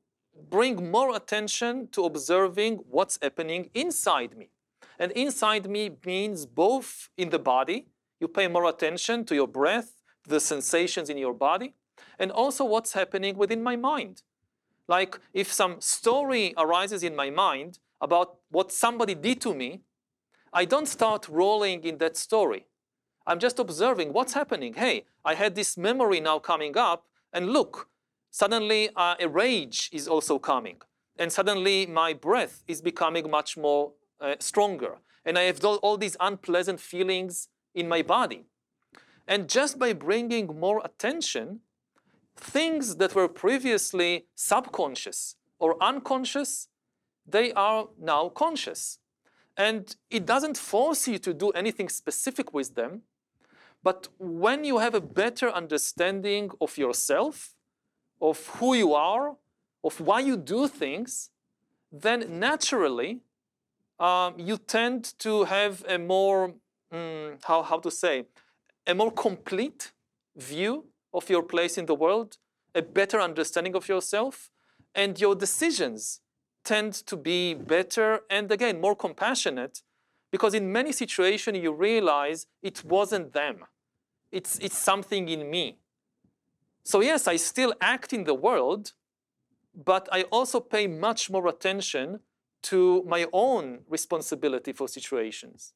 bring 0.50 0.90
more 0.90 1.14
attention 1.14 1.88
to 1.92 2.04
observing 2.04 2.80
what's 2.90 3.18
happening 3.22 3.70
inside 3.74 4.36
me. 4.36 4.50
And 4.98 5.12
inside 5.12 5.68
me 5.68 5.90
means 6.04 6.46
both 6.46 7.08
in 7.16 7.30
the 7.30 7.38
body, 7.38 7.86
you 8.20 8.28
pay 8.28 8.48
more 8.48 8.68
attention 8.68 9.24
to 9.26 9.34
your 9.34 9.48
breath, 9.48 9.92
the 10.26 10.40
sensations 10.40 11.08
in 11.08 11.18
your 11.18 11.34
body, 11.34 11.74
and 12.18 12.30
also 12.30 12.64
what's 12.64 12.92
happening 12.92 13.36
within 13.36 13.62
my 13.62 13.76
mind. 13.76 14.22
Like 14.86 15.18
if 15.32 15.52
some 15.52 15.80
story 15.80 16.54
arises 16.56 17.02
in 17.02 17.16
my 17.16 17.30
mind 17.30 17.78
about 18.01 18.36
what 18.51 18.72
somebody 18.72 19.14
did 19.14 19.40
to 19.42 19.55
me, 19.55 19.80
I 20.53 20.64
don't 20.64 20.86
start 20.86 21.28
rolling 21.28 21.84
in 21.84 21.99
that 21.99 22.16
story. 22.16 22.66
I'm 23.26 23.38
just 23.38 23.59
observing 23.59 24.12
what's 24.12 24.34
happening. 24.34 24.74
Hey, 24.74 25.05
I 25.24 25.34
had 25.34 25.55
this 25.55 25.76
memory 25.76 26.20
now 26.20 26.38
coming 26.38 26.76
up, 26.76 27.07
and 27.32 27.51
look, 27.51 27.88
suddenly 28.30 28.90
uh, 28.95 29.14
a 29.18 29.28
rage 29.28 29.88
is 29.92 30.07
also 30.07 30.38
coming. 30.38 30.76
And 31.18 31.32
suddenly 31.32 31.86
my 31.86 32.12
breath 32.12 32.62
is 32.66 32.82
becoming 32.82 33.30
much 33.30 33.57
more 33.57 33.92
uh, 34.20 34.34
stronger. 34.40 34.99
And 35.24 35.38
I 35.38 35.42
have 35.42 35.64
all 35.64 35.97
these 35.97 36.16
unpleasant 36.20 36.80
feelings 36.80 37.49
in 37.74 37.88
my 37.88 38.03
body. 38.03 38.45
And 39.26 39.49
just 39.49 39.78
by 39.78 39.92
bringing 39.92 40.59
more 40.59 40.82
attention, 40.84 41.61
things 42.36 42.97
that 42.97 43.14
were 43.14 43.28
previously 43.28 44.26
subconscious 44.34 45.36
or 45.59 45.82
unconscious, 45.82 46.68
they 47.27 47.53
are 47.53 47.89
now 48.01 48.29
conscious. 48.29 48.99
And 49.57 49.95
it 50.11 50.27
doesn't 50.27 50.57
force 50.57 51.07
you 51.07 51.18
to 51.18 51.33
do 51.33 51.51
anything 51.51 51.89
specific 51.89 52.53
with 52.53 52.75
them. 52.75 53.03
But 53.83 54.09
when 54.18 54.64
you 54.64 54.79
have 54.79 54.95
a 54.95 55.01
better 55.01 55.51
understanding 55.51 56.51
of 56.61 56.77
yourself, 56.79 57.55
of 58.20 58.47
who 58.57 58.75
you 58.75 58.95
are, 58.95 59.37
of 59.83 60.01
why 60.01 60.20
you 60.20 60.37
do 60.37 60.66
things, 60.66 61.31
then 61.93 62.41
naturally 62.41 63.20
um, 64.01 64.35
you 64.39 64.57
tend 64.57 65.18
to 65.20 65.45
have 65.45 65.85
a 65.87 65.99
more, 65.99 66.55
um, 66.91 67.39
how, 67.45 67.62
how 67.62 67.79
to 67.79 67.91
say, 67.91 68.25
a 68.87 68.95
more 68.95 69.12
complete 69.12 69.93
view 70.37 70.87
of 71.12 71.29
your 71.31 71.43
place 71.43 71.79
in 71.79 71.87
the 71.87 71.95
world, 71.95 72.39
a 72.75 72.83
better 72.83 73.20
understanding 73.20 73.77
of 73.77 73.89
yourself, 73.89 74.51
and 74.95 75.20
your 75.20 75.35
decisions 75.35 76.20
tend 76.64 76.92
to 76.94 77.16
be 77.16 77.54
better 77.54 78.20
and 78.30 78.50
again 78.50 78.80
more 78.80 78.96
compassionate 78.96 79.82
because 80.30 80.54
in 80.54 80.72
many 80.72 80.90
situations 80.90 81.58
you 81.58 81.72
realize 81.72 82.46
it 82.62 82.84
wasn't 82.84 83.32
them. 83.32 83.64
It's, 84.32 84.58
it's 84.58 84.76
something 84.76 85.28
in 85.28 85.48
me. 85.48 85.78
So, 86.82 87.00
yes, 87.00 87.28
I 87.28 87.36
still 87.36 87.72
act 87.80 88.12
in 88.12 88.24
the 88.24 88.34
world, 88.34 88.92
but 89.74 90.08
I 90.10 90.22
also 90.24 90.58
pay 90.58 90.86
much 90.88 91.30
more 91.30 91.46
attention 91.46 92.20
to 92.62 93.04
my 93.06 93.26
own 93.32 93.80
responsibility 93.88 94.72
for 94.72 94.88
situations. 94.88 95.72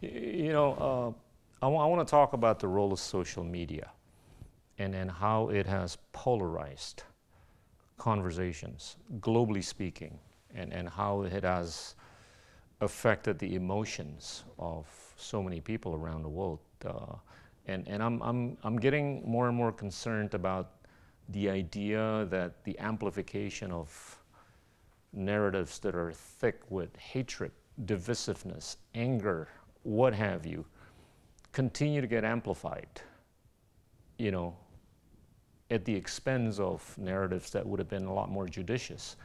You 0.00 0.52
know, 0.52 0.72
uh, 0.72 1.66
I, 1.66 1.68
w- 1.68 1.82
I 1.82 1.86
want 1.86 2.06
to 2.06 2.10
talk 2.10 2.32
about 2.32 2.58
the 2.60 2.68
role 2.68 2.92
of 2.92 2.98
social 2.98 3.44
media 3.44 3.90
and, 4.78 4.94
and 4.94 5.10
how 5.10 5.50
it 5.50 5.66
has 5.66 5.98
polarized 6.12 7.04
conversations, 7.98 8.96
globally 9.20 9.62
speaking, 9.62 10.18
and, 10.54 10.72
and 10.72 10.88
how 10.88 11.22
it 11.22 11.42
has 11.42 11.94
affected 12.80 13.38
the 13.38 13.54
emotions 13.54 14.44
of 14.58 14.86
so 15.16 15.42
many 15.42 15.60
people 15.60 15.94
around 15.94 16.22
the 16.22 16.28
world. 16.28 16.58
Uh, 16.84 17.14
and 17.66 17.86
and 17.86 18.02
I'm, 18.02 18.20
I'm, 18.22 18.56
I'm 18.64 18.76
getting 18.76 19.22
more 19.24 19.46
and 19.48 19.56
more 19.56 19.72
concerned 19.72 20.34
about 20.34 20.72
the 21.28 21.48
idea 21.48 22.26
that 22.30 22.64
the 22.64 22.78
amplification 22.80 23.70
of 23.70 24.18
narratives 25.12 25.78
that 25.78 25.94
are 25.94 26.12
thick 26.12 26.60
with 26.70 26.96
hatred, 26.96 27.52
divisiveness, 27.84 28.76
anger, 28.94 29.48
what 29.84 30.14
have 30.14 30.44
you, 30.46 30.64
continue 31.52 32.00
to 32.00 32.06
get 32.06 32.24
amplified. 32.24 32.88
You 34.18 34.30
know, 34.30 34.56
at 35.72 35.84
the 35.84 35.94
expense 35.94 36.58
of 36.58 36.96
narratives 36.98 37.50
that 37.50 37.66
would 37.66 37.78
have 37.78 37.88
been 37.88 38.04
a 38.04 38.12
lot 38.12 38.30
more 38.30 38.46
judicious, 38.46 39.16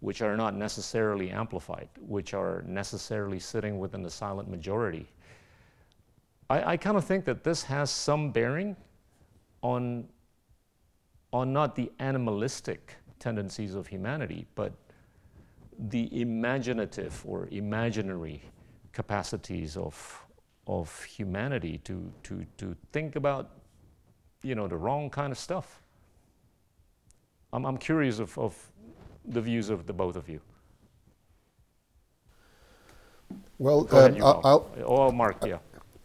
which 0.00 0.22
are 0.22 0.36
not 0.36 0.54
necessarily 0.54 1.30
amplified, 1.30 1.88
which 2.06 2.34
are 2.34 2.62
necessarily 2.66 3.40
sitting 3.40 3.78
within 3.78 4.02
the 4.02 4.10
silent 4.10 4.48
majority. 4.48 5.08
I, 6.50 6.72
I 6.72 6.76
kind 6.76 6.96
of 6.96 7.04
think 7.04 7.24
that 7.24 7.42
this 7.42 7.62
has 7.64 7.90
some 7.90 8.30
bearing 8.30 8.76
on, 9.62 10.06
on 11.32 11.52
not 11.52 11.74
the 11.74 11.90
animalistic 11.98 12.96
tendencies 13.18 13.74
of 13.74 13.86
humanity, 13.86 14.46
but 14.54 14.74
the 15.88 16.20
imaginative 16.20 17.22
or 17.26 17.48
imaginary 17.50 18.42
capacities 18.92 19.76
of, 19.76 20.22
of 20.66 21.02
humanity 21.04 21.78
to, 21.78 22.12
to, 22.22 22.44
to 22.58 22.76
think 22.92 23.16
about 23.16 23.50
you 24.42 24.54
know, 24.54 24.68
the 24.68 24.76
wrong 24.76 25.10
kind 25.10 25.32
of 25.32 25.38
stuff. 25.38 25.82
I'm, 27.54 27.64
I'm 27.64 27.78
curious 27.78 28.18
of, 28.18 28.36
of 28.36 28.54
the 29.24 29.40
views 29.40 29.70
of 29.70 29.86
the 29.86 29.92
both 29.92 30.16
of 30.16 30.28
you. 30.28 30.40
Well, 33.58 33.84
Go 33.84 33.98
ahead, 33.98 34.20
um, 34.20 34.40
I'll, 34.44 35.12
Mark, 35.12 35.36
yeah. 35.46 35.58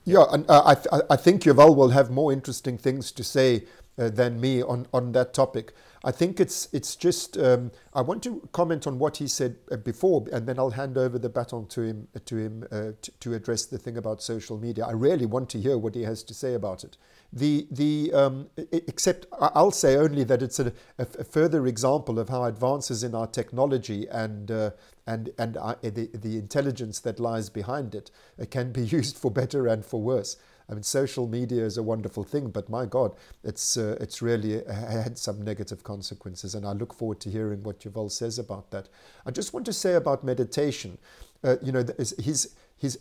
Yeah, 0.05 0.25
and 0.31 0.45
uh, 0.49 0.61
I, 0.65 0.75
th- 0.75 0.87
I 1.09 1.15
think 1.15 1.43
Yuval 1.43 1.75
will 1.75 1.89
have 1.89 2.11
more 2.11 2.31
interesting 2.31 2.77
things 2.77 3.11
to 3.11 3.23
say 3.23 3.65
uh, 3.97 4.09
than 4.09 4.39
me 4.39 4.61
on, 4.61 4.87
on 4.93 5.11
that 5.13 5.33
topic. 5.33 5.73
I 6.03 6.11
think 6.11 6.39
it's 6.39 6.69
it's 6.71 6.95
just 6.95 7.37
um, 7.37 7.71
I 7.93 8.01
want 8.01 8.23
to 8.23 8.47
comment 8.53 8.87
on 8.87 8.97
what 8.97 9.17
he 9.17 9.27
said 9.27 9.57
uh, 9.69 9.75
before, 9.75 10.25
and 10.31 10.47
then 10.47 10.57
I'll 10.57 10.69
hand 10.69 10.97
over 10.97 11.19
the 11.19 11.27
baton 11.27 11.67
to 11.67 11.81
him 11.81 12.07
to 12.23 12.37
him 12.37 12.65
uh, 12.71 12.91
t- 13.01 13.11
to 13.19 13.33
address 13.33 13.65
the 13.65 13.77
thing 13.77 13.97
about 13.97 14.21
social 14.23 14.57
media. 14.57 14.85
I 14.85 14.91
really 14.91 15.25
want 15.25 15.49
to 15.49 15.59
hear 15.59 15.77
what 15.77 15.95
he 15.95 16.03
has 16.03 16.23
to 16.23 16.33
say 16.33 16.53
about 16.53 16.85
it. 16.85 16.95
The 17.31 17.67
the 17.69 18.11
um, 18.11 18.49
except 18.71 19.27
I'll 19.39 19.69
say 19.69 19.95
only 19.97 20.23
that 20.23 20.41
it's 20.41 20.59
a, 20.59 20.73
a, 20.97 21.05
further 21.05 21.67
example 21.67 22.17
of 22.17 22.29
how 22.29 22.45
advances 22.45 23.03
in 23.03 23.13
our 23.13 23.27
technology 23.27 24.07
and 24.07 24.49
uh, 24.49 24.71
and 25.05 25.29
and 25.37 25.55
uh, 25.57 25.75
the 25.83 26.09
the 26.11 26.37
intelligence 26.37 26.99
that 27.01 27.19
lies 27.19 27.49
behind 27.49 27.93
it 27.93 28.09
uh, 28.41 28.45
can 28.49 28.71
be 28.71 28.81
used 28.97 29.15
for 29.15 29.29
better 29.29 29.67
and 29.67 29.85
for 29.85 30.01
worse. 30.01 30.37
I 30.69 30.73
mean, 30.73 30.83
social 30.83 31.27
media 31.27 31.65
is 31.65 31.77
a 31.77 31.83
wonderful 31.83 32.23
thing, 32.23 32.49
but 32.49 32.67
my 32.67 32.87
God, 32.87 33.15
it's 33.43 33.77
uh, 33.77 33.97
it's 34.01 34.23
really 34.23 34.63
had 34.67 35.17
some 35.17 35.43
negative 35.43 35.83
consequences, 35.83 36.55
and 36.55 36.65
I 36.65 36.71
look 36.71 36.95
forward 36.95 37.19
to 37.21 37.29
hearing 37.29 37.61
what 37.61 37.79
Yuval 37.81 38.11
says 38.11 38.39
about 38.39 38.71
that. 38.71 38.89
I 39.25 39.29
just 39.29 39.53
want 39.53 39.67
to 39.67 39.73
say 39.73 39.93
about 39.93 40.23
meditation. 40.23 40.97
Uh, 41.43 41.55
you 41.61 41.71
know, 41.71 41.85
he's, 41.97 42.53
he's, 42.77 42.97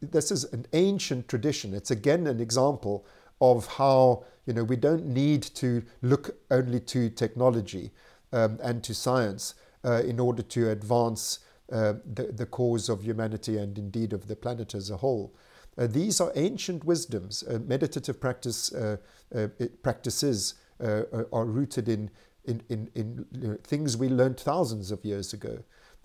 this 0.00 0.30
is 0.30 0.44
an 0.44 0.64
ancient 0.72 1.28
tradition. 1.28 1.74
It's 1.74 1.90
again 1.90 2.26
an 2.26 2.40
example 2.40 3.04
of 3.40 3.66
how 3.66 4.24
you 4.46 4.52
know 4.52 4.64
we 4.64 4.76
don't 4.76 5.06
need 5.06 5.42
to 5.42 5.82
look 6.02 6.36
only 6.50 6.80
to 6.80 7.10
technology 7.10 7.90
um, 8.32 8.58
and 8.62 8.82
to 8.84 8.94
science 8.94 9.54
uh, 9.84 10.02
in 10.02 10.18
order 10.18 10.42
to 10.42 10.70
advance 10.70 11.40
uh, 11.72 11.94
the, 12.14 12.24
the 12.32 12.46
cause 12.46 12.88
of 12.88 13.02
humanity 13.02 13.58
and 13.58 13.78
indeed 13.78 14.12
of 14.12 14.26
the 14.26 14.36
planet 14.36 14.74
as 14.74 14.90
a 14.90 14.96
whole. 14.96 15.34
Uh, 15.76 15.86
these 15.86 16.20
are 16.20 16.32
ancient 16.34 16.82
wisdoms. 16.84 17.44
Uh, 17.44 17.58
meditative 17.66 18.20
practice 18.20 18.72
uh, 18.72 18.96
practices 19.82 20.54
are 20.80 21.44
rooted 21.44 21.88
in, 21.88 22.10
in, 22.46 22.62
in, 22.68 22.90
in 22.94 23.26
you 23.32 23.48
know, 23.48 23.58
things 23.62 23.96
we 23.96 24.08
learned 24.08 24.40
thousands 24.40 24.90
of 24.90 25.04
years 25.04 25.32
ago. 25.32 25.58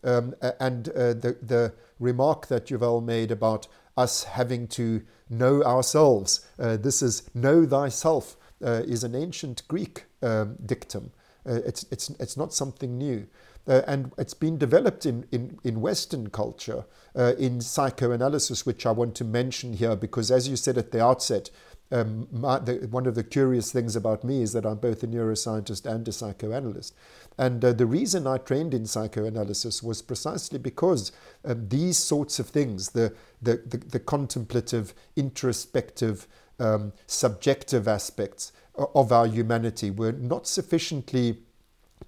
Um, 0.03 0.35
and 0.59 0.85
the, 0.85 1.37
the 1.41 1.73
remark 1.99 2.47
that 2.47 2.65
Yuval 2.65 3.01
made 3.03 3.31
about 3.31 3.67
us 3.97 4.23
having 4.23 4.67
to 4.67 5.01
know 5.29 5.63
ourselves, 5.63 6.47
this 6.57 7.01
is 7.01 7.29
know 7.33 7.65
thyself, 7.65 8.37
is 8.61 9.03
an 9.03 9.15
ancient 9.15 9.67
Greek 9.67 10.05
um, 10.21 10.57
dictum. 10.65 11.11
it's, 11.45 11.85
it's, 11.91 12.09
it's 12.19 12.37
not 12.37 12.53
something 12.53 12.97
new. 12.97 13.27
Uh, 13.65 13.81
and 13.87 14.11
it's 14.17 14.33
been 14.33 14.57
developed 14.57 15.05
in, 15.05 15.25
in, 15.31 15.57
in 15.63 15.79
Western 15.79 16.29
culture, 16.29 16.83
uh, 17.15 17.33
in 17.37 17.61
psychoanalysis, 17.61 18.65
which 18.65 18.85
I 18.85 18.91
want 18.91 19.15
to 19.15 19.23
mention 19.23 19.73
here, 19.73 19.95
because 19.95 20.31
as 20.31 20.49
you 20.49 20.57
said 20.57 20.77
at 20.77 20.91
the 20.91 21.01
outset, 21.01 21.49
um, 21.93 22.27
my, 22.31 22.57
the, 22.57 22.87
one 22.89 23.05
of 23.05 23.13
the 23.13 23.23
curious 23.23 23.71
things 23.71 23.95
about 23.95 24.23
me 24.23 24.41
is 24.41 24.51
that 24.53 24.65
I'm 24.65 24.77
both 24.77 25.03
a 25.03 25.07
neuroscientist 25.07 25.85
and 25.85 26.07
a 26.07 26.11
psychoanalyst. 26.11 26.95
And 27.37 27.63
uh, 27.63 27.73
the 27.73 27.85
reason 27.85 28.25
I 28.25 28.37
trained 28.39 28.73
in 28.73 28.87
psychoanalysis 28.87 29.83
was 29.83 30.01
precisely 30.01 30.57
because 30.57 31.11
um, 31.45 31.69
these 31.69 31.99
sorts 31.99 32.39
of 32.39 32.47
things, 32.47 32.89
the, 32.89 33.13
the, 33.41 33.61
the, 33.65 33.77
the 33.77 33.99
contemplative, 33.99 34.95
introspective, 35.15 36.27
um, 36.59 36.93
subjective 37.05 37.87
aspects 37.87 38.51
of 38.75 39.11
our 39.11 39.27
humanity 39.27 39.91
were 39.91 40.13
not 40.13 40.47
sufficiently 40.47 41.37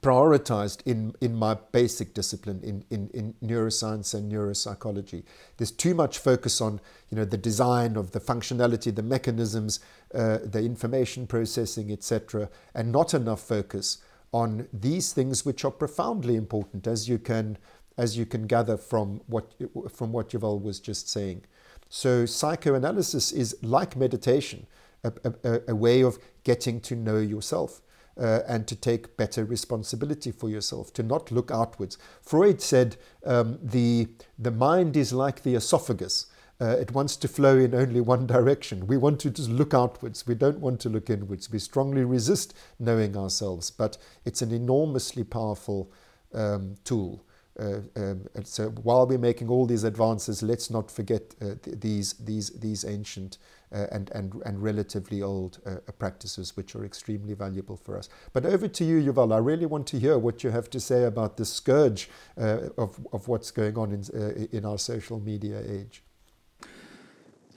prioritized 0.02 0.82
in, 0.86 1.14
in 1.22 1.36
my 1.36 1.56
basic 1.72 2.14
discipline 2.14 2.62
in, 2.64 2.84
in, 2.90 3.10
in 3.14 3.34
neuroscience 3.44 4.14
and 4.14 4.32
neuropsychology. 4.32 5.24
There's 5.58 5.72
too 5.72 5.94
much 5.94 6.20
focus 6.20 6.62
on 6.62 6.80
you 7.10 7.18
know, 7.18 7.26
the 7.26 7.38
design 7.38 7.96
of 7.96 8.12
the 8.12 8.20
functionality, 8.20 8.94
the 8.94 9.04
mechanisms, 9.04 9.80
uh, 10.14 10.40
the 10.44 10.60
information 10.60 11.28
processing, 11.28 11.92
etc., 11.92 12.50
and 12.74 12.92
not 12.92 13.14
enough 13.14 13.42
focus 13.42 14.00
on 14.34 14.68
these 14.74 15.14
things 15.14 15.46
which 15.46 15.64
are 15.64 15.72
profoundly 15.72 16.36
important, 16.36 16.88
as 16.88 17.08
you 17.08 17.18
can, 17.18 17.58
as 17.98 18.18
you 18.18 18.26
can 18.26 18.48
gather 18.48 18.78
from 18.78 19.22
what, 19.28 19.54
from 19.92 20.12
what 20.12 20.30
Yuval 20.30 20.62
was 20.62 20.80
just 20.80 21.10
saying. 21.10 21.44
So 21.90 22.26
psychoanalysis 22.26 23.32
is 23.32 23.56
like 23.62 23.96
meditation, 23.96 24.68
a, 25.04 25.14
a, 25.44 25.62
a 25.70 25.76
way 25.76 26.02
of 26.02 26.20
getting 26.44 26.82
to 26.82 26.96
know 26.96 27.18
yourself. 27.18 27.82
Uh, 28.18 28.40
and 28.48 28.66
to 28.66 28.78
take 28.78 29.18
better 29.18 29.44
responsibility 29.44 30.32
for 30.32 30.50
yourself, 30.50 30.94
to 30.94 31.04
not 31.04 31.32
look 31.32 31.52
outwards. 31.52 31.98
Freud 32.22 32.62
said 32.62 32.96
um, 33.26 33.60
the, 33.62 34.08
the 34.40 34.52
mind 34.52 34.96
is 34.96 35.12
like 35.12 35.44
the 35.44 35.54
esophagus. 35.56 36.28
Uh, 36.62 36.78
it 36.80 36.92
wants 36.94 37.18
to 37.18 37.28
flow 37.28 37.58
in 37.58 37.76
only 37.76 38.00
one 38.00 38.26
direction. 38.26 38.88
We 38.88 38.96
want 38.96 39.20
to 39.22 39.30
just 39.30 39.50
look 39.50 39.74
outwards. 39.74 40.26
We 40.26 40.36
don't 40.36 40.60
want 40.60 40.80
to 40.82 40.90
look 40.90 41.10
inwards. 41.10 41.52
We 41.52 41.60
strongly 41.60 42.06
resist 42.06 42.54
knowing 42.80 43.18
ourselves, 43.18 43.70
but 43.70 43.98
it's 44.24 44.42
an 44.42 44.54
enormously 44.54 45.26
powerful 45.26 45.92
um, 46.34 46.76
tool. 46.86 47.26
Uh, 47.60 47.80
um, 47.96 48.26
so 48.44 48.70
while 48.84 49.08
we're 49.08 49.18
making 49.18 49.50
all 49.50 49.66
these 49.66 49.84
advances, 49.84 50.44
let's 50.44 50.70
not 50.70 50.92
forget 50.92 51.36
uh, 51.42 51.56
th- 51.64 51.80
these 51.80 52.14
these 52.14 52.50
these 52.52 52.84
ancient 52.84 53.38
uh, 53.76 53.88
and 53.92 54.10
and 54.12 54.42
and 54.46 54.64
relatively 54.64 55.22
old 55.22 55.60
uh, 55.66 55.92
practices, 56.00 56.56
which 56.56 56.76
are 56.76 56.86
extremely 56.86 57.34
valuable 57.34 57.76
for 57.76 57.98
us. 57.98 58.10
But 58.32 58.46
over 58.46 58.68
to 58.70 58.86
you, 58.86 58.98
Yuval. 59.02 59.34
I 59.34 59.40
really 59.40 59.66
want 59.66 59.86
to 59.88 60.00
hear 60.00 60.18
what 60.18 60.44
you 60.44 60.52
have 60.52 60.70
to 60.70 60.80
say 60.80 61.04
about 61.04 61.36
the 61.36 61.46
scourge 61.46 62.10
uh, 62.38 62.70
of 62.78 63.06
of 63.12 63.28
what's 63.28 63.52
going 63.52 63.78
on 63.78 63.92
in 63.92 64.02
uh, 64.14 64.58
in 64.58 64.66
our 64.66 64.78
social 64.78 65.20
media 65.20 65.62
age. 65.68 66.04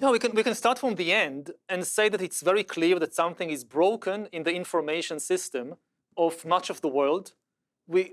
Yeah, 0.01 0.11
we 0.12 0.19
can, 0.21 0.33
we 0.33 0.45
can 0.45 0.55
start 0.55 0.79
from 0.79 0.95
the 0.95 1.12
end 1.12 1.51
and 1.69 1.85
say 1.85 2.09
that 2.09 2.23
it's 2.23 2.41
very 2.41 2.62
clear 2.62 3.01
that 3.01 3.14
something 3.14 3.51
is 3.51 3.64
broken 3.64 4.29
in 4.31 4.45
the 4.45 4.53
information 4.53 5.19
system 5.19 5.75
of 6.16 6.45
much 6.45 6.71
of 6.71 6.81
the 6.81 6.89
world. 6.89 7.33
We 7.87 8.12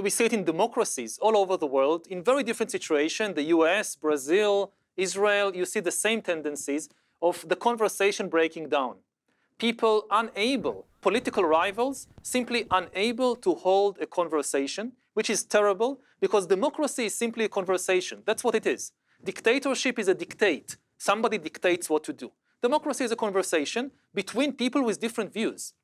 we 0.00 0.10
see 0.10 0.24
it 0.24 0.32
in 0.32 0.44
democracies 0.44 1.18
all 1.18 1.36
over 1.36 1.56
the 1.56 1.66
world 1.66 2.06
in 2.08 2.22
very 2.22 2.42
different 2.42 2.70
situations 2.70 3.34
the 3.34 3.48
US, 3.56 3.96
Brazil, 3.96 4.72
Israel. 4.96 5.54
You 5.54 5.64
see 5.64 5.80
the 5.80 5.96
same 6.06 6.22
tendencies 6.22 6.88
of 7.22 7.48
the 7.48 7.56
conversation 7.56 8.28
breaking 8.28 8.68
down. 8.68 8.96
People 9.58 10.06
unable, 10.10 10.86
political 11.00 11.44
rivals, 11.44 12.08
simply 12.22 12.66
unable 12.70 13.36
to 13.36 13.54
hold 13.54 13.98
a 14.00 14.06
conversation, 14.06 14.92
which 15.14 15.28
is 15.28 15.44
terrible 15.44 16.00
because 16.20 16.46
democracy 16.46 17.06
is 17.06 17.14
simply 17.14 17.44
a 17.44 17.48
conversation. 17.48 18.22
That's 18.24 18.42
what 18.42 18.54
it 18.54 18.66
is. 18.66 18.92
Dictatorship 19.22 19.98
is 19.98 20.08
a 20.08 20.14
dictate. 20.14 20.76
Somebody 20.96 21.38
dictates 21.38 21.90
what 21.90 22.04
to 22.04 22.12
do. 22.12 22.32
Democracy 22.62 23.04
is 23.04 23.12
a 23.12 23.16
conversation 23.16 23.90
between 24.14 24.52
people 24.52 24.82
with 24.82 25.00
different 25.00 25.32
views. 25.32 25.74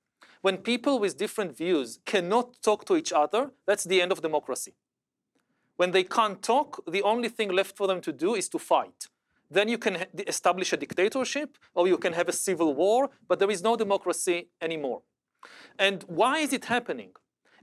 When 0.42 0.58
people 0.58 0.98
with 0.98 1.16
different 1.16 1.56
views 1.56 1.98
cannot 2.04 2.62
talk 2.62 2.84
to 2.86 2.96
each 2.96 3.12
other, 3.12 3.50
that's 3.66 3.84
the 3.84 4.00
end 4.00 4.12
of 4.12 4.22
democracy. 4.22 4.74
When 5.76 5.90
they 5.90 6.04
can't 6.04 6.42
talk, 6.42 6.82
the 6.86 7.02
only 7.02 7.28
thing 7.28 7.50
left 7.50 7.76
for 7.76 7.86
them 7.86 8.00
to 8.02 8.12
do 8.12 8.34
is 8.34 8.48
to 8.50 8.58
fight. 8.58 9.08
Then 9.50 9.68
you 9.68 9.78
can 9.78 10.06
establish 10.26 10.72
a 10.72 10.76
dictatorship 10.76 11.56
or 11.74 11.86
you 11.88 11.98
can 11.98 12.12
have 12.12 12.28
a 12.28 12.32
civil 12.32 12.74
war, 12.74 13.10
but 13.28 13.38
there 13.38 13.50
is 13.50 13.62
no 13.62 13.76
democracy 13.76 14.48
anymore. 14.60 15.02
And 15.78 16.04
why 16.08 16.38
is 16.38 16.52
it 16.52 16.64
happening? 16.64 17.12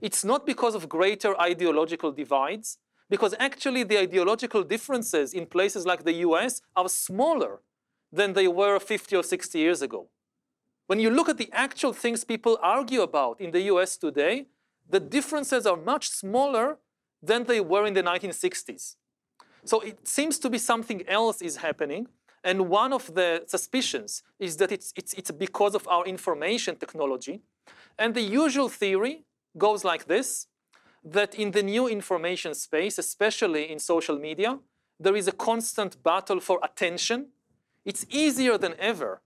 It's 0.00 0.24
not 0.24 0.46
because 0.46 0.74
of 0.74 0.88
greater 0.88 1.38
ideological 1.40 2.12
divides, 2.12 2.78
because 3.10 3.34
actually 3.38 3.82
the 3.84 3.98
ideological 3.98 4.62
differences 4.62 5.32
in 5.34 5.46
places 5.46 5.86
like 5.86 6.04
the 6.04 6.14
US 6.28 6.62
are 6.74 6.88
smaller 6.88 7.60
than 8.12 8.32
they 8.32 8.48
were 8.48 8.78
50 8.78 9.16
or 9.16 9.22
60 9.22 9.58
years 9.58 9.82
ago. 9.82 10.08
When 10.86 11.00
you 11.00 11.10
look 11.10 11.28
at 11.28 11.38
the 11.38 11.50
actual 11.52 11.92
things 11.92 12.24
people 12.24 12.58
argue 12.62 13.02
about 13.02 13.40
in 13.40 13.50
the 13.50 13.62
US 13.72 13.96
today, 13.96 14.46
the 14.88 15.00
differences 15.00 15.66
are 15.66 15.76
much 15.76 16.08
smaller 16.08 16.78
than 17.22 17.44
they 17.44 17.60
were 17.60 17.86
in 17.86 17.94
the 17.94 18.02
1960s. 18.02 18.96
So 19.64 19.80
it 19.80 20.06
seems 20.06 20.38
to 20.40 20.50
be 20.50 20.58
something 20.58 21.06
else 21.08 21.40
is 21.42 21.56
happening. 21.56 22.08
And 22.42 22.68
one 22.68 22.92
of 22.92 23.14
the 23.14 23.44
suspicions 23.46 24.22
is 24.38 24.58
that 24.58 24.70
it's, 24.70 24.92
it's, 24.96 25.14
it's 25.14 25.30
because 25.30 25.74
of 25.74 25.88
our 25.88 26.04
information 26.04 26.76
technology. 26.76 27.40
And 27.98 28.14
the 28.14 28.20
usual 28.20 28.68
theory 28.68 29.24
goes 29.56 29.84
like 29.84 30.06
this, 30.06 30.46
that 31.04 31.34
in 31.34 31.52
the 31.52 31.62
new 31.62 31.88
information 31.88 32.54
space, 32.54 32.98
especially 32.98 33.70
in 33.70 33.78
social 33.78 34.18
media, 34.18 34.58
there 35.00 35.16
is 35.16 35.28
a 35.28 35.32
constant 35.32 36.02
battle 36.02 36.40
for 36.40 36.60
attention. 36.62 37.28
It's 37.84 38.06
easier 38.10 38.58
than 38.58 38.74
ever 38.78 39.22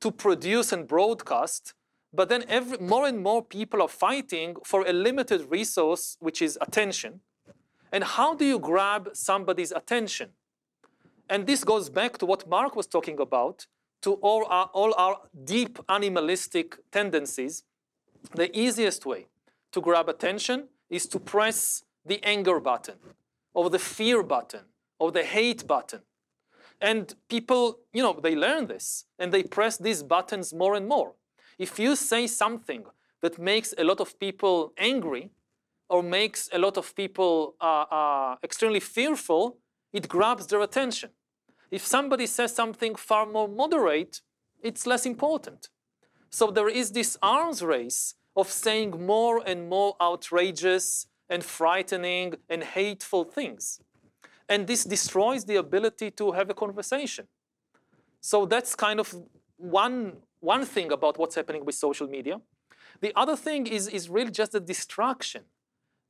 to 0.00 0.10
produce 0.10 0.72
and 0.72 0.86
broadcast, 0.86 1.74
but 2.12 2.28
then 2.28 2.44
every, 2.48 2.78
more 2.78 3.06
and 3.06 3.22
more 3.22 3.42
people 3.42 3.82
are 3.82 3.88
fighting 3.88 4.56
for 4.64 4.86
a 4.86 4.92
limited 4.92 5.50
resource, 5.50 6.16
which 6.20 6.40
is 6.40 6.58
attention. 6.60 7.20
And 7.94 8.02
how 8.02 8.34
do 8.34 8.44
you 8.44 8.58
grab 8.58 9.10
somebody's 9.12 9.70
attention? 9.70 10.30
And 11.30 11.46
this 11.46 11.62
goes 11.62 11.88
back 11.88 12.18
to 12.18 12.26
what 12.26 12.48
Mark 12.48 12.74
was 12.74 12.88
talking 12.88 13.20
about, 13.20 13.68
to 14.02 14.14
all 14.14 14.44
our, 14.50 14.68
all 14.74 14.92
our 14.98 15.18
deep 15.44 15.78
animalistic 15.88 16.78
tendencies. 16.90 17.62
The 18.34 18.50
easiest 18.58 19.06
way 19.06 19.28
to 19.70 19.80
grab 19.80 20.08
attention 20.08 20.70
is 20.90 21.06
to 21.06 21.20
press 21.20 21.84
the 22.04 22.18
anger 22.24 22.58
button, 22.58 22.96
or 23.54 23.70
the 23.70 23.78
fear 23.78 24.24
button, 24.24 24.64
or 24.98 25.12
the 25.12 25.22
hate 25.22 25.64
button. 25.64 26.00
And 26.80 27.14
people, 27.28 27.78
you 27.92 28.02
know, 28.02 28.18
they 28.20 28.34
learn 28.34 28.66
this 28.66 29.04
and 29.20 29.30
they 29.30 29.44
press 29.44 29.76
these 29.76 30.02
buttons 30.02 30.52
more 30.52 30.74
and 30.74 30.88
more. 30.88 31.12
If 31.60 31.78
you 31.78 31.94
say 31.94 32.26
something 32.26 32.86
that 33.22 33.38
makes 33.38 33.72
a 33.78 33.84
lot 33.84 34.00
of 34.00 34.18
people 34.18 34.72
angry 34.78 35.30
or 35.88 36.02
makes 36.02 36.48
a 36.52 36.58
lot 36.58 36.76
of 36.76 36.94
people 36.94 37.54
uh, 37.60 37.84
uh, 37.90 38.36
extremely 38.42 38.80
fearful, 38.80 39.58
it 39.92 40.08
grabs 40.08 40.46
their 40.46 40.60
attention. 40.60 41.10
If 41.70 41.84
somebody 41.86 42.26
says 42.26 42.54
something 42.54 42.94
far 42.94 43.26
more 43.26 43.48
moderate, 43.48 44.20
it's 44.62 44.86
less 44.86 45.06
important. 45.06 45.68
So 46.30 46.50
there 46.50 46.68
is 46.68 46.92
this 46.92 47.16
arms 47.22 47.62
race 47.62 48.14
of 48.36 48.50
saying 48.50 49.04
more 49.06 49.42
and 49.46 49.68
more 49.68 49.94
outrageous 50.00 51.06
and 51.28 51.44
frightening 51.44 52.34
and 52.48 52.62
hateful 52.62 53.24
things. 53.24 53.80
And 54.48 54.66
this 54.66 54.84
destroys 54.84 55.44
the 55.44 55.56
ability 55.56 56.10
to 56.12 56.32
have 56.32 56.50
a 56.50 56.54
conversation. 56.54 57.26
So 58.20 58.46
that's 58.46 58.74
kind 58.74 59.00
of 59.00 59.14
one, 59.56 60.14
one 60.40 60.64
thing 60.64 60.92
about 60.92 61.18
what's 61.18 61.34
happening 61.34 61.64
with 61.64 61.74
social 61.74 62.08
media. 62.08 62.40
The 63.00 63.12
other 63.16 63.36
thing 63.36 63.66
is, 63.66 63.88
is 63.88 64.08
really 64.08 64.30
just 64.30 64.52
the 64.52 64.60
distraction 64.60 65.42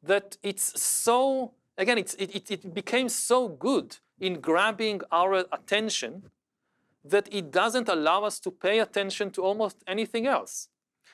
that 0.06 0.36
it's 0.42 0.80
so, 0.80 1.52
again, 1.78 1.98
it's, 1.98 2.14
it, 2.14 2.50
it, 2.50 2.74
became 2.74 3.08
so 3.08 3.48
good 3.48 3.96
in 4.20 4.40
grabbing 4.40 5.00
our 5.10 5.44
attention 5.52 6.30
that 7.04 7.28
it 7.32 7.50
doesn't 7.50 7.88
allow 7.88 8.24
us 8.24 8.40
to 8.40 8.50
pay 8.50 8.78
attention 8.78 9.30
to 9.32 9.42
almost 9.42 9.82
anything 9.86 10.26
else. 10.26 10.68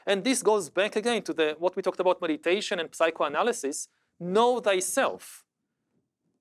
And 0.07 0.25
this 0.25 0.43
goes 0.43 0.71
back 0.71 0.97
again 0.97 1.23
to 1.23 1.33
the, 1.33 1.57
what 1.59 1.77
we 1.77 1.83
talked 1.83 2.01
about 2.01 2.21
meditation 2.21 2.79
and 2.81 2.95
psychoanalysis 2.95 3.89
know 4.19 4.61
thyself 4.61 5.45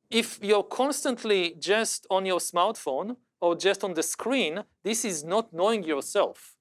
if 0.09 0.39
you're 0.41 0.63
constantly 0.63 1.55
just 1.59 2.07
on 2.09 2.25
your 2.25 2.39
smartphone 2.39 3.17
or 3.41 3.55
just 3.55 3.83
on 3.83 3.93
the 3.93 4.03
screen, 4.03 4.63
this 4.83 5.05
is 5.05 5.23
not 5.23 5.53
knowing 5.53 5.83
yourself. 5.83 6.55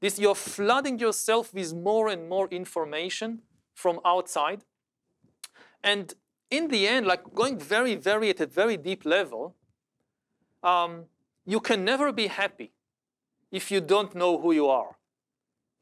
This, 0.00 0.18
you're 0.18 0.34
flooding 0.34 0.98
yourself 0.98 1.54
with 1.54 1.74
more 1.74 2.08
and 2.08 2.28
more 2.28 2.48
information 2.48 3.42
from 3.74 4.00
outside. 4.04 4.64
And 5.82 6.14
in 6.50 6.68
the 6.68 6.86
end, 6.88 7.06
like 7.06 7.34
going 7.34 7.58
very, 7.58 7.94
very 7.94 8.30
at 8.30 8.40
a 8.40 8.46
very 8.46 8.76
deep 8.76 9.04
level, 9.04 9.56
um, 10.62 11.06
you 11.46 11.60
can 11.60 11.84
never 11.84 12.12
be 12.12 12.28
happy 12.28 12.72
if 13.50 13.70
you 13.70 13.80
don't 13.80 14.14
know 14.14 14.38
who 14.38 14.52
you 14.52 14.68
are. 14.68 14.96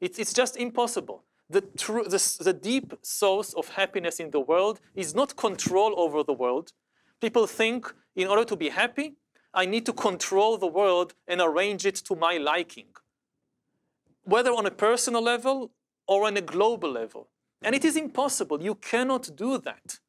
It's, 0.01 0.17
it's 0.19 0.33
just 0.33 0.57
impossible. 0.57 1.23
The, 1.49 1.61
tr- 1.61 2.03
the, 2.03 2.37
the 2.39 2.53
deep 2.53 2.93
source 3.01 3.53
of 3.53 3.69
happiness 3.69 4.19
in 4.19 4.31
the 4.31 4.39
world 4.39 4.79
is 4.95 5.15
not 5.15 5.35
control 5.35 5.93
over 5.99 6.23
the 6.23 6.33
world, 6.33 6.73
People 7.19 7.47
think 7.47 7.93
in 8.15 8.27
order 8.27 8.45
to 8.45 8.55
be 8.55 8.69
happy, 8.69 9.15
I 9.53 9.65
need 9.65 9.85
to 9.87 9.93
control 9.93 10.57
the 10.57 10.67
world 10.67 11.15
and 11.27 11.41
arrange 11.41 11.85
it 11.85 11.95
to 11.95 12.15
my 12.15 12.37
liking. 12.37 12.87
whether 14.25 14.51
on 14.51 14.65
a 14.65 14.71
personal 14.71 15.23
level 15.23 15.71
or 16.07 16.27
on 16.27 16.37
a 16.37 16.41
global 16.41 16.91
level. 16.91 17.29
And 17.61 17.75
it 17.75 17.83
is 17.83 17.95
impossible. 17.95 18.61
You 18.61 18.75
cannot 18.75 19.35
do 19.35 19.57
that. 19.59 19.99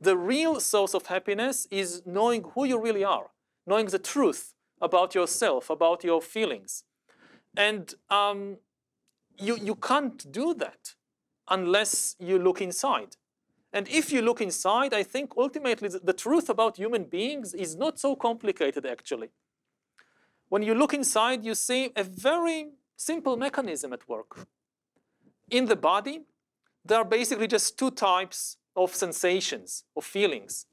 The 0.00 0.16
real 0.16 0.60
source 0.60 0.94
of 0.94 1.06
happiness 1.06 1.66
is 1.70 2.02
knowing 2.04 2.44
who 2.54 2.64
you 2.64 2.78
really 2.78 3.04
are, 3.04 3.30
knowing 3.66 3.86
the 3.86 3.98
truth 3.98 4.52
about 4.80 5.14
yourself, 5.14 5.70
about 5.70 6.04
your 6.04 6.20
feelings. 6.20 6.84
And 7.56 7.94
um, 8.10 8.58
you, 9.38 9.56
you 9.56 9.74
can't 9.74 10.30
do 10.30 10.52
that 10.54 10.94
unless 11.48 12.16
you 12.18 12.38
look 12.38 12.60
inside. 12.60 13.16
And 13.72 13.88
if 13.88 14.12
you 14.12 14.22
look 14.22 14.40
inside, 14.40 14.92
I 14.92 15.02
think 15.02 15.32
ultimately 15.36 15.88
the, 15.88 15.98
the 15.98 16.12
truth 16.12 16.48
about 16.48 16.76
human 16.76 17.04
beings 17.04 17.54
is 17.54 17.76
not 17.76 17.98
so 17.98 18.16
complicated 18.16 18.84
actually. 18.84 19.30
When 20.48 20.62
you 20.62 20.74
look 20.74 20.94
inside, 20.94 21.44
you 21.44 21.54
see 21.54 21.90
a 21.96 22.04
very 22.04 22.68
simple 22.96 23.36
mechanism 23.36 23.92
at 23.92 24.08
work. 24.08 24.46
In 25.50 25.66
the 25.66 25.76
body, 25.76 26.22
there 26.86 26.98
are 26.98 27.04
basically 27.04 27.46
just 27.46 27.78
two 27.78 27.90
types 27.90 28.56
of 28.74 28.94
sensations, 28.94 29.84
of 29.96 30.04
feelings. 30.04 30.66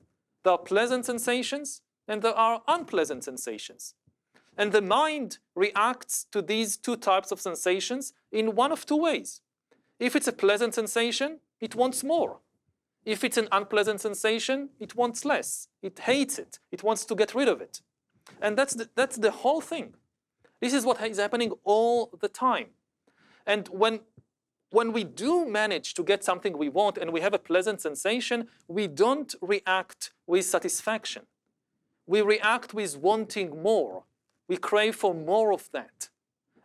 There 0.44 0.54
are 0.54 0.58
pleasant 0.58 1.06
sensations 1.06 1.82
and 2.08 2.22
there 2.22 2.36
are 2.36 2.62
unpleasant 2.68 3.24
sensations. 3.24 3.96
And 4.58 4.72
the 4.72 4.82
mind 4.82 5.40
reacts 5.56 6.26
to 6.32 6.42
these 6.42 6.78
two 6.78 6.96
types 6.98 7.32
of 7.32 7.42
sensations 7.42 8.14
in 8.32 8.56
one 8.56 8.72
of 8.72 8.86
two 8.86 8.98
ways. 8.98 9.42
If 10.00 10.16
it's 10.16 10.28
a 10.28 10.34
pleasant 10.34 10.76
sensation, 10.76 11.40
it 11.60 11.76
wants 11.76 12.04
more. 12.04 12.40
If 13.06 13.24
it's 13.24 13.38
an 13.38 13.48
unpleasant 13.52 14.02
sensation, 14.02 14.70
it 14.80 14.96
wants 14.96 15.26
less. 15.26 15.68
It 15.82 16.00
hates 16.00 16.38
it. 16.38 16.60
It 16.72 16.84
wants 16.84 17.06
to 17.06 17.16
get 17.16 17.34
rid 17.34 17.48
of 17.48 17.62
it. 17.62 17.82
And 18.42 18.58
that's 18.58 18.76
the, 18.76 18.90
that's 18.96 19.18
the 19.18 19.32
whole 19.32 19.62
thing. 19.62 19.96
This 20.62 20.74
is 20.74 20.86
what 20.86 21.02
is 21.02 21.18
happening 21.18 21.52
all 21.64 22.12
the 22.22 22.30
time. 22.30 22.68
And 23.46 23.68
when, 23.68 24.02
when 24.74 24.92
we 24.92 25.04
do 25.04 25.46
manage 25.46 25.94
to 25.94 26.04
get 26.04 26.24
something 26.24 26.58
we 26.58 26.68
want 26.68 26.98
and 26.98 27.14
we 27.14 27.22
have 27.22 27.36
a 27.36 27.38
pleasant 27.38 27.80
sensation, 27.80 28.48
we 28.68 28.88
don't 28.88 29.36
react 29.40 30.10
with 30.26 30.46
satisfaction. 30.46 31.28
We 32.08 32.24
react 32.24 32.74
with 32.74 32.98
wanting 32.98 33.62
more. 33.62 34.06
We 34.48 34.58
crave 34.58 34.96
for 34.96 35.14
more 35.14 35.54
of 35.54 35.70
that. 35.74 36.10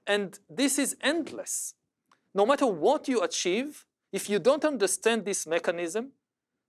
And 0.06 0.38
this 0.48 0.78
is 0.78 0.96
endless. 1.02 1.74
No 2.34 2.46
matter 2.46 2.66
what 2.66 3.08
you 3.08 3.20
achieve, 3.20 3.84
if 4.10 4.30
you 4.30 4.38
don't 4.38 4.64
understand 4.64 5.26
this 5.26 5.46
mechanism, 5.46 6.12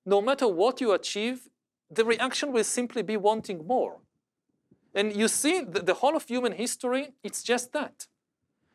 no 0.05 0.19
matter 0.19 0.47
what 0.47 0.81
you 0.81 0.91
achieve, 0.91 1.47
the 1.89 2.03
reaction 2.03 2.51
will 2.51 2.65
simply 2.65 3.01
be 3.01 3.15
wanting 3.15 3.65
more. 3.65 3.99
And 4.93 5.15
you 5.15 5.29
see, 5.29 5.61
the, 5.61 5.79
the 5.79 5.93
whole 5.93 6.17
of 6.17 6.25
human 6.27 6.51
history, 6.51 7.13
it's 7.23 7.43
just 7.43 7.71
that. 7.71 8.07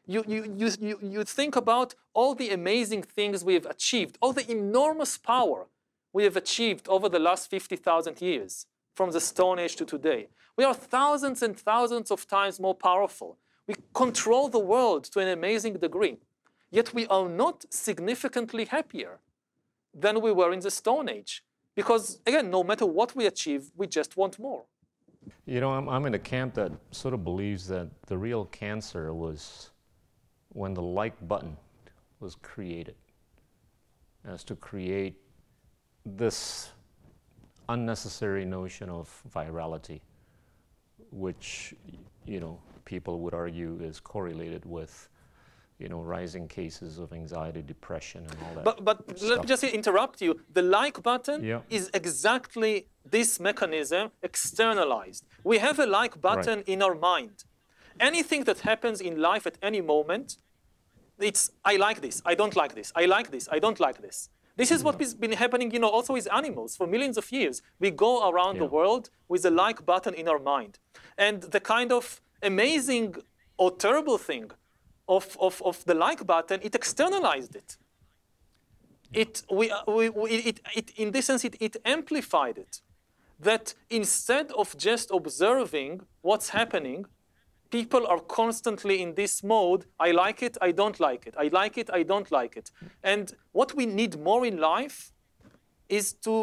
You, 0.06 0.22
you, 0.26 0.54
you, 0.56 0.70
you, 0.80 0.98
you 1.02 1.24
think 1.24 1.56
about 1.56 1.94
all 2.12 2.34
the 2.34 2.50
amazing 2.50 3.02
things 3.02 3.44
we 3.44 3.54
have 3.54 3.66
achieved, 3.66 4.18
all 4.20 4.32
the 4.32 4.50
enormous 4.50 5.16
power 5.16 5.66
we 6.12 6.24
have 6.24 6.36
achieved 6.36 6.88
over 6.88 7.08
the 7.08 7.18
last 7.18 7.50
50,000 7.50 8.20
years, 8.20 8.66
from 8.94 9.10
the 9.10 9.20
Stone 9.20 9.58
Age 9.58 9.76
to 9.76 9.84
today. 9.84 10.28
We 10.56 10.64
are 10.64 10.74
thousands 10.74 11.42
and 11.42 11.58
thousands 11.58 12.10
of 12.10 12.26
times 12.26 12.60
more 12.60 12.74
powerful. 12.74 13.38
We 13.66 13.74
control 13.92 14.48
the 14.48 14.58
world 14.58 15.04
to 15.04 15.20
an 15.20 15.28
amazing 15.28 15.74
degree. 15.74 16.18
Yet 16.70 16.92
we 16.94 17.06
are 17.06 17.28
not 17.28 17.64
significantly 17.70 18.66
happier 18.66 19.18
than 19.92 20.20
we 20.20 20.32
were 20.32 20.52
in 20.52 20.60
the 20.60 20.70
Stone 20.70 21.08
Age. 21.08 21.44
Because, 21.74 22.20
again, 22.26 22.50
no 22.50 22.62
matter 22.62 22.86
what 22.86 23.16
we 23.16 23.26
achieve, 23.26 23.70
we 23.76 23.86
just 23.86 24.16
want 24.16 24.38
more. 24.38 24.64
You 25.46 25.60
know, 25.60 25.70
I'm, 25.70 25.88
I'm 25.88 26.06
in 26.06 26.14
a 26.14 26.18
camp 26.18 26.54
that 26.54 26.72
sort 26.90 27.14
of 27.14 27.24
believes 27.24 27.66
that 27.68 27.88
the 28.06 28.16
real 28.16 28.44
cancer 28.46 29.12
was 29.12 29.70
when 30.54 30.72
the 30.72 30.82
like 30.82 31.16
button 31.28 31.56
was 32.20 32.34
created, 32.36 32.96
as 34.24 34.42
to 34.44 34.56
create 34.56 35.16
this 36.06 36.70
unnecessary 37.68 38.44
notion 38.44 38.88
of 38.88 39.22
virality, 39.32 40.00
which, 41.10 41.74
you 42.24 42.40
know, 42.40 42.58
people 42.84 43.20
would 43.20 43.34
argue 43.34 43.78
is 43.82 44.00
correlated 44.00 44.64
with 44.64 45.08
you 45.78 45.88
know, 45.88 46.00
rising 46.02 46.46
cases 46.46 46.98
of 46.98 47.12
anxiety, 47.12 47.60
depression, 47.60 48.24
and 48.30 48.36
all 48.42 48.54
that. 48.54 48.64
But, 48.64 48.84
but 48.84 49.20
let 49.22 49.40
me 49.40 49.46
just 49.46 49.64
interrupt 49.64 50.20
you. 50.22 50.40
The 50.52 50.62
like 50.62 51.02
button 51.02 51.42
Yeah. 51.42 51.60
is 51.68 51.90
exactly 51.92 52.86
this 53.04 53.40
mechanism 53.40 54.12
externalized. 54.22 55.26
We 55.42 55.58
have 55.58 55.78
a 55.78 55.86
like 55.86 56.20
button 56.20 56.62
in 56.66 56.80
our 56.80 56.94
mind. 56.94 57.44
Anything 58.00 58.44
that 58.44 58.60
happens 58.60 59.00
in 59.00 59.20
life 59.20 59.46
at 59.46 59.56
any 59.62 59.80
moment, 59.80 60.38
it's 61.18 61.50
I 61.64 61.76
like 61.76 62.00
this, 62.00 62.22
I 62.24 62.34
don't 62.34 62.56
like 62.56 62.74
this, 62.74 62.92
I 62.96 63.04
like 63.04 63.30
this, 63.30 63.48
I 63.50 63.58
don't 63.58 63.78
like 63.78 64.02
this. 64.02 64.28
This 64.56 64.70
is 64.70 64.84
what 64.84 65.00
has 65.00 65.14
been 65.14 65.32
happening, 65.32 65.72
you 65.72 65.80
know, 65.80 65.88
also 65.88 66.12
with 66.12 66.32
animals 66.32 66.76
for 66.76 66.86
millions 66.86 67.16
of 67.18 67.30
years. 67.32 67.60
We 67.80 67.90
go 67.90 68.28
around 68.28 68.58
the 68.58 68.66
world 68.66 69.10
with 69.28 69.44
a 69.44 69.50
like 69.50 69.84
button 69.84 70.14
in 70.14 70.28
our 70.28 70.38
mind. 70.38 70.78
And 71.18 71.42
the 71.42 71.58
kind 71.58 71.90
of 71.90 72.20
amazing 72.40 73.16
or 73.56 73.72
terrible 73.72 74.16
thing 74.16 74.52
of, 75.08 75.36
of, 75.40 75.60
of 75.64 75.84
the 75.86 75.94
like 75.94 76.24
button, 76.24 76.60
it 76.62 76.74
externalized 76.74 77.56
it. 77.56 77.76
It, 79.12 79.42
we, 79.50 79.70
uh, 79.70 79.82
we, 79.88 80.08
we, 80.08 80.30
it, 80.30 80.60
it, 80.74 80.90
in 80.96 81.10
this 81.10 81.26
sense, 81.26 81.44
it, 81.44 81.56
it 81.60 81.76
amplified 81.84 82.58
it. 82.58 82.80
That 83.40 83.74
instead 83.90 84.52
of 84.52 84.76
just 84.76 85.10
observing 85.12 86.02
what's 86.22 86.50
happening, 86.50 87.06
people 87.78 88.06
are 88.12 88.20
constantly 88.40 88.96
in 89.04 89.10
this 89.14 89.42
mode 89.42 89.82
I 90.06 90.10
like 90.24 90.40
it, 90.48 90.54
I 90.68 90.70
don't 90.80 90.98
like 91.08 91.22
it, 91.28 91.34
I 91.44 91.46
like 91.60 91.74
it, 91.82 91.88
I 91.98 92.02
don't 92.12 92.30
like 92.40 92.52
it. 92.60 92.70
And 93.12 93.26
what 93.58 93.74
we 93.78 93.84
need 94.00 94.12
more 94.28 94.42
in 94.50 94.56
life 94.74 94.98
is 95.88 96.06
to 96.26 96.34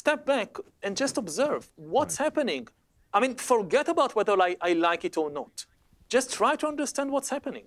step 0.00 0.20
back 0.34 0.50
and 0.84 0.92
just 1.04 1.14
observe 1.18 1.62
what's 1.94 2.16
happening. 2.24 2.64
I 3.12 3.20
mean, 3.22 3.34
forget 3.54 3.86
about 3.94 4.10
whether 4.16 4.36
I, 4.48 4.50
I 4.70 4.72
like 4.88 5.02
it 5.08 5.16
or 5.22 5.28
not. 5.40 5.66
Just 6.08 6.32
try 6.40 6.52
to 6.62 6.66
understand 6.72 7.10
what's 7.14 7.30
happening. 7.36 7.66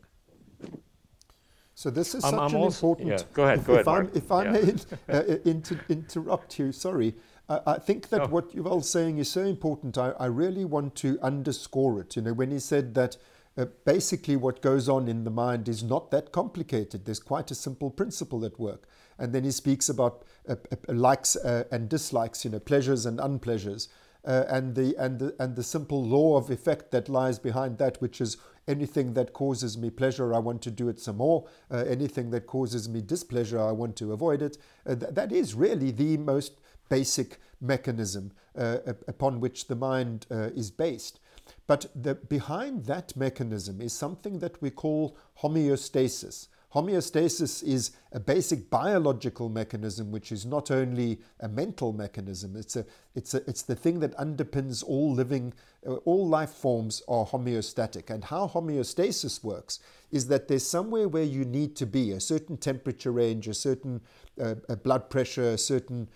So 1.75 1.89
this 1.89 2.09
is 2.15 2.23
I'm- 2.23 2.33
such 2.33 2.41
I'm 2.43 2.55
an 2.55 2.61
also- 2.61 2.87
important. 2.91 3.07
yeah, 3.09 3.33
go 3.37 3.43
ahead, 3.45 3.59
If, 3.59 3.67
go 3.67 3.73
if 3.81 3.87
ahead, 3.87 4.03
I'm- 4.05 4.11
If 4.21 4.27
I 4.31 4.41
Yeah. 4.43 4.51
may 4.55 4.73
uh, 5.17 5.37
inter- 5.53 5.85
interrupt 5.97 6.49
you, 6.59 6.71
sorry. 6.71 7.09
I 7.49 7.59
I 7.65 7.79
think 7.79 8.09
that 8.09 8.21
No. 8.21 8.27
what 8.27 8.55
Yuval's 8.55 8.89
saying 8.89 9.17
is 9.17 9.29
so 9.29 9.41
important. 9.41 9.97
I, 9.97 10.11
I 10.19 10.25
really 10.27 10.65
want 10.65 10.95
to 10.95 11.19
underscore 11.21 11.99
it. 12.01 12.15
You 12.15 12.21
know, 12.23 12.33
when 12.33 12.51
he 12.51 12.59
said 12.59 12.93
that 12.95 13.17
uh, 13.57 13.65
basically 13.85 14.35
what 14.35 14.61
goes 14.61 14.89
on 14.89 15.07
in 15.07 15.23
the 15.23 15.29
mind 15.29 15.69
is 15.69 15.83
not 15.83 16.09
that 16.11 16.31
complicated. 16.31 17.05
There's 17.05 17.19
quite 17.19 17.51
a 17.51 17.55
simple 17.55 17.91
principle 17.91 18.45
at 18.45 18.59
work. 18.59 18.87
And 19.19 19.31
then 19.31 19.43
he 19.43 19.51
speaks 19.51 19.89
about 19.89 20.23
uh, 20.49 20.55
uh, 20.71 20.93
likes 20.93 21.35
uh, 21.35 21.65
and 21.71 21.87
dislikes, 21.87 22.43
you 22.43 22.51
know, 22.51 22.59
pleasures 22.59 23.05
and 23.05 23.19
unpleasures. 23.19 23.89
Uh, 24.25 24.45
and 24.47 24.73
the 24.73 24.95
and 24.97 25.19
the 25.19 25.35
and 25.37 25.55
the 25.57 25.63
simple 25.63 26.01
law 26.01 26.37
of 26.37 26.49
effect 26.49 26.91
that 26.91 27.09
lies 27.09 27.37
behind 27.37 27.77
that, 27.77 28.01
which 28.01 28.21
is 28.21 28.37
anything 28.69 29.13
that 29.13 29.33
causes 29.33 29.77
me 29.77 29.89
pleasure, 29.89 30.33
I 30.33 30.39
want 30.39 30.61
to 30.61 30.71
do 30.71 30.87
it 30.87 30.99
some 30.99 31.17
more. 31.17 31.45
Uh, 31.69 31.83
anything 31.85 32.31
that 32.31 32.47
causes 32.47 32.87
me 32.87 33.01
displeasure, 33.01 33.59
I 33.59 33.73
want 33.73 33.97
to 33.97 34.13
avoid 34.13 34.41
it. 34.41 34.57
Uh, 34.85 34.95
th- 34.95 35.13
that 35.13 35.33
is 35.33 35.53
really 35.53 35.91
the 35.91 36.15
most 36.15 36.53
basic 36.97 37.39
mechanism 37.59 38.31
uh, 38.55 38.77
upon 39.07 39.39
which 39.39 39.67
the 39.67 39.75
mind 39.75 40.25
uh, 40.29 40.61
is 40.61 40.69
based. 40.69 41.19
But 41.65 41.81
the, 41.95 42.15
behind 42.15 42.85
that 42.85 43.15
mechanism 43.15 43.81
is 43.81 43.93
something 43.93 44.39
that 44.39 44.61
we 44.61 44.69
call 44.69 45.17
homeostasis. 45.41 46.47
Homeostasis 46.73 47.63
is 47.63 47.91
a 48.13 48.19
basic 48.19 48.69
biological 48.71 49.47
mechanism, 49.47 50.11
which 50.11 50.31
is 50.31 50.43
not 50.43 50.71
only 50.71 51.19
a 51.39 51.47
mental 51.47 51.93
mechanism. 51.93 52.55
It's 52.55 52.75
a, 52.75 52.85
it's 53.13 53.35
a, 53.35 53.47
it's 53.47 53.61
the 53.61 53.75
thing 53.75 53.99
that 53.99 54.17
underpins 54.17 54.83
all 54.83 55.13
living, 55.13 55.53
uh, 55.87 55.93
all 56.09 56.27
life 56.27 56.49
forms 56.49 57.03
are 57.07 57.25
homeostatic. 57.27 58.09
And 58.09 58.23
how 58.23 58.47
homeostasis 58.47 59.43
works 59.43 59.79
is 60.11 60.27
that 60.29 60.47
there's 60.47 60.65
somewhere 60.65 61.07
where 61.07 61.23
you 61.23 61.45
need 61.45 61.75
to 61.75 61.85
be, 61.85 62.11
a 62.11 62.19
certain 62.19 62.57
temperature 62.57 63.11
range, 63.11 63.47
a 63.47 63.53
certain 63.53 64.01
uh, 64.41 64.55
uh, 64.67 64.75
blood 64.75 65.11
pressure, 65.11 65.49
a 65.51 65.57
certain 65.59 66.09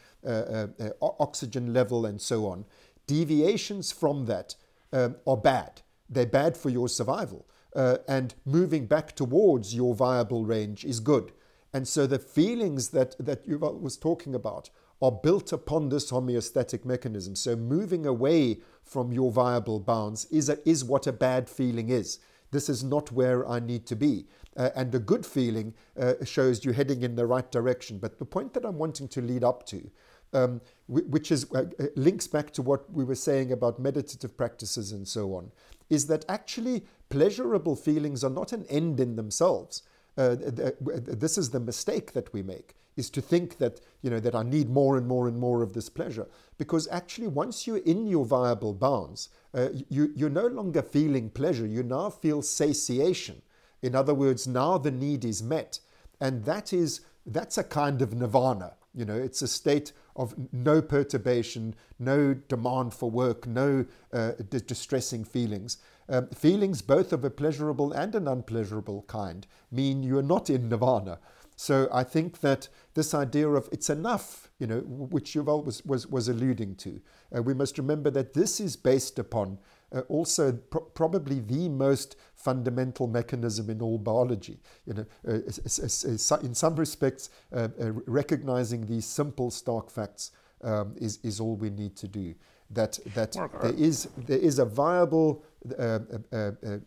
oxygen 1.02 1.74
level, 1.74 2.06
and 2.06 2.22
so 2.22 2.46
on. 2.46 2.66
Deviations 3.08 3.92
from 3.92 4.26
that 4.26 4.56
um, 4.92 5.16
are 5.26 5.38
bad. 5.38 5.82
They're 6.10 6.26
bad 6.26 6.58
for 6.58 6.70
your 6.70 6.90
survival. 6.90 7.48
Uh, 7.76 7.98
and 8.08 8.34
moving 8.46 8.86
back 8.86 9.16
towards 9.16 9.76
your 9.76 9.94
viable 9.94 10.46
range 10.46 10.84
is 10.84 11.00
good. 11.00 11.32
And 11.74 11.88
so 11.88 12.08
the 12.08 12.20
feelings 12.20 12.90
that, 12.90 13.16
that 13.20 13.48
Yuval 13.48 13.80
was 13.80 13.98
talking 13.98 14.34
about 14.34 14.70
are 15.02 15.12
built 15.12 15.54
upon 15.54 15.90
this 15.90 16.12
homeostatic 16.12 16.86
mechanism. 16.86 17.36
So 17.36 17.56
moving 17.56 18.06
away 18.06 18.62
from 18.84 19.12
your 19.12 19.32
viable 19.32 19.80
bounds 19.80 20.26
is, 20.26 20.50
a, 20.50 20.58
is 20.68 20.84
what 20.84 21.06
a 21.06 21.14
bad 21.14 21.50
feeling 21.50 21.90
is. 21.90 22.20
This 22.52 22.70
is 22.70 22.84
not 22.84 23.12
where 23.12 23.48
I 23.48 23.60
need 23.60 23.86
to 23.88 23.96
be. 23.96 24.26
Uh, 24.56 24.70
and 24.76 24.96
a 24.96 25.00
good 25.00 25.26
feeling 25.26 25.76
uh, 26.00 26.14
shows 26.24 26.66
you 26.66 26.72
heading 26.72 27.04
in 27.04 27.16
the 27.16 27.28
right 27.28 27.52
direction. 27.52 28.00
But 28.00 28.18
the 28.18 28.26
point 28.26 28.54
that 28.54 28.66
I'm 28.66 28.80
wanting 28.80 29.08
to 29.10 29.22
lead 29.22 29.44
up 29.44 29.68
to 29.68 29.92
um, 30.34 30.62
which 30.88 31.32
is 31.32 31.46
uh, 31.54 31.66
uh, 31.80 31.86
links 31.96 32.28
back 32.28 32.52
to 32.52 32.62
what 32.62 32.92
we 32.92 33.04
were 33.04 33.16
saying 33.16 33.52
about 33.52 33.80
meditative 33.80 34.38
practices 34.38 34.92
and 34.92 35.08
so 35.08 35.34
on, 35.34 35.52
is 35.90 36.08
that 36.08 36.26
actually 36.28 36.86
pleasurable 37.10 37.76
feelings 37.76 38.24
are 38.24 38.30
not 38.30 38.52
an 38.52 38.66
end 38.70 39.00
in 39.00 39.16
themselves. 39.16 39.84
Uh, 40.18 40.36
this 40.38 41.38
is 41.38 41.52
the 41.52 41.60
mistake 41.60 42.14
that 42.14 42.34
we 42.34 42.42
make 42.42 42.74
is 42.98 43.10
to 43.12 43.22
think 43.22 43.60
that 43.60 43.80
you 44.02 44.10
know 44.10 44.20
that 44.20 44.36
I 44.36 44.44
need 44.44 44.70
more 44.70 44.98
and 44.98 45.08
more 45.08 45.28
and 45.28 45.38
more 45.38 45.62
of 45.62 45.74
this 45.74 45.88
pleasure. 45.88 46.28
Because 46.58 46.88
actually 46.92 47.28
once 47.28 47.68
you're 47.68 47.78
in 47.78 48.08
your 48.08 48.26
viable 48.26 48.74
bounds 48.74 49.30
uh, 49.54 49.70
you, 49.90 50.12
you're 50.16 50.30
no 50.30 50.48
longer 50.48 50.82
feeling 50.82 51.30
pleasure. 51.30 51.66
You 51.66 51.84
now 51.84 52.10
feel 52.10 52.42
satiation. 52.42 53.42
In 53.82 53.96
other 53.96 54.14
words 54.14 54.48
now 54.48 54.78
the 54.78 54.92
need 54.92 55.24
is 55.24 55.42
met. 55.42 55.80
And 56.20 56.44
that 56.46 56.74
is 56.74 57.02
that's 57.26 57.58
a 57.58 57.64
kind 57.64 58.02
of 58.02 58.14
nirvana 58.14 58.74
you 58.94 59.06
know 59.06 59.16
it's 59.16 59.42
a 59.42 59.48
state 59.48 59.92
of 60.16 60.34
no 60.52 60.82
perturbation 60.82 61.76
no 62.00 62.34
demand 62.34 62.94
for 62.94 63.12
work 63.12 63.46
no 63.46 63.86
uh, 64.14 64.32
distressing 64.66 65.24
feelings 65.24 65.78
um, 66.10 66.28
feelings 66.30 66.82
both 66.82 67.12
of 67.12 67.24
a 67.26 67.30
pleasurable 67.30 67.92
and 67.92 68.16
an 68.16 68.28
unpleasurable 68.28 69.04
kind 69.08 69.46
mean 69.72 70.04
you're 70.04 70.22
not 70.22 70.50
in 70.50 70.70
nirvana. 70.70 71.20
So 71.60 71.90
I 71.92 72.04
think 72.04 72.42
that 72.42 72.70
this 72.94 73.14
idea 73.14 73.50
of 73.50 73.68
it's 73.72 73.90
enough, 73.90 74.52
you 74.60 74.68
know, 74.68 74.80
which 74.82 75.34
Yuval 75.34 75.66
was, 75.66 75.84
was, 75.86 76.06
was 76.06 76.28
alluding 76.28 76.76
to, 76.76 77.02
uh, 77.36 77.42
we 77.42 77.56
must 77.56 77.80
remember 77.80 78.12
that 78.12 78.36
this 78.36 78.60
is 78.60 78.76
based 78.76 79.18
upon 79.18 79.58
uh, 79.94 80.02
also 80.02 80.52
pr- 80.52 80.78
probably 80.78 81.40
the 81.40 81.68
most 81.68 82.16
fundamental 82.48 83.08
mechanism 83.08 83.70
in 83.70 83.82
all 83.82 83.98
biology. 83.98 84.58
You 84.86 84.94
know, 84.94 85.06
uh, 85.28 86.40
in 86.48 86.56
some 86.64 86.76
respects, 86.76 87.30
uh, 87.30 87.56
uh, 87.58 87.92
recognizing 88.20 88.86
these 88.86 89.06
simple, 89.06 89.52
stark 89.52 89.90
facts 89.90 90.32
um, 90.64 90.96
is, 91.06 91.20
is 91.24 91.42
all 91.42 91.56
we 91.66 91.70
need 91.70 91.96
to 92.04 92.08
do. 92.08 92.34
That, 92.70 93.00
that 93.16 93.32
there, 93.62 93.78
is, 93.90 94.08
there 94.30 94.44
is 94.50 94.60
a 94.60 94.66
viable 94.66 95.44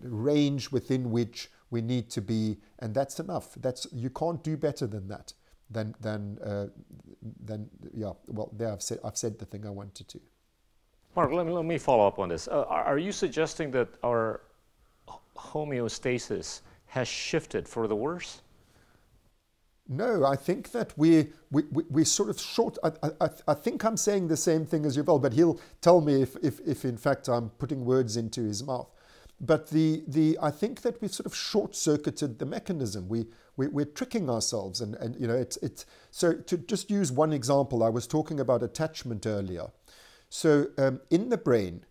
range 0.03 0.71
within 0.77 1.11
which 1.11 1.51
we 1.71 1.81
need 1.83 2.07
to 2.17 2.23
be, 2.23 2.57
and 2.79 2.95
that's 2.95 3.21
enough. 3.21 3.47
That's 3.65 3.87
you 3.93 4.11
can't 4.11 4.43
do 4.51 4.57
better 4.57 4.87
than 4.87 5.09
that. 5.09 5.35
Than 5.77 5.95
than 6.01 6.21
uh, 6.45 6.67
than 7.49 7.71
yeah. 7.95 8.13
Well, 8.27 8.51
there 8.59 8.73
I've 8.73 8.83
said 8.83 8.99
I've 9.05 9.17
said 9.17 9.39
the 9.39 9.47
thing 9.47 9.65
I 9.65 9.71
wanted 9.71 10.07
to. 10.09 10.19
Mark, 11.17 11.33
let 11.33 11.47
me 11.47 11.53
let 11.53 11.65
me 11.65 11.79
follow 11.79 12.07
up 12.11 12.19
on 12.19 12.29
this. 12.29 12.49
Uh, 12.49 12.65
are 12.91 12.99
you 12.99 13.13
suggesting 13.13 13.71
that 13.71 13.89
our 14.03 14.41
homeostasis 15.53 16.61
has 16.87 17.09
shifted 17.09 17.69
for 17.69 17.87
the 17.87 17.97
worse? 17.97 18.43
No, 19.89 20.25
I 20.25 20.37
think 20.37 20.71
that 20.71 20.97
we, 20.97 21.33
we, 21.51 21.65
we, 21.73 21.83
we 21.91 22.05
sort 22.05 22.31
of 22.31 22.41
short. 22.41 22.79
I, 22.85 22.93
I, 23.21 23.29
I 23.49 23.55
think 23.55 23.85
I'm 23.85 23.97
saying 23.97 24.29
the 24.29 24.37
same 24.37 24.65
thing 24.65 24.87
as 24.87 24.97
Yuval, 24.97 25.21
but 25.21 25.33
he'll 25.33 25.61
tell 25.81 26.01
me 26.01 26.23
if, 26.23 26.37
if, 26.43 26.61
if 26.61 26.85
in 26.85 26.97
fact 26.97 27.29
I'm 27.29 27.51
putting 27.59 27.85
words 27.85 28.17
into 28.17 28.43
his 28.43 28.63
mouth. 28.63 28.89
But 29.41 29.71
the, 29.71 30.05
the, 30.07 30.39
I 30.41 30.51
think 30.51 30.83
that 30.83 31.01
we've 31.01 31.13
sort 31.13 31.27
of 31.27 31.35
short 31.35 31.75
circuited 31.75 32.39
the 32.39 32.47
mechanism. 32.47 33.09
We, 33.09 33.27
we, 33.57 33.67
we're 33.67 33.87
tricking 33.87 34.31
ourselves. 34.31 34.81
And, 34.81 34.95
and 34.97 35.19
you 35.19 35.27
know, 35.27 35.35
it's, 35.35 35.57
it's, 35.57 35.87
so 36.13 36.35
to 36.35 36.59
just 36.59 36.89
use 36.91 37.11
one 37.11 37.33
example, 37.33 37.83
I 37.83 37.89
was 37.89 38.07
talking 38.07 38.39
about 38.39 38.63
attachment 38.63 39.27
earlier. 39.27 39.69
So 40.29 40.69
um, 40.79 41.01
in 41.11 41.31
the 41.31 41.39
brain, 41.39 41.85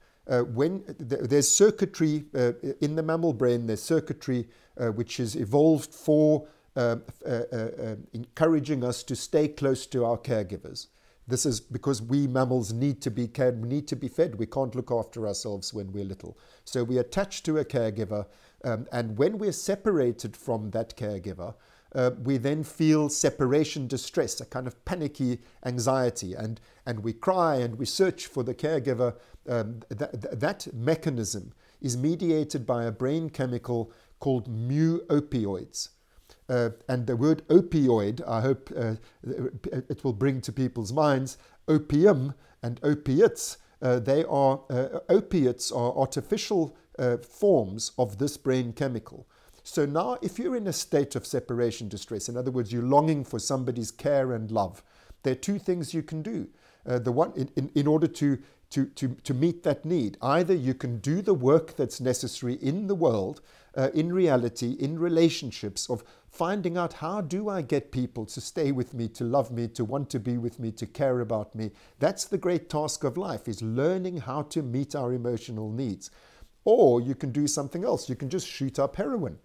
when 0.43 0.83
th- 0.83 1.21
there's 1.23 1.49
circuitry 1.49 2.25
uh, 2.35 2.53
in 2.81 2.95
the 2.95 3.03
mammal 3.03 3.33
brain, 3.33 3.67
there's 3.67 3.81
circuitry 3.83 4.47
uh, 4.77 4.87
which 4.87 5.19
is 5.19 5.35
evolved 5.35 5.93
for 5.93 6.47
uh, 6.75 6.97
uh, 7.25 7.41
um, 7.51 8.07
encouraging 8.13 8.83
us 8.83 9.03
to 9.03 9.15
stay 9.15 9.47
close 9.47 9.85
to 9.87 10.05
our 10.05 10.17
caregivers. 10.17 10.87
This 11.27 11.45
is 11.45 11.59
because 11.59 12.01
we 12.01 12.25
mammals 12.25 12.73
need 12.73 13.01
to 13.01 13.11
be 13.11 13.27
cared, 13.27 13.63
need 13.63 13.87
to 13.89 13.95
be 13.95 14.07
fed. 14.07 14.35
We 14.35 14.45
can't 14.45 14.73
look 14.73 14.91
after 14.91 15.27
ourselves 15.27 15.73
when 15.73 15.91
we're 15.91 16.05
little. 16.05 16.37
So 16.65 16.83
we 16.83 16.97
attach 16.97 17.43
to 17.43 17.57
a 17.57 17.65
caregiver, 17.65 18.25
um, 18.63 18.87
and 18.91 19.17
when 19.17 19.37
we're 19.37 19.51
separated 19.51 20.35
from 20.35 20.71
that 20.71 20.95
caregiver, 20.95 21.53
uh, 21.95 22.11
we 22.23 22.37
then 22.37 22.63
feel 22.63 23.09
separation 23.09 23.87
distress, 23.87 24.39
a 24.39 24.45
kind 24.45 24.67
of 24.67 24.83
panicky 24.85 25.39
anxiety, 25.65 26.33
and, 26.33 26.59
and 26.85 26.99
we 27.03 27.13
cry 27.13 27.55
and 27.55 27.77
we 27.77 27.85
search 27.85 28.27
for 28.27 28.43
the 28.43 28.53
caregiver. 28.53 29.15
Um, 29.47 29.81
th- 29.89 30.11
th- 30.11 30.33
that 30.33 30.67
mechanism 30.73 31.53
is 31.81 31.97
mediated 31.97 32.65
by 32.65 32.85
a 32.85 32.91
brain 32.91 33.29
chemical 33.29 33.91
called 34.19 34.47
mu 34.47 34.99
opioids. 35.07 35.89
Uh, 36.47 36.71
and 36.87 37.05
the 37.05 37.15
word 37.15 37.47
opioid, 37.47 38.21
I 38.27 38.41
hope 38.41 38.71
uh, 38.75 38.95
it 39.23 40.03
will 40.03 40.13
bring 40.13 40.41
to 40.41 40.51
people's 40.51 40.91
minds, 40.91 41.37
opium 41.67 42.33
and 42.63 42.79
opiates, 42.83 43.57
uh, 43.81 43.99
they 43.99 44.25
are, 44.25 44.61
uh, 44.69 44.99
opiates 45.07 45.71
are 45.71 45.95
artificial 45.95 46.75
uh, 46.97 47.17
forms 47.17 47.91
of 47.97 48.17
this 48.17 48.35
brain 48.35 48.73
chemical. 48.73 49.27
So 49.69 49.85
now, 49.85 50.17
if 50.23 50.39
you're 50.39 50.55
in 50.55 50.65
a 50.65 50.73
state 50.73 51.15
of 51.15 51.27
separation 51.27 51.89
distress, 51.89 52.27
in 52.27 52.35
other 52.35 52.49
words, 52.49 52.73
you're 52.73 52.81
longing 52.81 53.23
for 53.23 53.37
somebody's 53.37 53.91
care 53.91 54.33
and 54.33 54.49
love, 54.49 54.81
there 55.21 55.33
are 55.33 55.35
two 55.35 55.59
things 55.59 55.93
you 55.93 56.01
can 56.01 56.23
do. 56.23 56.47
Uh, 56.87 56.97
the 56.97 57.11
one, 57.11 57.33
in, 57.35 57.51
in, 57.55 57.71
in 57.75 57.85
order 57.85 58.07
to, 58.07 58.39
to, 58.71 58.87
to, 58.87 59.09
to 59.23 59.33
meet 59.35 59.61
that 59.61 59.85
need, 59.85 60.17
either 60.23 60.55
you 60.55 60.73
can 60.73 60.97
do 60.97 61.21
the 61.21 61.35
work 61.35 61.75
that's 61.75 62.01
necessary 62.01 62.55
in 62.55 62.87
the 62.87 62.95
world, 62.95 63.41
in 63.93 64.11
reality, 64.11 64.75
in 64.79 64.97
relationships, 64.97 65.87
of 65.87 66.03
finding 66.31 66.75
out 66.75 66.93
how 66.93 67.21
do 67.21 67.47
I 67.47 67.61
get 67.61 67.91
people 67.91 68.25
to 68.25 68.41
stay 68.41 68.71
with 68.71 68.95
me, 68.95 69.07
to 69.09 69.23
love 69.23 69.51
me, 69.51 69.67
to 69.67 69.85
want 69.85 70.09
to 70.09 70.19
be 70.19 70.39
with 70.39 70.57
me, 70.59 70.71
to 70.71 70.87
care 70.87 71.19
about 71.19 71.53
me. 71.53 71.69
That's 71.99 72.25
the 72.25 72.39
great 72.39 72.71
task 72.71 73.03
of 73.03 73.17
life 73.17 73.47
is 73.47 73.61
learning 73.61 74.17
how 74.17 74.41
to 74.43 74.63
meet 74.63 74.95
our 74.95 75.13
emotional 75.13 75.71
needs. 75.71 76.09
Or 76.65 76.99
you 77.01 77.13
can 77.13 77.31
do 77.31 77.45
something 77.45 77.85
else. 77.85 78.09
You 78.09 78.15
can 78.15 78.31
just 78.31 78.47
shoot 78.47 78.79
up 78.79 78.95
heroin. 78.95 79.37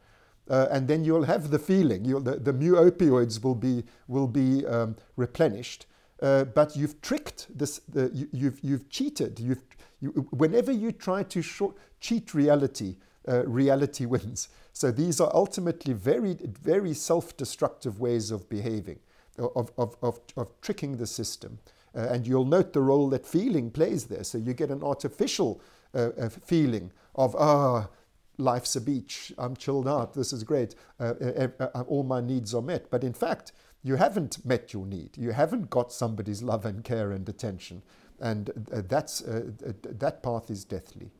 Uh, 0.49 0.67
and 0.71 0.89
then 0.89 1.05
you'll 1.05 1.25
have 1.25 1.51
the 1.51 1.59
feeling. 1.59 2.05
You'll, 2.05 2.21
the, 2.21 2.37
the 2.37 2.53
mu 2.53 2.75
opioids 2.75 3.43
will 3.43 3.55
be 3.55 3.85
will 4.09 4.27
be 4.27 4.67
um, 4.67 4.97
replenished, 5.17 5.87
uh, 6.23 6.45
but 6.45 6.77
you've 6.77 7.01
tricked 7.01 7.47
this. 7.57 7.81
You, 7.95 8.03
have 8.05 8.29
you've, 8.33 8.61
you've 8.63 8.89
cheated. 8.91 9.41
You've 9.41 9.63
you, 10.01 10.11
whenever 10.31 10.71
you 10.71 10.93
try 10.93 11.23
to 11.23 11.41
short, 11.41 11.77
cheat 12.01 12.35
reality, 12.35 12.97
uh, 13.27 13.47
reality 13.47 14.05
wins. 14.15 14.49
So 14.73 14.91
these 14.91 15.21
are 15.21 15.31
ultimately 15.35 15.95
very, 15.95 16.37
very 16.63 16.95
self-destructive 16.95 18.01
ways 18.01 18.31
of 18.31 18.49
behaving, 18.49 18.99
of, 19.39 19.71
of, 19.79 19.97
of, 20.03 20.21
of 20.37 20.61
tricking 20.61 20.97
the 20.97 21.07
system. 21.07 21.59
Uh, 21.97 22.09
and 22.11 22.27
you'll 22.27 22.45
note 22.45 22.73
the 22.73 22.81
role 22.81 23.09
that 23.11 23.25
feeling 23.25 23.71
plays 23.71 24.07
there. 24.07 24.25
So 24.25 24.37
you 24.37 24.53
get 24.53 24.71
an 24.71 24.83
artificial 24.83 25.61
uh, 25.95 26.11
uh, 26.21 26.29
feeling 26.29 26.91
of, 27.15 27.37
ah, 27.37 27.87
oh, 27.87 27.91
life's 28.39 28.76
a 28.76 28.80
beach, 28.80 29.32
I'm 29.39 29.57
chilled 29.57 29.89
out, 29.89 30.14
this 30.14 30.32
is 30.32 30.45
great, 30.45 30.74
uh, 31.01 31.14
uh, 31.20 31.49
uh, 31.61 31.82
all 31.82 32.03
my 32.03 32.20
needs 32.20 32.55
are 32.55 32.62
met. 32.62 32.91
But 32.91 33.05
in 33.05 33.12
fact, 33.12 33.53
you 33.82 33.97
haven't 33.97 34.45
met 34.45 34.72
your 34.72 34.87
need. 34.87 35.16
You 35.16 35.32
haven't 35.32 35.70
got 35.70 35.93
somebody's 35.93 36.43
love 36.43 36.64
and 36.64 36.82
care 36.82 37.12
and 37.12 37.28
attention. 37.28 37.82
And 38.20 38.51
that's, 38.66 39.20
that 39.24 40.22
path 40.22 40.51
is 40.51 40.64
deathly. 40.64 41.11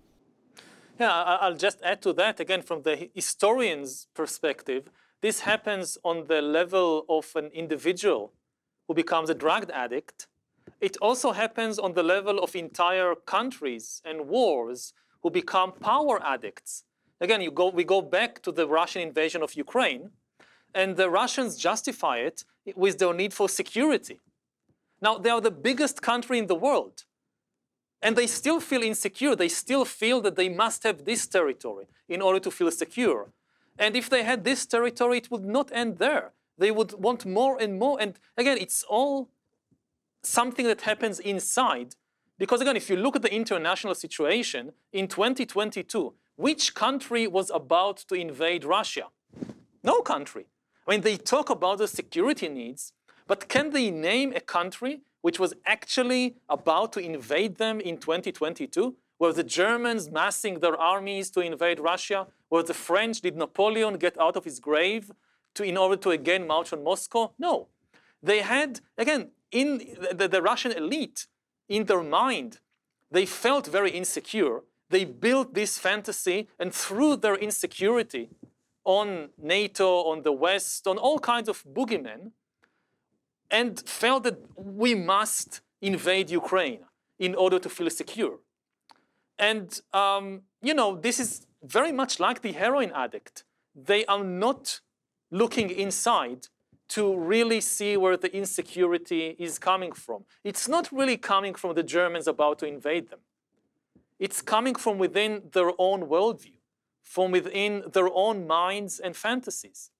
Yeah, 0.99 1.13
I'll 1.13 1.57
just 1.57 1.83
add 1.83 2.01
to 2.03 2.13
that 2.15 2.41
again 2.41 2.63
from 2.63 2.83
the 2.83 3.11
historian's 3.15 4.07
perspective. 4.15 4.89
This 5.21 5.41
happens 5.41 5.99
on 6.05 6.27
the 6.29 6.41
level 6.41 7.05
of 7.09 7.33
an 7.35 7.51
individual 7.53 8.33
who 8.87 8.95
becomes 8.95 9.29
a 9.29 9.35
drug 9.35 9.71
addict. 9.71 10.29
It 10.81 10.97
also 11.03 11.33
happens 11.33 11.79
on 11.79 11.95
the 11.95 12.03
level 12.03 12.39
of 12.39 12.55
entire 12.55 13.15
countries 13.15 14.01
and 14.05 14.29
wars 14.29 14.95
who 15.23 15.31
become 15.31 15.73
power 15.73 16.23
addicts. 16.25 16.85
Again, 17.21 17.49
go, 17.55 17.71
we 17.71 17.85
go 17.85 18.03
back 18.03 18.43
to 18.43 18.53
the 18.53 18.67
Russian 18.67 19.03
invasion 19.03 19.43
of 19.43 19.55
Ukraine, 19.55 20.11
and 20.75 20.97
the 20.97 21.09
Russians 21.09 21.57
justify 21.57 22.19
it 22.19 22.45
with 22.75 22.99
their 22.99 23.15
need 23.15 23.33
for 23.33 23.49
security. 23.49 24.21
Now, 25.01 25.19
they 25.19 25.31
are 25.31 25.41
the 25.41 25.51
biggest 25.51 26.03
country 26.03 26.39
in 26.39 26.47
the 26.47 26.55
world. 26.55 27.05
And 28.03 28.17
they 28.17 28.27
still 28.27 28.61
feel 28.61 28.83
insecure. 28.83 29.35
They 29.35 29.49
still 29.49 29.85
feel 29.85 30.21
that 30.23 30.37
they 30.37 30.49
must 30.49 30.83
have 30.83 31.05
this 31.05 31.27
territory 31.27 31.87
in 32.09 32.21
order 32.21 32.41
to 32.41 32.51
feel 32.51 32.71
secure. 32.71 33.33
And 33.79 33.97
if 33.97 34.11
they 34.11 34.23
had 34.23 34.45
this 34.45 34.67
territory, 34.67 35.19
it 35.19 35.31
would 35.31 35.45
not 35.45 35.71
end 35.73 35.99
there. 35.99 36.33
They 36.59 36.71
would 36.71 36.93
want 36.93 37.25
more 37.27 37.57
and 37.61 37.79
more. 37.79 38.01
And 38.01 38.19
again, 38.37 38.59
it's 38.59 38.85
all 38.85 39.31
something 40.23 40.67
that 40.67 40.83
happens 40.83 41.19
inside. 41.19 41.95
Because 42.39 42.61
again, 42.61 42.77
if 42.77 42.91
you 42.91 42.97
look 42.97 43.17
at 43.17 43.23
the 43.23 43.35
international 43.35 43.95
situation 43.95 44.73
in 44.93 45.09
2022, 45.09 46.15
which 46.37 46.75
country 46.75 47.27
was 47.27 47.51
about 47.51 47.99
to 48.09 48.15
invade 48.15 48.65
Russia? 48.65 49.07
No 49.83 50.01
country. 50.01 50.47
I 50.87 50.91
mean, 50.91 51.01
they 51.03 51.17
talk 51.17 51.51
about 51.51 51.79
the 51.79 51.89
security 51.89 52.49
needs, 52.49 52.93
but 53.27 53.49
can 53.49 53.71
they 53.71 53.91
name 53.91 54.33
a 54.35 54.41
country 54.41 55.03
which 55.23 55.39
was 55.39 55.55
actually 55.65 56.37
about 56.49 56.93
to 56.93 57.01
invade 57.01 57.57
them 57.57 57.81
in 57.81 57.99
2022? 57.99 58.95
Were 59.19 59.33
the 59.33 59.45
Germans 59.45 60.11
massing 60.11 60.61
their 60.61 60.77
armies 60.77 61.31
to 61.31 61.41
invade 61.41 61.81
Russia? 61.81 62.27
Were 62.51 62.63
the 62.63 62.75
French, 62.75 63.21
did 63.21 63.37
Napoleon 63.37 63.97
get 63.97 64.21
out 64.21 64.37
of 64.37 64.45
his 64.45 64.61
grave 64.61 65.13
to, 65.55 65.63
in 65.63 65.77
order 65.77 65.97
to 65.97 66.11
again 66.11 66.47
march 66.47 66.73
on 66.73 66.83
Moscow? 66.83 67.33
No. 67.39 67.69
They 68.23 68.41
had, 68.41 68.81
again, 68.99 69.31
in 69.51 69.97
the, 70.13 70.29
the 70.29 70.43
Russian 70.43 70.73
elite, 70.73 71.27
in 71.69 71.85
their 71.85 72.03
mind, 72.03 72.59
they 73.11 73.25
felt 73.25 73.67
very 73.67 73.93
insecure 73.93 74.63
They 74.95 75.05
built 75.05 75.55
this 75.55 75.77
fantasy 75.77 76.47
and 76.61 76.73
threw 76.73 77.17
their 77.17 77.35
insecurity 77.35 78.31
on 78.85 79.31
NATO, 79.37 79.89
on 80.13 80.23
the 80.23 80.31
West, 80.31 80.87
on 80.87 80.99
all 80.99 81.19
kinds 81.19 81.49
of 81.49 81.65
boogeymen, 81.65 82.31
and 83.51 83.71
felt 83.89 84.23
that 84.23 84.39
we 84.55 84.95
must 84.95 85.63
invade 85.83 86.31
Ukraine 86.31 86.85
in 87.19 87.35
order 87.35 87.59
to 87.59 87.69
feel 87.69 87.91
secure. 87.91 88.39
And, 89.37 89.69
um, 89.93 90.43
you 90.63 90.75
know, 90.75 90.95
this 91.07 91.19
is 91.19 91.31
very 91.77 91.91
much 91.91 92.21
like 92.21 92.43
the 92.43 92.53
heroin 92.53 92.93
addict. 92.95 93.43
They 93.75 94.07
are 94.07 94.23
not 94.23 94.81
looking 95.33 95.71
inside 95.71 96.47
to 96.91 97.03
really 97.17 97.61
see 97.61 97.97
where 97.97 98.17
the 98.17 98.33
insecurity 98.33 99.35
is 99.41 99.59
coming 99.59 99.91
from. 99.91 100.21
It's 100.45 100.69
not 100.69 100.85
really 100.93 101.17
coming 101.17 101.55
from 101.57 101.75
the 101.75 101.83
Germans 101.83 102.29
about 102.29 102.61
to 102.61 102.67
invade 102.67 103.11
them. 103.11 103.23
It's 104.19 104.41
coming 104.43 104.75
from 104.75 104.99
within 104.99 105.51
their 105.53 105.73
own 105.79 106.03
worldview, 106.03 106.59
from 107.03 107.33
within 107.33 107.85
their 107.93 108.09
own 108.13 108.47
minds 108.47 109.01
and 109.01 109.17
fantasies. 109.17 109.91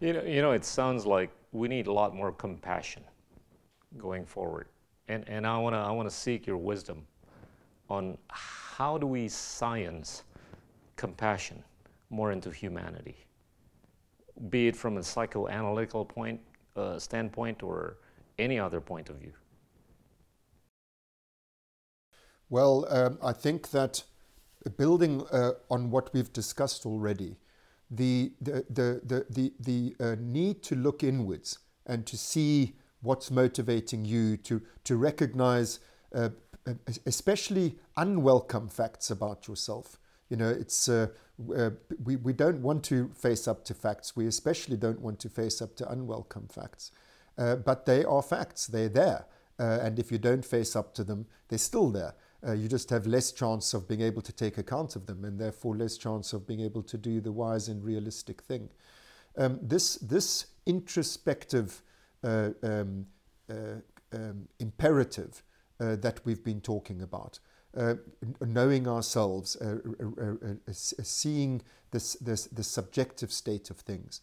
You 0.00 0.14
know, 0.14 0.22
you 0.22 0.42
know, 0.42 0.52
it 0.52 0.64
sounds 0.64 1.04
like 1.04 1.30
we 1.52 1.68
need 1.68 1.86
a 1.86 1.92
lot 1.92 2.14
more 2.14 2.32
compassion 2.32 3.02
going 3.98 4.24
forward. 4.24 4.68
And, 5.08 5.28
and 5.28 5.46
I 5.46 5.58
want 5.58 5.74
to 5.74 5.78
I 5.78 5.90
wanna 5.90 6.10
seek 6.10 6.46
your 6.46 6.56
wisdom 6.56 7.06
on 7.88 8.18
how 8.28 8.98
do 8.98 9.06
we 9.06 9.28
science 9.28 10.24
compassion 10.96 11.62
more 12.10 12.32
into 12.32 12.50
humanity, 12.50 13.16
be 14.48 14.68
it 14.68 14.76
from 14.76 14.96
a 14.96 15.00
psychoanalytical 15.00 16.08
point, 16.08 16.40
uh, 16.76 16.98
standpoint 16.98 17.62
or 17.62 17.98
any 18.38 18.58
other 18.58 18.80
point 18.80 19.08
of 19.08 19.16
view? 19.16 19.32
Well, 22.48 22.86
um, 22.88 23.18
I 23.22 23.32
think 23.32 23.70
that 23.70 24.04
building 24.76 25.22
uh, 25.32 25.52
on 25.70 25.90
what 25.90 26.12
we've 26.12 26.32
discussed 26.32 26.86
already, 26.86 27.36
the, 27.90 28.32
the, 28.40 28.64
the, 28.68 29.00
the, 29.04 29.26
the, 29.30 29.52
the 29.60 29.96
uh, 30.04 30.16
need 30.18 30.62
to 30.64 30.74
look 30.74 31.02
inwards 31.02 31.58
and 31.86 32.06
to 32.06 32.16
see 32.16 32.74
what's 33.00 33.30
motivating 33.30 34.04
you, 34.04 34.36
to, 34.38 34.60
to 34.84 34.96
recognize 34.96 35.80
uh, 36.14 36.30
especially 37.06 37.76
unwelcome 37.96 38.68
facts 38.68 39.10
about 39.10 39.46
yourself. 39.46 39.98
You 40.28 40.36
know, 40.36 40.48
it's 40.48 40.88
uh, 40.88 41.08
uh, 41.56 41.70
we, 42.02 42.16
we 42.16 42.32
don't 42.32 42.60
want 42.60 42.82
to 42.84 43.08
face 43.14 43.46
up 43.46 43.64
to 43.66 43.74
facts. 43.74 44.16
We 44.16 44.26
especially 44.26 44.76
don't 44.76 45.00
want 45.00 45.20
to 45.20 45.28
face 45.28 45.62
up 45.62 45.76
to 45.76 45.90
unwelcome 45.90 46.48
facts. 46.48 46.90
Uh, 47.38 47.56
but 47.56 47.86
they 47.86 48.04
are 48.04 48.22
facts. 48.22 48.66
They're 48.66 48.88
there. 48.88 49.26
Uh, 49.58 49.78
and 49.82 49.98
if 49.98 50.10
you 50.10 50.18
don't 50.18 50.44
face 50.44 50.74
up 50.74 50.94
to 50.94 51.04
them, 51.04 51.26
they're 51.48 51.58
still 51.58 51.90
there. 51.90 52.14
Uh, 52.46 52.52
you 52.52 52.68
just 52.68 52.90
have 52.90 53.06
less 53.06 53.32
chance 53.32 53.74
of 53.74 53.88
being 53.88 54.00
able 54.00 54.22
to 54.22 54.32
take 54.32 54.58
account 54.58 54.96
of 54.96 55.06
them, 55.06 55.24
and 55.24 55.38
therefore 55.38 55.76
less 55.76 55.96
chance 55.96 56.32
of 56.32 56.46
being 56.46 56.60
able 56.60 56.82
to 56.82 56.98
do 56.98 57.20
the 57.20 57.32
wise 57.32 57.68
and 57.68 57.84
realistic 57.84 58.42
thing. 58.42 58.68
Um, 59.36 59.58
this 59.62 59.96
this 59.96 60.46
introspective 60.64 61.82
uh, 62.22 62.50
um, 62.62 63.06
um, 64.12 64.48
imperative 64.58 65.42
uh, 65.80 65.96
that 65.96 66.20
we've 66.24 66.42
been 66.42 66.60
talking 66.60 67.02
about. 67.02 67.38
Uh, 67.76 67.96
knowing 68.40 68.88
ourselves, 68.88 69.54
uh, 69.56 69.76
seeing 70.72 71.60
this, 71.90 72.14
this, 72.14 72.46
the 72.46 72.64
subjective 72.64 73.30
state 73.30 73.68
of 73.68 73.76
things. 73.76 74.22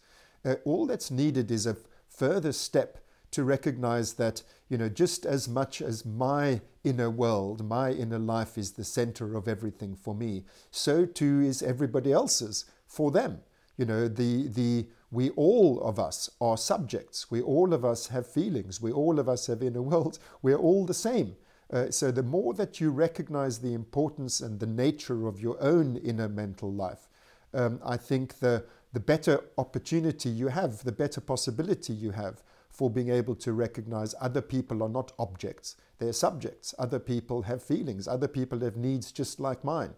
all 0.64 0.86
that's 0.86 1.12
needed 1.12 1.52
is 1.52 1.64
a 1.64 1.76
further 2.08 2.50
step 2.50 2.98
to 3.34 3.42
recognize 3.42 4.14
that, 4.14 4.42
you 4.68 4.78
know, 4.78 4.88
just 4.88 5.26
as 5.26 5.48
much 5.48 5.82
as 5.82 6.06
my 6.06 6.60
inner 6.84 7.10
world, 7.10 7.64
my 7.66 7.90
inner 7.90 8.18
life 8.18 8.56
is 8.56 8.72
the 8.72 8.84
center 8.84 9.36
of 9.36 9.48
everything 9.48 9.96
for 9.96 10.14
me, 10.14 10.44
so 10.70 11.04
too 11.04 11.40
is 11.40 11.60
everybody 11.60 12.12
else's 12.12 12.64
for 12.86 13.10
them. 13.10 13.40
You 13.76 13.86
know, 13.86 14.06
the, 14.06 14.46
the, 14.46 14.86
we 15.10 15.30
all 15.30 15.82
of 15.82 15.98
us 15.98 16.30
are 16.40 16.56
subjects. 16.56 17.28
We 17.28 17.42
all 17.42 17.74
of 17.74 17.84
us 17.84 18.06
have 18.06 18.24
feelings. 18.24 18.80
We 18.80 18.92
all 18.92 19.18
of 19.18 19.28
us 19.28 19.48
have 19.48 19.64
inner 19.64 19.82
worlds. 19.82 20.20
We're 20.40 20.56
all 20.56 20.86
the 20.86 20.94
same. 20.94 21.34
Uh, 21.72 21.90
so 21.90 22.12
the 22.12 22.22
more 22.22 22.54
that 22.54 22.80
you 22.80 22.90
recognize 22.90 23.58
the 23.58 23.74
importance 23.74 24.40
and 24.40 24.60
the 24.60 24.66
nature 24.66 25.26
of 25.26 25.40
your 25.40 25.60
own 25.60 25.96
inner 25.96 26.28
mental 26.28 26.72
life, 26.72 27.08
um, 27.52 27.80
I 27.84 27.96
think 27.96 28.38
the, 28.38 28.64
the 28.92 29.00
better 29.00 29.40
opportunity 29.58 30.28
you 30.28 30.48
have, 30.48 30.84
the 30.84 30.92
better 30.92 31.20
possibility 31.20 31.92
you 31.92 32.12
have 32.12 32.43
for 32.74 32.90
being 32.90 33.08
able 33.08 33.36
to 33.36 33.52
recognize 33.52 34.14
other 34.20 34.42
people 34.42 34.82
are 34.82 34.88
not 34.88 35.12
objects, 35.18 35.76
they're 35.98 36.12
subjects. 36.12 36.74
Other 36.76 36.98
people 36.98 37.42
have 37.42 37.62
feelings, 37.62 38.08
other 38.08 38.26
people 38.28 38.58
have 38.60 38.76
needs 38.76 39.12
just 39.12 39.38
like 39.38 39.62
mine. 39.64 39.94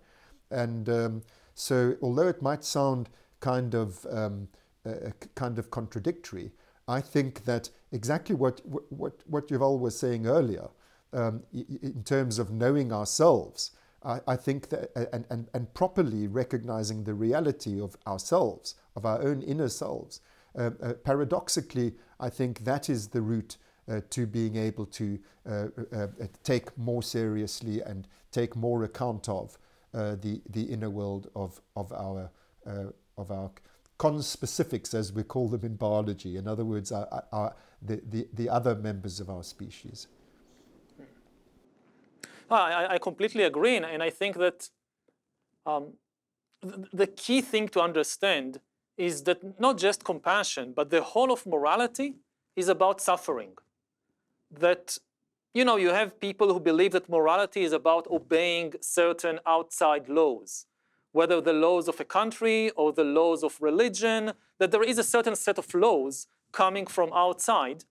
And 0.50 0.88
um, 0.88 1.22
so, 1.54 1.96
although 2.02 2.28
it 2.28 2.42
might 2.42 2.64
sound 2.64 3.08
kind 3.40 3.74
of 3.74 4.06
um, 4.10 4.48
uh, 4.84 5.10
kind 5.34 5.58
of 5.58 5.70
contradictory, 5.70 6.52
I 6.86 7.00
think 7.00 7.44
that 7.46 7.70
exactly 7.92 8.34
what 8.34 8.60
what 8.90 9.14
what 9.26 9.48
Yuval 9.48 9.80
was 9.80 9.98
saying 9.98 10.26
earlier, 10.26 10.68
um, 11.14 11.42
in 11.52 12.02
terms 12.04 12.38
of 12.38 12.50
knowing 12.50 12.92
ourselves. 12.92 13.72
I, 14.04 14.20
I 14.28 14.36
think 14.36 14.68
that, 14.68 14.90
and, 15.12 15.24
and, 15.30 15.48
and 15.52 15.72
properly 15.74 16.28
recognizing 16.28 17.02
the 17.02 17.14
reality 17.14 17.80
of 17.80 17.96
ourselves, 18.06 18.76
of 18.94 19.04
our 19.04 19.20
own 19.22 19.42
inner 19.42 19.68
selves. 19.68 20.20
Uh, 20.56 20.70
uh, 20.82 20.92
paradoxically, 21.04 21.94
I 22.18 22.30
think 22.30 22.64
that 22.64 22.88
is 22.88 23.08
the 23.08 23.20
route 23.20 23.58
uh, 23.88 24.00
to 24.10 24.26
being 24.26 24.56
able 24.56 24.86
to 24.86 25.18
uh, 25.48 25.50
uh, 25.50 25.96
uh, 25.96 26.06
take 26.42 26.76
more 26.78 27.02
seriously 27.02 27.82
and 27.82 28.08
take 28.32 28.56
more 28.56 28.84
account 28.84 29.28
of 29.28 29.58
the, 29.92 30.42
the 30.50 30.62
inner 30.62 30.90
world 30.90 31.30
of, 31.34 31.58
of 31.74 31.90
our, 31.92 32.30
of 33.16 33.30
our 33.30 33.50
conspecifics, 33.98 34.92
as 34.92 35.10
we 35.10 35.22
call 35.22 35.48
them 35.48 35.64
in 35.64 35.74
biology. 35.74 36.36
In 36.36 36.46
other 36.46 36.66
words, 36.66 36.92
our, 36.92 37.24
our, 37.32 37.54
the, 37.80 38.02
the, 38.10 38.28
the 38.34 38.48
other 38.50 38.74
members 38.74 39.20
of 39.20 39.30
our 39.30 39.42
species. 39.42 40.08
I, 42.50 42.86
I 42.90 42.98
completely 42.98 43.44
agree, 43.44 43.76
and 43.76 44.02
I 44.02 44.10
think 44.10 44.36
that 44.36 44.68
um, 45.64 45.94
the 46.92 47.06
key 47.06 47.40
thing 47.40 47.68
to 47.68 47.80
understand 47.80 48.60
is 48.96 49.22
that 49.24 49.60
not 49.60 49.78
just 49.78 50.04
compassion, 50.04 50.72
but 50.74 50.90
the 50.90 51.02
whole 51.02 51.32
of 51.32 51.46
morality 51.46 52.14
is 52.54 52.68
about 52.68 53.00
suffering. 53.00 53.52
That, 54.50 54.98
you 55.52 55.64
know, 55.64 55.76
you 55.76 55.90
have 55.90 56.20
people 56.20 56.52
who 56.52 56.60
believe 56.60 56.92
that 56.92 57.08
morality 57.08 57.62
is 57.62 57.72
about 57.72 58.06
obeying 58.10 58.74
certain 58.80 59.40
outside 59.46 60.08
laws, 60.08 60.66
whether 61.12 61.40
the 61.40 61.52
laws 61.52 61.88
of 61.88 62.00
a 62.00 62.04
country 62.04 62.70
or 62.70 62.92
the 62.92 63.04
laws 63.04 63.42
of 63.42 63.60
religion, 63.60 64.32
that 64.58 64.70
there 64.70 64.82
is 64.82 64.98
a 64.98 65.04
certain 65.04 65.36
set 65.36 65.58
of 65.58 65.74
laws 65.74 66.26
coming 66.52 66.86
from 66.86 67.12
outside, 67.12 67.84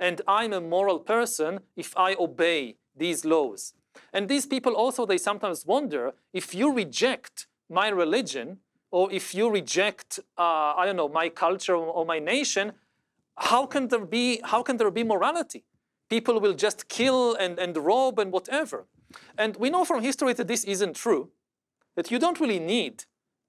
and 0.00 0.20
I'm 0.26 0.52
a 0.52 0.60
moral 0.60 0.98
person 0.98 1.60
if 1.76 1.96
I 1.96 2.14
obey 2.14 2.76
these 2.96 3.24
laws. 3.24 3.74
And 4.12 4.28
these 4.28 4.46
people 4.46 4.74
also, 4.74 5.06
they 5.06 5.18
sometimes 5.18 5.66
wonder 5.66 6.14
if 6.32 6.54
you 6.54 6.72
reject 6.72 7.46
my 7.68 7.88
religion 7.88 8.58
or 8.90 9.12
if 9.12 9.34
you 9.34 9.50
reject, 9.50 10.18
uh, 10.38 10.74
I 10.76 10.86
don't 10.86 10.96
know, 10.96 11.08
my 11.08 11.28
culture 11.28 11.76
or 11.76 12.04
my 12.06 12.18
nation, 12.18 12.72
how 13.36 13.66
can 13.66 13.88
there 13.88 14.04
be, 14.04 14.40
how 14.44 14.62
can 14.62 14.76
there 14.76 14.90
be 14.90 15.04
morality? 15.04 15.64
People 16.08 16.40
will 16.40 16.54
just 16.54 16.88
kill 16.88 17.34
and, 17.34 17.58
and 17.58 17.76
rob 17.76 18.18
and 18.18 18.32
whatever. 18.32 18.86
And 19.36 19.56
we 19.56 19.70
know 19.70 19.84
from 19.84 20.02
history 20.02 20.32
that 20.32 20.48
this 20.48 20.64
isn't 20.64 20.96
true, 20.96 21.30
that 21.96 22.10
you 22.10 22.18
don't 22.18 22.40
really 22.40 22.58
need 22.58 23.04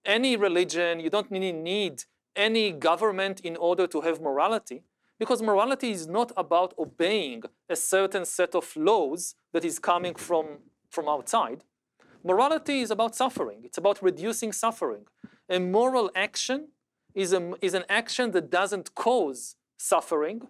any 0.06 0.36
religion, 0.36 1.00
you 1.00 1.10
don't 1.10 1.30
really 1.32 1.52
need 1.52 2.04
any 2.36 2.72
government 2.72 3.40
in 3.42 3.56
order 3.58 3.88
to 3.88 4.02
have 4.02 4.22
morality. 4.22 4.84
Because 5.18 5.42
morality 5.42 5.92
is 5.92 6.08
not 6.08 6.32
about 6.38 6.74
obeying 6.78 7.44
a 7.70 7.76
certain 7.76 8.24
set 8.26 8.56
of 8.56 8.74
laws 8.78 9.36
that 9.52 9.66
is 9.66 9.78
coming 9.78 10.16
from, 10.16 10.60
from 10.90 11.10
outside. 11.10 11.66
Morality 12.24 12.82
is 12.82 12.92
about 12.92 13.16
suffering, 13.16 13.62
it's 13.64 13.78
about 13.78 14.02
reducing 14.02 14.52
suffering. 14.52 15.06
A 15.50 15.60
moral 15.60 16.12
action 16.16 16.70
is, 17.16 17.32
a, 17.34 17.54
is 17.62 17.74
an 17.74 17.86
action 17.90 18.32
that 18.32 18.50
doesn't 18.50 18.94
cause 18.94 19.56
suffering, 19.78 20.48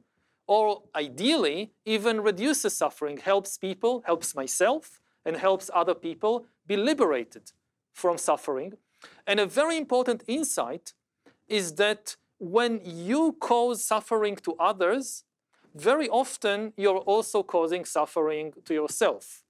or 0.48 0.82
ideally, 0.96 1.72
even 1.86 2.22
reduces 2.22 2.76
suffering, 2.76 3.18
helps 3.18 3.58
people, 3.58 4.04
helps 4.08 4.36
myself, 4.36 5.00
and 5.24 5.38
helps 5.38 5.70
other 5.74 5.94
people 5.94 6.48
be 6.66 6.76
liberated 6.76 7.52
from 7.94 8.18
suffering. 8.18 8.74
And 9.28 9.40
a 9.40 9.46
very 9.46 9.78
important 9.78 10.24
insight 10.28 10.94
is 11.48 11.76
that 11.76 12.16
when 12.40 12.82
you 12.84 13.36
cause 13.40 13.84
suffering 13.84 14.38
to 14.38 14.56
others, 14.60 15.24
very 15.76 16.10
often 16.10 16.74
you're 16.78 16.98
also 16.98 17.44
causing 17.44 17.86
suffering 17.86 18.54
to 18.66 18.74
yourself. 18.74 19.44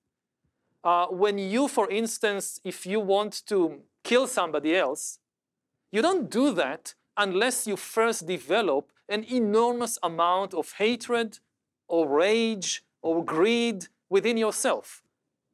Uh, 0.84 1.08
when 1.08 1.38
you, 1.38 1.68
for 1.68 1.90
instance, 1.90 2.60
if 2.64 2.86
you 2.86 3.00
want 3.00 3.46
to 3.48 3.82
kill 4.04 4.28
somebody 4.28 4.76
else, 4.76 5.20
you 5.92 6.02
don't 6.02 6.30
do 6.30 6.54
that 6.54 6.94
unless 7.18 7.68
you 7.68 7.76
first 7.76 8.26
develop 8.26 8.92
an 9.10 9.26
enormous 9.30 9.98
amount 10.04 10.54
of 10.54 10.72
hatred 10.74 11.40
or 11.88 12.08
rage 12.08 12.84
or 13.02 13.26
greed 13.26 13.88
within 14.10 14.38
yourself. 14.38 15.02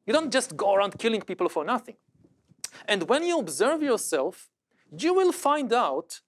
You 0.06 0.12
don't 0.12 0.32
just 0.32 0.56
go 0.56 0.74
around 0.74 0.98
killing 0.98 1.22
people 1.22 1.48
for 1.48 1.64
nothing. 1.64 1.96
And 2.86 3.08
when 3.08 3.24
you 3.24 3.38
observe 3.38 3.82
yourself, 3.82 4.48
you 4.96 5.12
will 5.14 5.32
find 5.32 5.72
out 5.72 6.20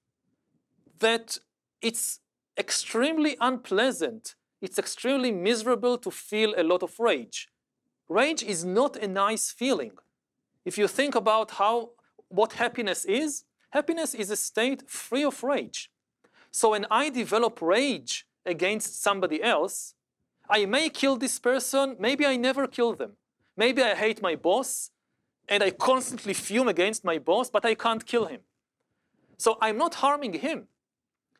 that 0.99 1.39
it's 1.81 2.21
extremely 2.59 3.37
unpleasant, 3.41 4.35
it's 4.61 4.79
extremely 4.79 5.31
miserable 5.31 5.97
to 5.99 6.11
feel 6.11 6.55
a 6.57 6.65
lot 6.65 6.83
of 6.83 6.99
rage. 6.99 7.49
Rage 8.09 8.43
is 8.43 8.65
not 8.65 8.97
a 8.97 9.07
nice 9.07 9.51
feeling. 9.51 9.93
If 10.65 10.79
you 10.79 10.89
think 10.89 11.15
about 11.15 11.53
how 11.53 11.91
what 12.29 12.55
happiness 12.55 13.05
is, 13.05 13.45
happiness 13.71 14.15
is 14.15 14.31
a 14.31 14.37
state 14.37 14.89
free 14.89 15.25
of 15.25 15.43
rage. 15.43 15.91
So 16.51 16.71
when 16.71 16.87
I 16.91 17.11
develop 17.11 17.61
rage 17.61 18.27
against 18.47 19.03
somebody 19.03 19.43
else, 19.43 19.95
I 20.49 20.65
may 20.65 20.89
kill 20.89 21.17
this 21.17 21.39
person, 21.39 21.97
maybe 21.99 22.25
I 22.25 22.37
never 22.37 22.67
kill 22.67 22.95
them. 22.95 23.13
Maybe 23.57 23.83
I 23.83 23.95
hate 23.95 24.23
my 24.23 24.37
boss 24.37 24.91
and 25.49 25.63
I 25.63 25.71
constantly 25.71 26.35
fume 26.35 26.69
against 26.69 27.05
my 27.05 27.19
boss, 27.19 27.51
but 27.51 27.65
I 27.65 27.75
can't 27.75 28.07
kill 28.07 28.27
him. 28.27 28.41
So 29.37 29.59
I'm 29.61 29.77
not 29.77 29.97
harming 29.97 30.35
him, 30.35 30.69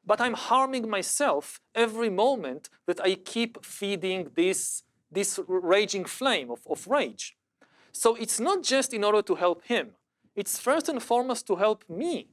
but 0.05 0.21
I'm 0.21 0.35
harming 0.35 0.89
myself 0.89 1.61
every 1.75 2.11
moment 2.11 2.69
that 2.87 3.01
I 3.01 3.15
keep 3.15 3.65
feeding 3.65 4.31
this, 4.35 4.83
this 5.11 5.39
raging 5.47 6.05
flame 6.05 6.51
of, 6.51 6.61
of 6.69 6.87
rage. 6.87 7.37
So 7.93 8.15
it's 8.15 8.39
not 8.39 8.63
just 8.63 8.93
in 8.93 9.05
order 9.05 9.23
to 9.23 9.35
help 9.35 9.65
him, 9.65 9.91
it's 10.37 10.59
first 10.59 10.89
and 10.89 11.03
foremost 11.03 11.47
to 11.49 11.57
help 11.57 11.85
me 11.89 12.29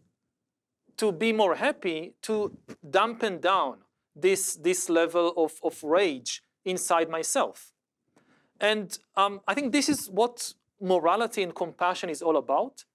to 0.97 1.11
be 1.11 1.34
more 1.34 1.55
happy, 1.55 2.13
to 2.21 2.57
dampen 2.89 3.39
down 3.39 3.78
this, 4.15 4.55
this 4.55 4.89
level 4.89 5.34
of, 5.36 5.53
of 5.63 5.84
rage 5.84 6.41
inside 6.63 7.09
myself. 7.09 7.73
And 8.59 8.97
um, 9.17 9.41
I 9.47 9.53
think 9.53 9.73
this 9.73 9.89
is 9.89 10.09
what 10.09 10.53
morality 10.82 11.43
and 11.43 11.53
compassion 11.53 12.09
is 12.09 12.21
all 12.21 12.38
about. 12.38 12.86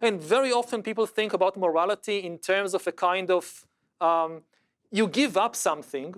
And 0.00 0.20
very 0.20 0.50
often 0.52 0.82
people 0.82 1.06
think 1.06 1.34
about 1.34 1.56
morality 1.56 2.18
in 2.18 2.38
terms 2.38 2.72
of 2.72 2.86
a 2.86 2.92
kind 2.92 3.30
of 3.30 3.66
um, 4.00 4.42
you 4.90 5.06
give 5.06 5.36
up 5.36 5.54
something, 5.54 6.14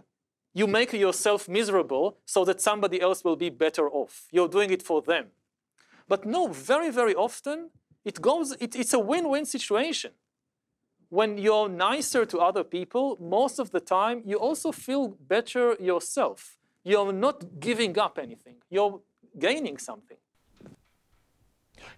you 0.55 0.67
make 0.67 0.93
yourself 0.93 1.49
miserable 1.49 2.19
so 2.25 2.45
that 2.45 2.61
somebody 2.61 3.01
else 3.01 3.25
will 3.25 3.37
be 3.37 3.51
better 3.51 3.89
off. 3.91 4.27
You're 4.31 4.49
doing 4.49 4.71
it 4.71 4.83
for 4.83 5.03
them. 5.03 5.27
But 6.09 6.25
no, 6.25 6.49
very, 6.49 6.91
very 6.91 7.15
often 7.15 7.71
it 8.05 8.21
goes, 8.21 8.53
it, 8.61 8.77
it's 8.77 8.95
a 8.95 8.99
win 8.99 9.29
win 9.29 9.45
situation. 9.45 10.13
When 11.09 11.39
you're 11.39 11.69
nicer 11.69 12.25
to 12.27 12.39
other 12.39 12.65
people, 12.65 13.19
most 13.21 13.59
of 13.59 13.71
the 13.71 13.81
time 13.81 14.23
you 14.25 14.37
also 14.37 14.73
feel 14.73 15.09
better 15.09 15.77
yourself 15.81 16.57
you're 16.85 17.13
not 17.13 17.61
giving 17.61 17.99
up 17.99 18.19
anything. 18.19 18.57
You're 18.71 19.01
gaining 19.39 19.79
something. 19.79 20.19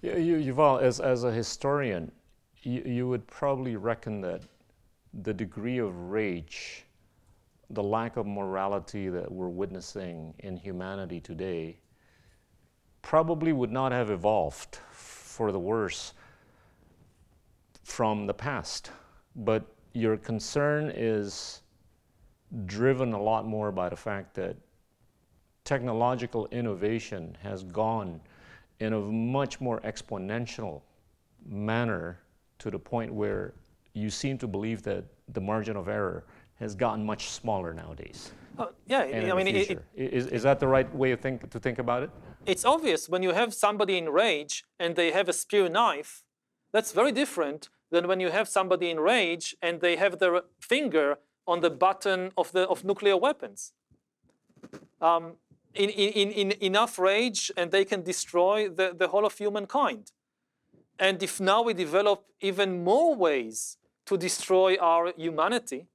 You, 0.01 0.37
Yuval, 0.37 0.81
as, 0.81 1.01
as 1.01 1.25
a 1.25 1.33
historian, 1.33 2.13
you, 2.63 2.83
you 2.87 3.09
would 3.09 3.27
probably 3.27 3.77
reckon 3.77 4.21
that 4.23 4.43
the 5.13 5.35
degree 5.35 5.79
of 5.79 5.95
rage, 6.11 6.86
the 7.71 7.83
lack 7.83 8.17
of 8.17 8.27
morality 8.27 9.09
that 9.09 9.31
we're 9.31 9.49
witnessing 9.49 10.35
in 10.41 10.57
humanity 10.57 11.21
today, 11.21 11.79
probably 13.03 13.53
would 13.53 13.73
not 13.73 13.93
have 13.93 14.11
evolved 14.11 14.79
for 14.91 15.53
the 15.53 15.59
worse 15.59 16.12
from 17.83 18.27
the 18.27 18.35
past. 18.35 18.91
But 19.37 19.64
your 19.93 20.17
concern 20.17 20.93
is 20.95 21.62
driven 22.67 23.12
a 23.12 23.21
lot 23.21 23.47
more 23.47 23.73
by 23.73 23.89
the 23.89 23.97
fact 23.97 24.35
that 24.35 24.57
technological 25.64 26.47
innovation 26.53 27.37
has 27.43 27.64
gone 27.64 28.21
in 28.81 28.93
a 28.93 29.01
much 29.01 29.61
more 29.61 29.81
exponential 29.81 30.83
manner 31.49 32.19
to 32.59 32.71
the 32.71 32.79
point 32.79 33.12
where 33.12 33.55
you 33.95 34.11
seem 34.11 34.39
to 34.39 34.47
believe 34.47 34.83
that 34.83 35.05
the 35.33 35.41
margin 35.41 35.77
of 35.77 35.89
error 35.89 36.25
has 36.61 36.75
gotten 36.75 37.05
much 37.05 37.29
smaller 37.31 37.73
nowadays. 37.73 38.33
Uh, 38.59 38.67
yeah, 38.87 39.01
I 39.01 39.35
mean, 39.35 39.49
it, 39.49 39.71
it, 39.71 39.83
is, 39.95 40.27
is 40.29 40.43
that 40.45 40.59
the 40.61 40.67
right 40.67 40.93
way 40.95 41.13
of 41.13 41.21
think, 41.21 41.49
to 41.51 41.61
think 41.61 41.79
about 41.79 42.03
it? 42.03 42.11
It's 42.47 42.65
obvious 42.65 43.09
when 43.09 43.23
you 43.23 43.33
have 43.33 43.53
somebody 43.53 43.99
in 43.99 44.09
rage 44.09 44.65
and 44.79 44.97
they 44.97 45.11
have 45.11 45.29
a 45.29 45.33
spear 45.33 45.69
knife, 45.69 46.25
that's 46.73 46.93
very 46.93 47.13
different 47.13 47.69
than 47.91 48.09
when 48.09 48.21
you 48.21 48.31
have 48.31 48.49
somebody 48.49 48.91
in 48.91 48.99
rage 49.01 49.55
and 49.61 49.81
they 49.81 49.97
have 49.97 50.19
their 50.19 50.43
finger 50.61 51.19
on 51.47 51.61
the 51.61 51.71
button 51.71 52.33
of, 52.37 52.53
the, 52.53 52.67
of 52.69 52.85
nuclear 52.85 53.17
weapons. 53.17 53.73
Um, 55.01 55.35
in, 55.75 55.91
in, 55.91 56.31
in 56.31 56.53
enough 56.63 56.99
rage 56.99 57.53
and 57.57 57.71
they 57.71 57.85
can 57.85 58.03
destroy 58.03 58.69
the, 58.69 58.95
the 58.97 59.09
whole 59.09 59.27
of 59.27 59.37
humankind. 59.37 60.13
And 60.99 61.23
if 61.23 61.41
now 61.41 61.63
we 61.63 61.75
develop 61.75 62.25
even 62.41 62.83
more 62.83 63.15
ways 63.15 63.77
to 64.07 64.17
destroy 64.17 64.77
our 64.77 65.13
humanity 65.17 65.87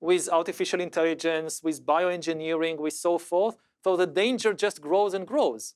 with 0.00 0.28
artificial 0.28 0.80
intelligence, 0.80 1.62
with 1.62 1.84
bioengineering, 1.84 2.78
with 2.78 2.94
so 2.94 3.18
forth, 3.18 3.56
so 3.84 3.96
the 3.96 4.06
danger 4.06 4.52
just 4.52 4.80
grows 4.80 5.14
and 5.14 5.26
grows. 5.26 5.74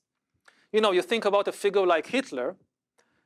You 0.71 0.81
know, 0.81 0.91
you 0.91 1.01
think 1.01 1.25
about 1.25 1.47
a 1.47 1.51
figure 1.51 1.85
like 1.85 2.07
Hitler. 2.07 2.55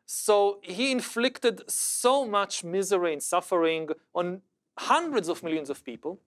So 0.06 0.60
he 0.62 0.92
inflicted 0.92 1.70
so 1.70 2.26
much 2.26 2.64
misery 2.64 3.14
and 3.14 3.24
suffering 3.24 3.90
on 4.14 4.42
hundreds 4.78 5.30
of 5.30 5.44
millions 5.44 5.70
of 5.70 5.84
people. 5.84 6.20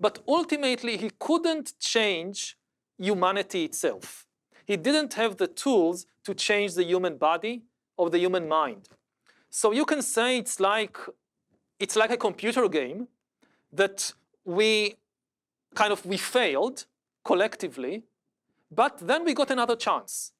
But 0.00 0.20
ultimately, 0.26 0.96
he 0.96 1.10
couldn't 1.18 1.78
change 1.78 2.56
humanity 2.98 3.64
itself. 3.64 4.26
He 4.64 4.76
didn't 4.76 5.14
have 5.14 5.36
the 5.36 5.48
tools 5.48 6.06
to 6.24 6.34
change 6.34 6.74
the 6.74 6.84
human 6.84 7.16
body 7.16 7.62
or 7.96 8.10
the 8.10 8.18
human 8.18 8.48
mind. 8.48 8.88
So 9.50 9.72
you 9.72 9.84
can 9.84 10.02
say 10.02 10.38
it's 10.38 10.60
like 10.60 10.96
it's 11.80 11.96
like 11.96 12.10
a 12.10 12.16
computer 12.16 12.68
game 12.68 13.08
that 13.72 14.12
we 14.44 14.96
kind 15.74 15.92
of 15.92 16.04
we 16.04 16.16
failed 16.16 16.86
collectively, 17.24 18.04
but 18.70 18.98
then 18.98 19.24
we 19.24 19.34
got 19.34 19.50
another 19.50 19.76
chance. 19.76 20.32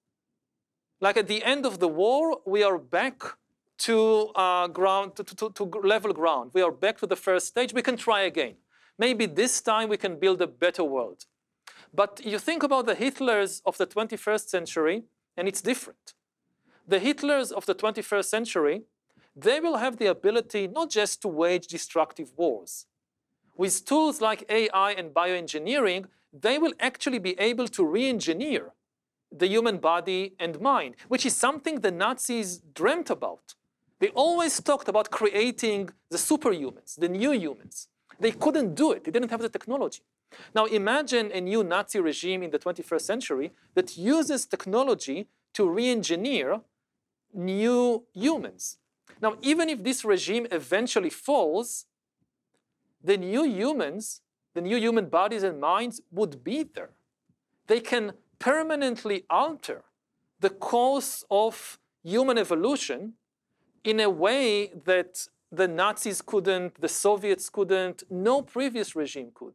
Like 1.00 1.16
at 1.16 1.28
the 1.28 1.42
end 1.44 1.64
of 1.64 1.78
the 1.78 1.88
war, 1.88 2.40
we 2.44 2.62
are 2.62 2.78
back 2.78 3.22
to 3.78 4.32
uh, 4.34 4.66
ground 4.68 5.14
to, 5.16 5.24
to, 5.24 5.50
to 5.50 5.64
level 5.64 6.12
ground. 6.12 6.50
We 6.54 6.62
are 6.62 6.72
back 6.72 6.98
to 6.98 7.06
the 7.06 7.16
first 7.16 7.46
stage. 7.46 7.72
We 7.72 7.82
can 7.82 7.96
try 7.96 8.22
again. 8.22 8.54
Maybe 8.98 9.26
this 9.26 9.60
time 9.60 9.88
we 9.88 9.96
can 9.96 10.18
build 10.18 10.42
a 10.42 10.46
better 10.46 10.82
world. 10.82 11.26
But 11.94 12.20
you 12.24 12.38
think 12.38 12.62
about 12.62 12.86
the 12.86 12.96
Hitlers 12.96 13.62
of 13.64 13.78
the 13.78 13.86
21st 13.86 14.48
century, 14.48 15.04
and 15.36 15.46
it's 15.46 15.62
different. 15.62 16.14
The 16.86 16.98
Hitlers 16.98 17.52
of 17.52 17.66
the 17.66 17.74
21st 17.74 18.24
century, 18.24 18.82
they 19.36 19.60
will 19.60 19.76
have 19.76 19.98
the 19.98 20.06
ability 20.06 20.66
not 20.66 20.90
just 20.90 21.22
to 21.22 21.28
wage 21.28 21.68
destructive 21.68 22.32
wars. 22.36 22.86
With 23.58 23.84
tools 23.84 24.20
like 24.20 24.46
AI 24.48 24.92
and 24.92 25.12
bioengineering, 25.12 26.06
they 26.32 26.58
will 26.58 26.72
actually 26.78 27.18
be 27.18 27.38
able 27.40 27.66
to 27.68 27.84
re 27.84 28.08
engineer 28.08 28.72
the 29.30 29.48
human 29.48 29.78
body 29.78 30.34
and 30.38 30.60
mind, 30.60 30.94
which 31.08 31.26
is 31.26 31.34
something 31.34 31.80
the 31.80 31.90
Nazis 31.90 32.58
dreamt 32.72 33.10
about. 33.10 33.54
They 33.98 34.08
always 34.10 34.60
talked 34.62 34.88
about 34.88 35.10
creating 35.10 35.90
the 36.08 36.16
superhumans, 36.16 36.94
the 36.96 37.08
new 37.08 37.32
humans. 37.32 37.88
They 38.20 38.30
couldn't 38.30 38.74
do 38.76 38.92
it, 38.92 39.04
they 39.04 39.10
didn't 39.10 39.30
have 39.30 39.42
the 39.42 39.48
technology. 39.48 40.02
Now 40.54 40.66
imagine 40.66 41.32
a 41.32 41.40
new 41.40 41.64
Nazi 41.64 41.98
regime 41.98 42.44
in 42.44 42.50
the 42.50 42.58
21st 42.60 43.00
century 43.00 43.50
that 43.74 43.98
uses 43.98 44.46
technology 44.46 45.26
to 45.54 45.68
re-engineer 45.68 46.60
new 47.34 48.04
humans. 48.14 48.78
Now, 49.20 49.36
even 49.42 49.68
if 49.68 49.82
this 49.82 50.04
regime 50.04 50.46
eventually 50.52 51.10
falls, 51.10 51.86
the 53.02 53.16
new 53.16 53.44
humans, 53.44 54.20
the 54.54 54.60
new 54.60 54.76
human 54.76 55.06
bodies 55.06 55.42
and 55.42 55.60
minds 55.60 56.00
would 56.10 56.42
be 56.42 56.62
there. 56.62 56.90
They 57.66 57.80
can 57.80 58.12
permanently 58.38 59.24
alter 59.28 59.84
the 60.40 60.50
course 60.50 61.24
of 61.30 61.78
human 62.02 62.38
evolution 62.38 63.14
in 63.84 64.00
a 64.00 64.10
way 64.10 64.68
that 64.84 65.26
the 65.50 65.66
Nazis 65.66 66.20
couldn't, 66.20 66.80
the 66.80 66.88
Soviets 66.88 67.48
couldn't, 67.48 68.02
no 68.10 68.42
previous 68.42 68.94
regime 68.94 69.30
could. 69.34 69.54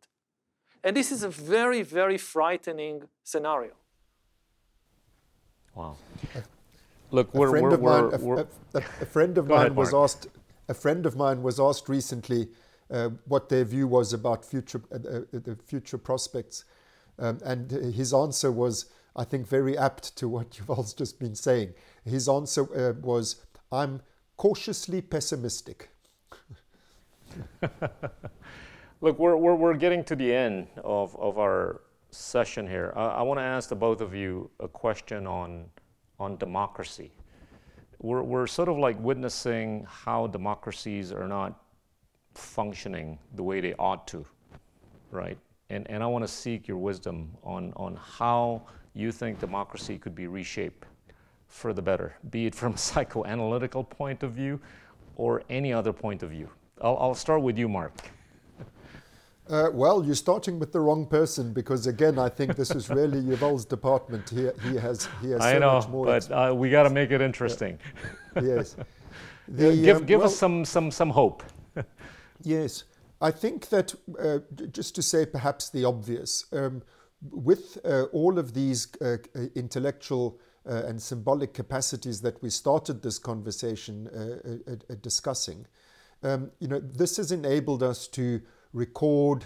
And 0.83 0.97
this 0.97 1.11
is 1.11 1.23
a 1.23 1.29
very, 1.29 1.81
very 1.81 2.17
frightening 2.17 3.03
scenario. 3.23 3.73
Wow. 5.75 5.97
Look, 7.11 7.33
we're, 7.33 7.47
a 7.47 7.49
friend 7.51 7.65
we're, 7.67 7.73
of 7.73 7.81
mine, 7.81 8.21
we're, 8.21 8.39
a, 8.39 8.47
a, 8.73 8.77
a, 9.01 9.05
friend 9.05 9.37
of 9.37 9.47
mine 9.47 9.59
ahead, 9.59 9.75
was 9.75 9.93
asked. 9.93 10.27
A 10.67 10.73
friend 10.73 11.05
of 11.05 11.15
mine 11.15 11.43
was 11.43 11.59
asked 11.59 11.87
recently 11.87 12.49
what 13.25 13.49
their 13.49 13.63
view 13.63 13.87
was 13.87 14.13
about 14.13 14.45
future 14.45 14.81
uh, 14.91 14.95
uh, 14.95 15.21
the 15.31 15.57
future 15.65 15.97
prospects, 15.97 16.65
um, 17.19 17.39
and 17.43 17.71
his 17.71 18.13
answer 18.13 18.51
was, 18.51 18.85
I 19.15 19.23
think, 19.23 19.47
very 19.47 19.77
apt 19.77 20.15
to 20.17 20.27
what 20.27 20.57
Yuval's 20.57 20.93
just 20.93 21.19
been 21.19 21.35
saying. 21.35 21.73
His 22.05 22.29
answer 22.29 22.63
uh, 22.75 22.93
was, 23.01 23.37
"I'm 23.71 24.01
cautiously 24.37 25.01
pessimistic." 25.01 25.89
Look, 29.01 29.19
we're, 29.19 29.35
we're, 29.35 29.55
we're 29.55 29.73
getting 29.73 30.03
to 30.05 30.15
the 30.15 30.33
end 30.33 30.67
of, 30.83 31.15
of 31.17 31.37
our 31.37 31.81
session 32.13 32.67
here, 32.67 32.93
uh, 32.95 33.07
I 33.07 33.21
want 33.23 33.39
to 33.39 33.43
ask 33.43 33.69
the 33.69 33.75
both 33.75 34.01
of 34.01 34.13
you 34.13 34.49
a 34.59 34.67
question 34.67 35.27
on, 35.27 35.65
on 36.19 36.37
democracy. 36.37 37.11
We're, 37.99 38.21
we're 38.21 38.47
sort 38.47 38.69
of 38.69 38.77
like 38.77 38.99
witnessing 38.99 39.85
how 39.89 40.27
democracies 40.27 41.11
are 41.11 41.27
not 41.27 41.62
functioning 42.35 43.17
the 43.35 43.43
way 43.43 43.61
they 43.61 43.73
ought 43.75 44.07
to, 44.07 44.25
right? 45.11 45.37
And, 45.69 45.89
and 45.89 46.03
I 46.03 46.07
want 46.07 46.23
to 46.23 46.27
seek 46.27 46.67
your 46.67 46.77
wisdom 46.77 47.31
on, 47.43 47.73
on 47.75 47.95
how 47.95 48.61
you 48.93 49.11
think 49.11 49.39
democracy 49.39 49.97
could 49.97 50.15
be 50.15 50.27
reshaped 50.27 50.85
for 51.47 51.73
the 51.73 51.81
better, 51.81 52.15
be 52.29 52.45
it 52.45 52.55
from 52.55 52.73
a 52.73 52.75
psychoanalytical 52.89 53.89
point 53.89 54.23
of 54.23 54.31
view 54.31 54.59
or 55.15 55.43
any 55.49 55.71
other 55.71 55.93
point 55.93 56.23
of 56.23 56.31
view. 56.31 56.49
I'll, 56.81 56.97
I'll 56.99 57.15
start 57.15 57.41
with 57.41 57.57
you, 57.57 57.69
Mark. 57.69 57.93
Uh, 59.49 59.69
well, 59.73 60.05
you're 60.05 60.15
starting 60.15 60.57
with 60.57 60.71
the 60.71 60.79
wrong 60.79 61.05
person 61.05 61.51
because 61.51 61.85
again, 61.85 62.17
I 62.17 62.29
think 62.29 62.55
this 62.55 62.71
is 62.71 62.89
really 62.89 63.19
Yuval's 63.29 63.65
department. 63.65 64.29
He, 64.29 64.47
he 64.69 64.77
has 64.77 65.09
he 65.21 65.31
has 65.31 65.41
I 65.41 65.53
so 65.53 65.59
know, 65.59 65.73
much 65.73 65.87
more. 65.89 66.05
but 66.05 66.31
uh, 66.31 66.53
we 66.55 66.69
got 66.69 66.83
to 66.83 66.89
make 66.89 67.11
it 67.11 67.21
interesting. 67.21 67.77
yes. 68.41 68.75
The, 69.49 69.75
give 69.75 69.97
um, 69.97 70.05
give 70.05 70.19
well, 70.19 70.29
us 70.29 70.37
some 70.37 70.63
some 70.63 70.89
some 70.89 71.09
hope. 71.09 71.43
Yes, 72.43 72.83
I 73.21 73.31
think 73.31 73.69
that 73.69 73.95
uh, 74.19 74.39
just 74.71 74.95
to 74.95 75.01
say 75.01 75.25
perhaps 75.25 75.69
the 75.69 75.85
obvious, 75.85 76.45
um, 76.51 76.83
with 77.31 77.77
uh, 77.85 78.03
all 78.11 78.37
of 78.37 78.53
these 78.53 78.89
uh, 79.01 79.17
intellectual 79.55 80.39
uh, 80.69 80.83
and 80.85 81.01
symbolic 81.01 81.53
capacities 81.53 82.21
that 82.21 82.41
we 82.43 82.49
started 82.49 83.01
this 83.01 83.17
conversation 83.17 84.07
uh, 84.09 84.71
uh, 84.71 84.95
discussing, 85.01 85.65
um, 86.23 86.51
you 86.59 86.67
know, 86.67 86.79
this 86.79 87.17
has 87.17 87.31
enabled 87.31 87.81
us 87.81 88.07
to 88.07 88.41
record 88.73 89.45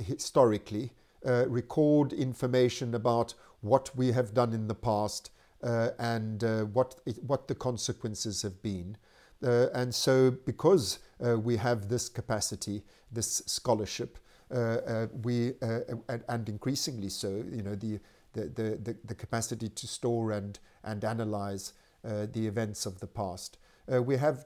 historically, 0.00 0.90
record 1.22 2.14
information 2.14 2.94
about 2.94 3.34
what 3.60 3.94
we 3.94 4.10
have 4.12 4.32
done 4.32 4.54
in 4.54 4.66
the 4.68 4.74
past 4.74 5.30
and 5.62 6.42
what 6.72 6.98
what 7.26 7.46
the 7.46 7.54
consequences 7.54 8.40
have 8.40 8.62
been. 8.62 8.96
Uh, 9.44 9.68
and 9.74 9.94
so, 9.94 10.30
because 10.30 11.00
uh, 11.24 11.38
we 11.38 11.56
have 11.56 11.88
this 11.88 12.08
capacity, 12.08 12.82
this 13.12 13.42
scholarship, 13.46 14.18
uh, 14.50 14.54
uh 14.54 15.06
we 15.22 15.52
uh, 15.62 15.80
and, 16.08 16.22
and, 16.28 16.48
increasingly 16.48 17.08
so, 17.08 17.28
you 17.50 17.62
know, 17.62 17.74
the 17.74 18.00
the, 18.32 18.48
the, 18.82 18.96
the 19.04 19.14
capacity 19.14 19.68
to 19.68 19.86
store 19.86 20.32
and 20.32 20.58
and 20.82 21.04
analyze 21.04 21.74
uh, 22.04 22.26
the 22.32 22.46
events 22.46 22.86
of 22.86 23.00
the 23.00 23.06
past. 23.06 23.58
we 23.88 24.16
have 24.16 24.44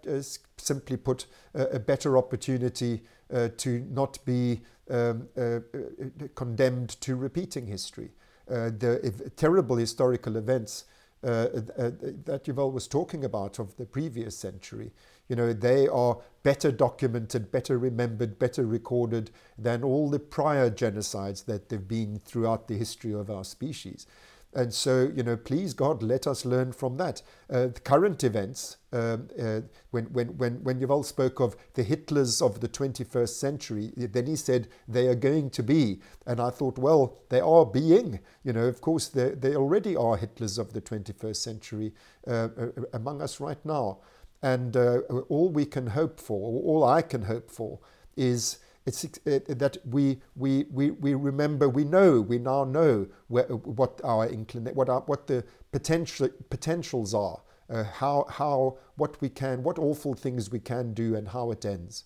simply 0.56 0.96
put 0.96 1.26
a 1.54 1.78
better 1.78 2.18
opportunity 2.18 3.02
to 3.56 3.86
not 3.90 4.18
be 4.24 4.60
um, 4.90 5.28
condemned 6.34 7.00
to 7.00 7.16
repeating 7.16 7.66
history. 7.66 8.10
the 8.46 9.30
terrible 9.36 9.76
historical 9.76 10.36
events 10.36 10.84
uh, 11.24 11.28
uh, 11.28 11.90
that 12.24 12.44
Yuval 12.44 12.72
was 12.72 12.86
talking 12.86 13.24
about 13.24 13.58
of 13.58 13.76
the 13.76 13.86
previous 13.86 14.36
century. 14.36 14.92
You 15.28 15.36
know, 15.36 15.52
they 15.52 15.88
are 15.88 16.18
better 16.42 16.70
documented, 16.70 17.50
better 17.50 17.76
remembered, 17.76 18.38
better 18.38 18.64
recorded 18.64 19.30
than 19.58 19.82
all 19.82 20.08
the 20.08 20.18
prior 20.18 20.70
genocides 20.70 21.44
that 21.46 21.70
have 21.70 21.88
been 21.88 22.18
throughout 22.20 22.68
the 22.68 22.76
history 22.76 23.12
of 23.12 23.30
our 23.30 23.44
species. 23.44 24.06
And 24.54 24.72
so, 24.72 25.10
you 25.14 25.22
know, 25.22 25.36
please 25.36 25.74
God, 25.74 26.02
let 26.02 26.26
us 26.26 26.44
learn 26.44 26.72
from 26.72 26.96
that. 26.96 27.20
Uh, 27.50 27.68
current 27.84 28.24
events, 28.24 28.78
um, 28.92 29.28
uh, 29.38 29.60
when, 29.90 30.06
when, 30.06 30.28
when, 30.38 30.64
when 30.64 30.80
Yuval 30.80 31.04
spoke 31.04 31.38
of 31.38 31.54
the 31.74 31.84
Hitlers 31.84 32.40
of 32.40 32.60
the 32.60 32.68
21st 32.68 33.28
century, 33.28 33.92
then 33.96 34.26
he 34.26 34.36
said 34.36 34.68
they 34.86 35.06
are 35.06 35.14
going 35.14 35.50
to 35.50 35.62
be. 35.62 36.00
And 36.26 36.40
I 36.40 36.48
thought, 36.48 36.78
well, 36.78 37.18
they 37.28 37.40
are 37.40 37.66
being. 37.66 38.20
You 38.42 38.54
know, 38.54 38.64
of 38.64 38.80
course, 38.80 39.08
they, 39.08 39.54
already 39.54 39.94
are 39.96 40.16
Hitlers 40.16 40.58
of 40.58 40.72
the 40.72 40.80
21st 40.80 41.36
century 41.36 41.92
uh, 42.26 42.48
uh, 42.58 42.68
among 42.94 43.20
us 43.20 43.40
right 43.40 43.62
now. 43.66 43.98
And 44.42 44.76
uh, 44.76 45.00
all 45.28 45.50
we 45.50 45.66
can 45.66 45.88
hope 45.88 46.20
for, 46.20 46.62
all 46.62 46.84
I 46.84 47.02
can 47.02 47.22
hope 47.22 47.50
for, 47.50 47.80
is 48.16 48.58
it's 48.88 49.04
it, 49.04 49.58
that 49.58 49.76
we, 49.84 50.18
we, 50.34 50.64
we, 50.70 50.90
we 50.92 51.12
remember, 51.14 51.68
we 51.68 51.84
know, 51.84 52.20
we 52.20 52.38
now 52.38 52.64
know 52.64 53.06
where, 53.28 53.44
what 53.44 54.00
our 54.02 54.26
inclina- 54.26 54.74
what, 54.74 54.88
our, 54.88 55.02
what 55.02 55.26
the 55.26 55.44
potential, 55.72 56.28
potentials 56.48 57.12
are, 57.12 57.40
uh, 57.68 57.84
how, 57.84 58.24
how, 58.30 58.78
what 58.96 59.20
we 59.20 59.28
can, 59.28 59.62
what 59.62 59.78
awful 59.78 60.14
things 60.14 60.50
we 60.50 60.58
can 60.58 60.94
do 60.94 61.14
and 61.14 61.28
how 61.28 61.50
it 61.50 61.64
ends. 61.66 62.04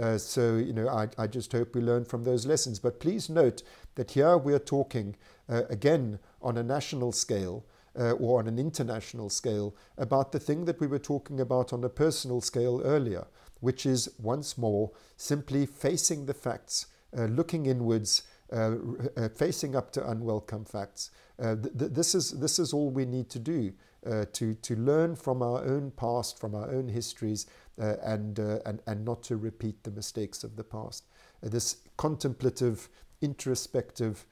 Uh, 0.00 0.16
so, 0.16 0.56
you 0.56 0.72
know, 0.72 0.88
I, 0.88 1.08
I 1.18 1.26
just 1.26 1.52
hope 1.52 1.74
we 1.74 1.82
learn 1.82 2.06
from 2.06 2.24
those 2.24 2.46
lessons. 2.46 2.78
But 2.78 2.98
please 2.98 3.28
note 3.28 3.62
that 3.96 4.12
here 4.12 4.38
we 4.38 4.54
are 4.54 4.58
talking, 4.58 5.16
uh, 5.50 5.64
again, 5.68 6.18
on 6.40 6.56
a 6.56 6.62
national 6.62 7.12
scale, 7.12 7.66
uh, 7.98 8.12
or 8.12 8.38
on 8.38 8.48
an 8.48 8.58
international 8.58 9.28
scale 9.28 9.76
about 9.98 10.32
the 10.32 10.40
thing 10.40 10.64
that 10.64 10.80
we 10.80 10.86
were 10.86 10.98
talking 10.98 11.40
about 11.40 11.74
on 11.74 11.84
a 11.84 11.90
personal 11.90 12.40
scale 12.40 12.80
earlier, 12.84 13.26
which 13.62 13.86
is 13.86 14.08
once 14.18 14.58
more 14.58 14.90
simply 15.16 15.64
facing 15.64 16.26
the 16.26 16.34
facts, 16.34 16.86
uh, 17.16 17.24
looking 17.24 17.66
inwards, 17.66 18.24
uh, 18.52 18.74
uh 19.16 19.28
facing 19.28 19.74
up 19.74 19.90
to 19.92 20.10
unwelcome 20.10 20.64
facts. 20.64 21.10
Uh, 21.38 21.54
th- 21.54 21.78
th- 21.78 21.92
this, 21.92 22.14
is, 22.14 22.32
this 22.32 22.58
is 22.58 22.72
all 22.72 22.90
we 22.90 23.06
need 23.06 23.30
to 23.30 23.38
do 23.38 23.72
uh, 24.06 24.24
to, 24.32 24.54
to 24.54 24.74
learn 24.76 25.14
from 25.14 25.42
our 25.42 25.64
own 25.64 25.92
past, 25.92 26.40
from 26.40 26.54
our 26.54 26.70
own 26.70 26.88
histories, 26.88 27.46
and, 27.78 28.38
and, 28.38 28.80
and 28.86 29.04
not 29.04 29.22
to 29.22 29.36
repeat 29.36 29.82
the 29.82 29.90
mistakes 29.90 30.44
of 30.44 30.56
the 30.56 30.64
past. 30.64 31.04
this 31.40 31.78
contemplative, 31.96 32.88
introspective 33.22 34.26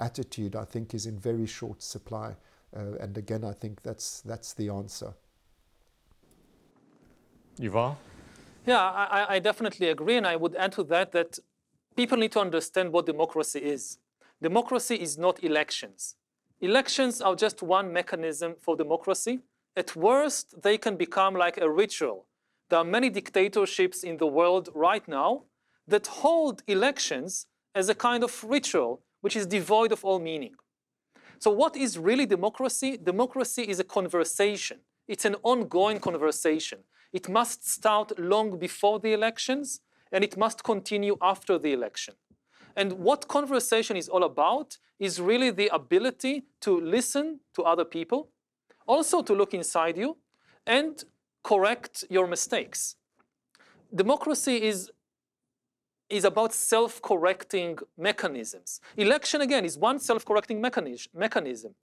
attitude, 0.00 0.56
I 0.56 0.64
think, 0.64 0.92
is 0.92 1.06
in 1.06 1.18
very 1.18 1.46
short 1.46 1.82
supply. 1.82 2.34
Uh, 2.74 2.96
and 3.00 3.16
again, 3.18 3.44
I 3.44 3.52
think 3.52 3.82
that's 3.82 4.22
that's 4.22 4.54
the 4.54 4.70
answer. 4.70 5.14
Yuval? 7.60 7.96
Yeah, 8.64 8.80
I, 8.80 9.36
I 9.36 9.38
definitely 9.40 9.88
agree, 9.88 10.16
and 10.16 10.26
I 10.26 10.36
would 10.36 10.54
add 10.54 10.72
to 10.72 10.84
that 10.84 11.12
that 11.12 11.38
people 11.96 12.16
need 12.16 12.32
to 12.32 12.40
understand 12.40 12.92
what 12.92 13.06
democracy 13.06 13.58
is. 13.58 13.98
Democracy 14.40 14.94
is 14.96 15.18
not 15.18 15.42
elections. 15.42 16.14
Elections 16.60 17.20
are 17.20 17.34
just 17.34 17.62
one 17.62 17.92
mechanism 17.92 18.54
for 18.60 18.76
democracy. 18.76 19.40
At 19.76 19.96
worst, 19.96 20.62
they 20.62 20.78
can 20.78 20.96
become 20.96 21.34
like 21.34 21.58
a 21.58 21.68
ritual. 21.68 22.26
There 22.70 22.78
are 22.78 22.84
many 22.84 23.10
dictatorships 23.10 24.04
in 24.04 24.18
the 24.18 24.26
world 24.26 24.68
right 24.74 25.06
now 25.08 25.42
that 25.88 26.06
hold 26.06 26.62
elections 26.68 27.46
as 27.74 27.88
a 27.88 27.94
kind 27.94 28.22
of 28.22 28.44
ritual 28.44 29.02
which 29.22 29.36
is 29.36 29.46
devoid 29.46 29.92
of 29.92 30.04
all 30.04 30.20
meaning. 30.20 30.54
So 31.38 31.50
what 31.50 31.76
is 31.76 31.98
really 31.98 32.26
democracy? 32.26 32.96
Democracy 32.96 33.62
is 33.62 33.80
a 33.80 33.84
conversation. 33.84 34.78
It's 35.08 35.24
an 35.24 35.36
ongoing 35.42 35.98
conversation. 35.98 36.80
It 37.12 37.28
must 37.28 37.68
start 37.68 38.18
long 38.18 38.58
before 38.58 38.98
the 39.00 39.12
elections 39.12 39.80
and 40.10 40.24
it 40.24 40.36
must 40.36 40.62
continue 40.64 41.16
after 41.20 41.58
the 41.58 41.72
election. 41.72 42.14
And 42.76 42.92
what 42.92 43.28
conversation 43.28 43.96
is 43.96 44.08
all 44.08 44.24
about 44.24 44.78
is 44.98 45.20
really 45.20 45.50
the 45.50 45.68
ability 45.74 46.44
to 46.60 46.80
listen 46.80 47.40
to 47.54 47.62
other 47.64 47.84
people, 47.84 48.30
also 48.86 49.22
to 49.22 49.34
look 49.34 49.52
inside 49.52 49.96
you 49.96 50.16
and 50.66 51.04
correct 51.42 52.04
your 52.08 52.26
mistakes. 52.26 52.96
Democracy 53.94 54.62
is 54.62 54.90
is 56.08 56.24
about 56.26 56.52
self-correcting 56.52 57.78
mechanisms. 57.96 58.80
Election, 58.98 59.40
again, 59.40 59.64
is 59.64 59.78
one 59.78 59.98
self-correcting 59.98 60.60
mechanism. 60.60 61.74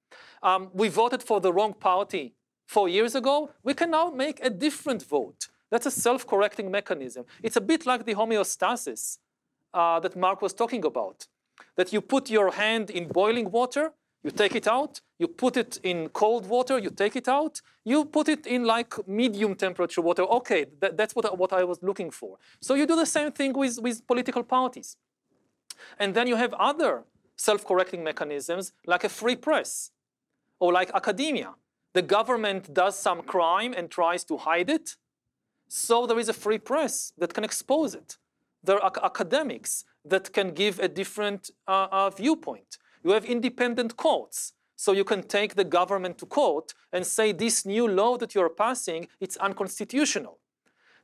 Um, 0.43 0.69
we 0.71 0.87
voted 0.87 1.23
for 1.23 1.41
the 1.41 1.51
wrong 1.51 1.73
party 1.73 2.35
four 2.75 2.87
years 2.97 3.13
ago. 3.21 3.35
We 3.67 3.73
can 3.73 3.89
now 3.99 4.07
make 4.25 4.37
a 4.49 4.51
different 4.65 5.01
vote. 5.15 5.41
That's 5.71 5.87
a 5.87 5.95
self-correcting 6.07 6.67
mechanism. 6.79 7.23
It's 7.45 7.57
a 7.57 7.65
bit 7.71 7.81
like 7.85 8.01
the 8.05 8.15
homeostasis 8.21 9.01
uh, 9.73 9.99
that 10.03 10.15
Mark 10.15 10.41
was 10.41 10.53
talking 10.53 10.83
about, 10.85 11.27
that 11.77 11.93
you 11.93 12.01
put 12.01 12.29
your 12.29 12.51
hand 12.51 12.89
in 12.89 13.03
boiling 13.07 13.49
water 13.51 13.85
you 14.23 14.31
take 14.31 14.55
it 14.55 14.67
out, 14.67 14.99
you 15.17 15.27
put 15.27 15.55
it 15.55 15.79
in 15.81 16.09
cold 16.09 16.45
water, 16.45 16.77
you 16.77 16.89
take 16.89 17.15
it 17.15 17.27
out, 17.29 17.61
you 17.85 18.03
put 18.03 18.27
it 18.27 18.45
in 18.45 18.65
like 18.65 18.93
medium 19.07 19.55
temperature 19.55 20.01
water. 20.01 20.23
Okay, 20.23 20.65
that, 20.81 20.97
that's 20.97 21.15
what, 21.15 21.37
what 21.37 21.53
I 21.53 21.63
was 21.63 21.81
looking 21.81 22.11
for. 22.11 22.37
So 22.59 22.73
you 22.73 22.85
do 22.85 22.97
the 22.97 23.05
same 23.05 23.31
thing 23.31 23.53
with, 23.53 23.79
with 23.79 24.05
political 24.05 24.43
parties. 24.43 24.97
And 25.97 26.13
then 26.13 26.27
you 26.27 26.35
have 26.35 26.53
other 26.53 27.03
self-correcting 27.37 28.03
mechanisms 28.03 28.73
like 28.85 29.05
a 29.05 29.09
free 29.09 29.37
press 29.37 29.91
or 30.59 30.73
like 30.73 30.91
academia. 30.93 31.53
The 31.93 32.01
government 32.01 32.73
does 32.73 32.97
some 32.97 33.23
crime 33.23 33.73
and 33.75 33.89
tries 33.89 34.23
to 34.25 34.37
hide 34.37 34.69
it. 34.69 34.95
So 35.67 36.05
there 36.05 36.19
is 36.19 36.29
a 36.29 36.33
free 36.33 36.59
press 36.59 37.13
that 37.17 37.33
can 37.33 37.43
expose 37.43 37.95
it. 37.95 38.17
There 38.63 38.79
are 38.79 38.91
academics 39.03 39.85
that 40.05 40.33
can 40.33 40.51
give 40.51 40.79
a 40.79 40.87
different 40.87 41.51
uh, 41.67 41.87
uh, 41.91 42.09
viewpoint. 42.09 42.77
You 43.03 43.11
have 43.11 43.25
independent 43.25 43.95
courts. 43.95 44.53
So 44.75 44.93
you 44.93 45.03
can 45.03 45.23
take 45.23 45.55
the 45.55 45.65
government 45.65 46.17
to 46.19 46.25
court 46.25 46.73
and 46.93 47.05
say 47.05 47.33
this 47.33 47.65
new 47.65 47.87
law 47.87 48.17
that 48.17 48.33
you're 48.33 48.49
passing, 48.49 49.07
it's 49.19 49.35
unconstitutional. 49.37 50.39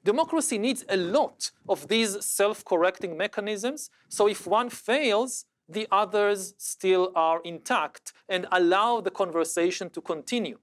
Democracy 0.04 0.58
needs 0.58 0.86
a 0.88 0.96
lot 0.96 1.52
of 1.68 1.88
these 1.88 2.24
self-correcting 2.24 3.18
mechanisms. 3.18 3.90
So 4.08 4.28
if 4.28 4.48
one 4.48 4.70
fails, 4.70 5.46
the 5.68 5.88
others 5.92 6.54
still 6.58 7.12
are 7.16 7.42
intact 7.44 8.14
and 8.30 8.46
allow 8.52 9.02
the 9.02 9.12
conversation 9.12 9.90
to 9.90 10.02
continue. 10.02 10.60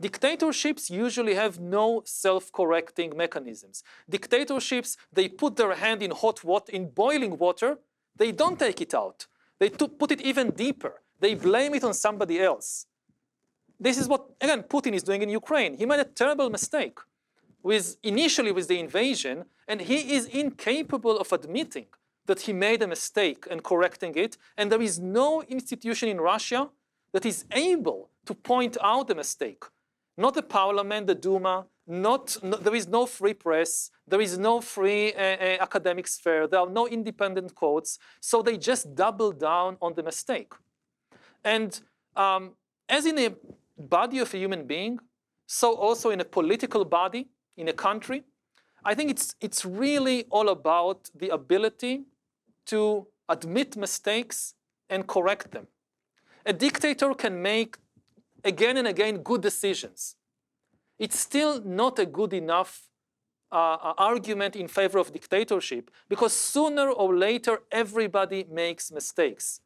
Dictatorships 0.00 0.88
usually 0.88 1.34
have 1.34 1.60
no 1.60 2.02
self-correcting 2.06 3.14
mechanisms. 3.16 3.84
Dictatorships, 4.08 4.96
they 5.12 5.28
put 5.28 5.56
their 5.56 5.74
hand 5.74 6.02
in 6.02 6.10
hot 6.10 6.42
water, 6.42 6.72
in 6.72 6.88
boiling 6.88 7.36
water, 7.36 7.78
they 8.16 8.32
don't 8.32 8.58
take 8.58 8.80
it 8.80 8.94
out. 8.94 9.26
They 9.58 9.68
put 9.68 10.10
it 10.10 10.22
even 10.22 10.50
deeper. 10.50 11.02
They 11.20 11.34
blame 11.34 11.74
it 11.74 11.84
on 11.84 11.92
somebody 11.92 12.40
else. 12.40 12.86
This 13.78 13.98
is 13.98 14.08
what, 14.08 14.24
again, 14.40 14.62
Putin 14.62 14.94
is 14.94 15.02
doing 15.02 15.22
in 15.22 15.28
Ukraine. 15.28 15.76
He 15.76 15.84
made 15.86 16.00
a 16.00 16.04
terrible 16.04 16.48
mistake 16.48 16.98
with 17.62 17.96
initially 18.02 18.52
with 18.52 18.68
the 18.68 18.78
invasion, 18.78 19.44
and 19.68 19.82
he 19.82 20.14
is 20.14 20.24
incapable 20.26 21.18
of 21.18 21.30
admitting 21.32 21.86
that 22.24 22.40
he 22.40 22.52
made 22.54 22.82
a 22.82 22.86
mistake 22.86 23.46
and 23.50 23.62
correcting 23.62 24.14
it. 24.16 24.38
And 24.56 24.72
there 24.72 24.80
is 24.80 24.98
no 24.98 25.42
institution 25.42 26.08
in 26.08 26.20
Russia 26.20 26.70
that 27.12 27.26
is 27.26 27.44
able 27.52 28.08
to 28.24 28.34
point 28.34 28.78
out 28.82 29.08
the 29.08 29.14
mistake. 29.14 29.64
Not 30.20 30.34
the 30.34 30.42
parliament, 30.42 31.06
the 31.06 31.14
Duma, 31.14 31.64
not, 31.86 32.36
no, 32.42 32.58
there 32.58 32.74
is 32.74 32.86
no 32.86 33.06
free 33.06 33.32
press, 33.32 33.90
there 34.06 34.20
is 34.20 34.36
no 34.36 34.60
free 34.60 35.14
uh, 35.14 35.18
uh, 35.18 35.56
academic 35.62 36.06
sphere, 36.06 36.46
there 36.46 36.60
are 36.60 36.68
no 36.68 36.86
independent 36.86 37.54
courts, 37.54 37.98
so 38.20 38.42
they 38.42 38.58
just 38.58 38.94
double 38.94 39.32
down 39.32 39.78
on 39.80 39.94
the 39.94 40.02
mistake. 40.02 40.52
And 41.42 41.80
um, 42.16 42.50
as 42.86 43.06
in 43.06 43.18
a 43.18 43.30
body 43.78 44.18
of 44.18 44.34
a 44.34 44.36
human 44.36 44.66
being, 44.66 44.98
so 45.46 45.74
also 45.74 46.10
in 46.10 46.20
a 46.20 46.26
political 46.26 46.84
body, 46.84 47.30
in 47.56 47.68
a 47.68 47.72
country, 47.72 48.22
I 48.84 48.94
think 48.94 49.10
it's, 49.10 49.34
it's 49.40 49.64
really 49.64 50.24
all 50.28 50.50
about 50.50 51.08
the 51.14 51.30
ability 51.30 52.04
to 52.66 53.06
admit 53.26 53.74
mistakes 53.74 54.52
and 54.90 55.06
correct 55.06 55.52
them. 55.52 55.66
A 56.44 56.52
dictator 56.52 57.14
can 57.14 57.40
make 57.40 57.78
again 58.44 58.76
and 58.76 58.88
again 58.88 59.18
good 59.18 59.40
decisions. 59.40 60.16
It's 60.98 61.18
still 61.18 61.62
not 61.62 61.98
a 61.98 62.06
good 62.06 62.32
enough 62.32 62.88
uh, 63.52 63.56
uh 63.56 63.94
argument 63.98 64.54
in 64.54 64.68
favor 64.68 64.98
of 64.98 65.12
dictatorship 65.12 65.90
because 66.08 66.32
sooner 66.32 66.88
or 66.88 67.16
later 67.16 67.62
everybody 67.72 68.46
makes 68.50 68.92
mistakes. 68.92 69.60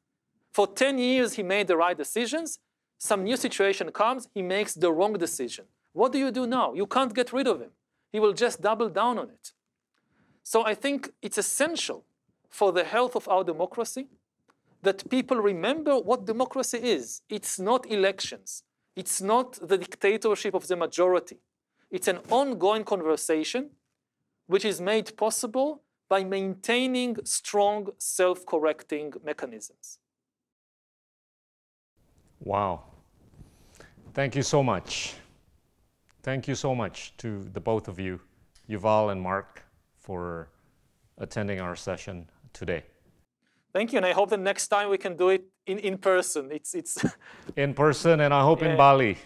For 0.53 0.67
10 0.67 0.99
years 0.99 1.35
he 1.35 1.43
made 1.43 1.67
the 1.67 1.77
right 1.77 1.97
decisions, 1.97 2.61
some 2.99 3.25
new 3.25 3.37
situation 3.37 3.91
comes, 3.91 4.29
he 4.33 4.43
makes 4.43 4.75
the 4.75 4.91
wrong 4.93 5.15
decision. 5.15 5.67
What 5.93 6.13
do 6.13 6.19
you 6.19 6.31
do 6.31 6.47
now? 6.47 6.75
You 6.75 6.87
can't 6.87 7.15
get 7.15 7.33
rid 7.33 7.47
of 7.47 7.61
him. 7.61 7.71
He 8.13 8.21
will 8.21 8.33
just 8.33 8.61
double 8.61 8.89
down 8.89 9.19
on 9.19 9.31
it. 9.31 9.53
So 10.43 10.65
I 10.65 10.75
think 10.75 11.11
it's 11.21 11.39
essential 11.39 12.05
for 12.49 12.73
the 12.73 12.85
health 12.85 13.17
of 13.17 13.29
our 13.29 13.43
democracy 13.43 14.07
that 14.85 15.09
people 15.11 15.39
remember 15.39 15.98
what 15.98 16.27
democracy 16.27 16.78
is. 16.78 17.23
It's 17.28 17.59
not 17.59 17.90
elections. 17.90 18.62
It's 18.97 19.20
not 19.20 19.59
the 19.69 19.78
dictatorship 19.78 20.55
of 20.55 20.66
the 20.69 20.77
majority. 20.77 21.39
It's 21.90 22.09
an 22.09 22.19
ongoing 22.31 22.85
conversation 22.85 23.70
which 24.47 24.65
is 24.65 24.81
made 24.81 25.16
possible 25.16 25.82
by 26.09 26.23
maintaining 26.23 27.16
strong 27.24 27.89
self-correcting 27.98 29.15
mechanisms. 29.24 29.98
Wow. 32.40 32.85
Thank 34.12 34.36
you 34.36 34.43
so 34.43 34.62
much. 34.62 35.15
Thank 36.23 36.47
you 36.47 36.55
so 36.55 36.74
much 36.74 37.16
to 37.19 37.44
the 37.52 37.61
both 37.61 37.89
of 37.89 37.98
you, 37.98 38.20
Yuval 38.69 39.12
and 39.12 39.20
Mark, 39.20 39.62
for 39.98 40.51
attending 41.19 41.61
our 41.61 41.74
session 41.74 42.28
today. 42.52 42.85
Thank 43.75 43.93
you, 43.93 43.97
and 43.97 44.07
I 44.07 44.13
hope 44.13 44.31
the 44.31 44.37
next 44.37 44.69
time 44.69 44.89
we 44.89 44.99
can 44.99 45.17
do 45.17 45.31
it 45.31 45.45
in, 45.67 45.81
in 45.81 45.99
person. 45.99 46.51
It's, 46.53 46.75
it's 46.75 47.05
in 47.57 47.75
person, 47.75 48.21
and 48.21 48.33
I 48.33 48.43
hope 48.43 48.63
yeah. 48.63 48.71
in 48.71 48.77
Bali. 48.77 49.19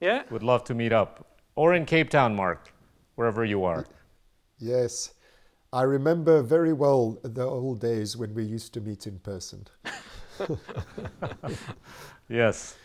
Yeah. 0.00 0.22
Would 0.30 0.44
love 0.44 0.62
to 0.64 0.74
meet 0.74 0.92
up. 0.92 1.26
Or 1.56 1.74
in 1.74 1.84
Cape 1.84 2.08
Town, 2.08 2.36
Mark, 2.36 2.72
wherever 3.16 3.44
you 3.44 3.64
are. 3.64 3.84
Yes. 4.60 5.14
I 5.72 5.82
remember 5.82 6.42
very 6.42 6.72
well 6.72 7.18
the 7.24 7.42
old 7.42 7.80
days 7.80 8.16
when 8.16 8.32
we 8.34 8.44
used 8.44 8.72
to 8.74 8.80
meet 8.80 9.08
in 9.08 9.18
person. 9.18 9.66
yes. 12.28 12.76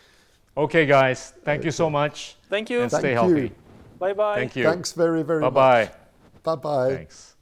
Okay, 0.56 0.84
guys. 0.84 1.32
Thank 1.44 1.64
you 1.64 1.70
so 1.70 1.88
much. 1.88 2.36
Thank 2.50 2.68
you. 2.70 2.82
And 2.82 2.90
Thank 2.90 3.00
stay 3.00 3.10
you. 3.10 3.16
healthy. 3.16 3.52
Bye 4.00 4.12
bye. 4.12 4.34
Thank 4.34 4.56
you. 4.56 4.64
Thanks 4.64 4.92
very, 4.92 5.22
very 5.22 5.40
much. 5.40 5.54
Bye-bye. 5.54 5.84
much. 5.84 6.42
Bye 6.42 6.54
bye. 6.56 6.96
Thanks. 6.96 7.36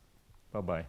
Bye 0.52 0.60
bye. 0.60 0.84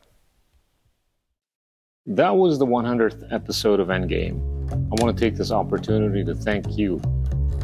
That 2.06 2.36
was 2.36 2.60
the 2.60 2.66
100th 2.66 3.32
episode 3.32 3.80
of 3.80 3.88
Endgame. 3.88 4.36
I 4.70 5.02
want 5.02 5.18
to 5.18 5.26
take 5.26 5.38
this 5.38 5.52
opportunity 5.52 6.22
to 6.26 6.36
thank 6.36 6.78
you 6.78 7.02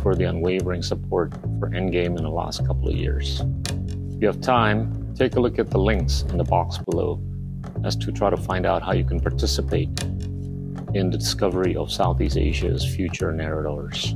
for 0.01 0.15
the 0.15 0.23
unwavering 0.23 0.81
support 0.81 1.33
for 1.59 1.69
Endgame 1.71 2.17
in 2.17 2.23
the 2.23 2.29
last 2.29 2.65
couple 2.65 2.87
of 2.87 2.95
years. 2.95 3.41
If 3.67 4.21
you 4.21 4.27
have 4.27 4.39
time, 4.39 5.13
take 5.13 5.35
a 5.35 5.41
look 5.41 5.59
at 5.59 5.69
the 5.69 5.77
links 5.77 6.21
in 6.29 6.37
the 6.37 6.45
box 6.45 6.77
below 6.77 7.21
as 7.83 7.97
to 7.97 8.13
try 8.13 8.29
to 8.29 8.37
find 8.37 8.65
out 8.65 8.81
how 8.81 8.93
you 8.93 9.03
can 9.03 9.19
participate 9.19 9.89
in 10.93 11.09
the 11.09 11.17
discovery 11.17 11.75
of 11.75 11.91
Southeast 11.91 12.37
Asia's 12.37 12.85
future 12.95 13.33
narrators. 13.33 14.15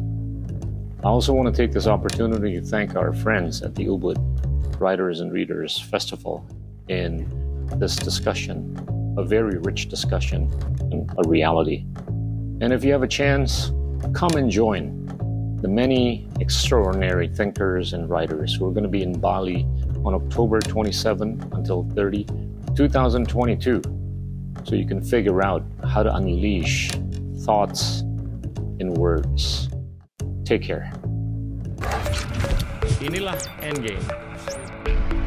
I 1.03 1.07
also 1.09 1.33
want 1.33 1.53
to 1.53 1.61
take 1.61 1.73
this 1.73 1.85
opportunity 1.85 2.61
to 2.61 2.65
thank 2.65 2.95
our 2.95 3.11
friends 3.11 3.61
at 3.61 3.75
the 3.75 3.87
Ubud 3.87 4.79
Writers 4.79 5.19
and 5.19 5.33
Readers 5.33 5.81
Festival 5.81 6.45
in 6.87 7.27
this 7.77 7.97
discussion 7.97 8.92
a 9.17 9.23
very 9.23 9.57
rich 9.59 9.89
discussion 9.89 10.51
and 10.91 11.09
a 11.23 11.27
reality. 11.27 11.85
And 12.61 12.71
if 12.71 12.83
you 12.83 12.91
have 12.91 13.03
a 13.03 13.07
chance, 13.07 13.71
come 14.13 14.31
and 14.35 14.49
join 14.49 15.03
the 15.61 15.67
many 15.67 16.27
extraordinary 16.39 17.27
thinkers 17.27 17.93
and 17.93 18.09
writers 18.09 18.55
who 18.55 18.67
are 18.67 18.71
going 18.71 18.83
to 18.83 18.89
be 18.89 19.01
in 19.01 19.17
Bali 19.17 19.65
on 20.03 20.13
October 20.13 20.59
27 20.59 21.51
until 21.53 21.89
30, 21.95 22.25
2022. 22.75 23.81
So 24.65 24.75
you 24.75 24.85
can 24.85 25.01
figure 25.01 25.41
out 25.41 25.63
how 25.83 26.03
to 26.03 26.13
unleash 26.13 26.91
thoughts 27.45 28.01
in 28.79 28.93
words. 28.93 29.69
Take 30.45 30.63
care. 30.63 30.91
Inilah 33.01 33.37
Endgame. 33.61 35.22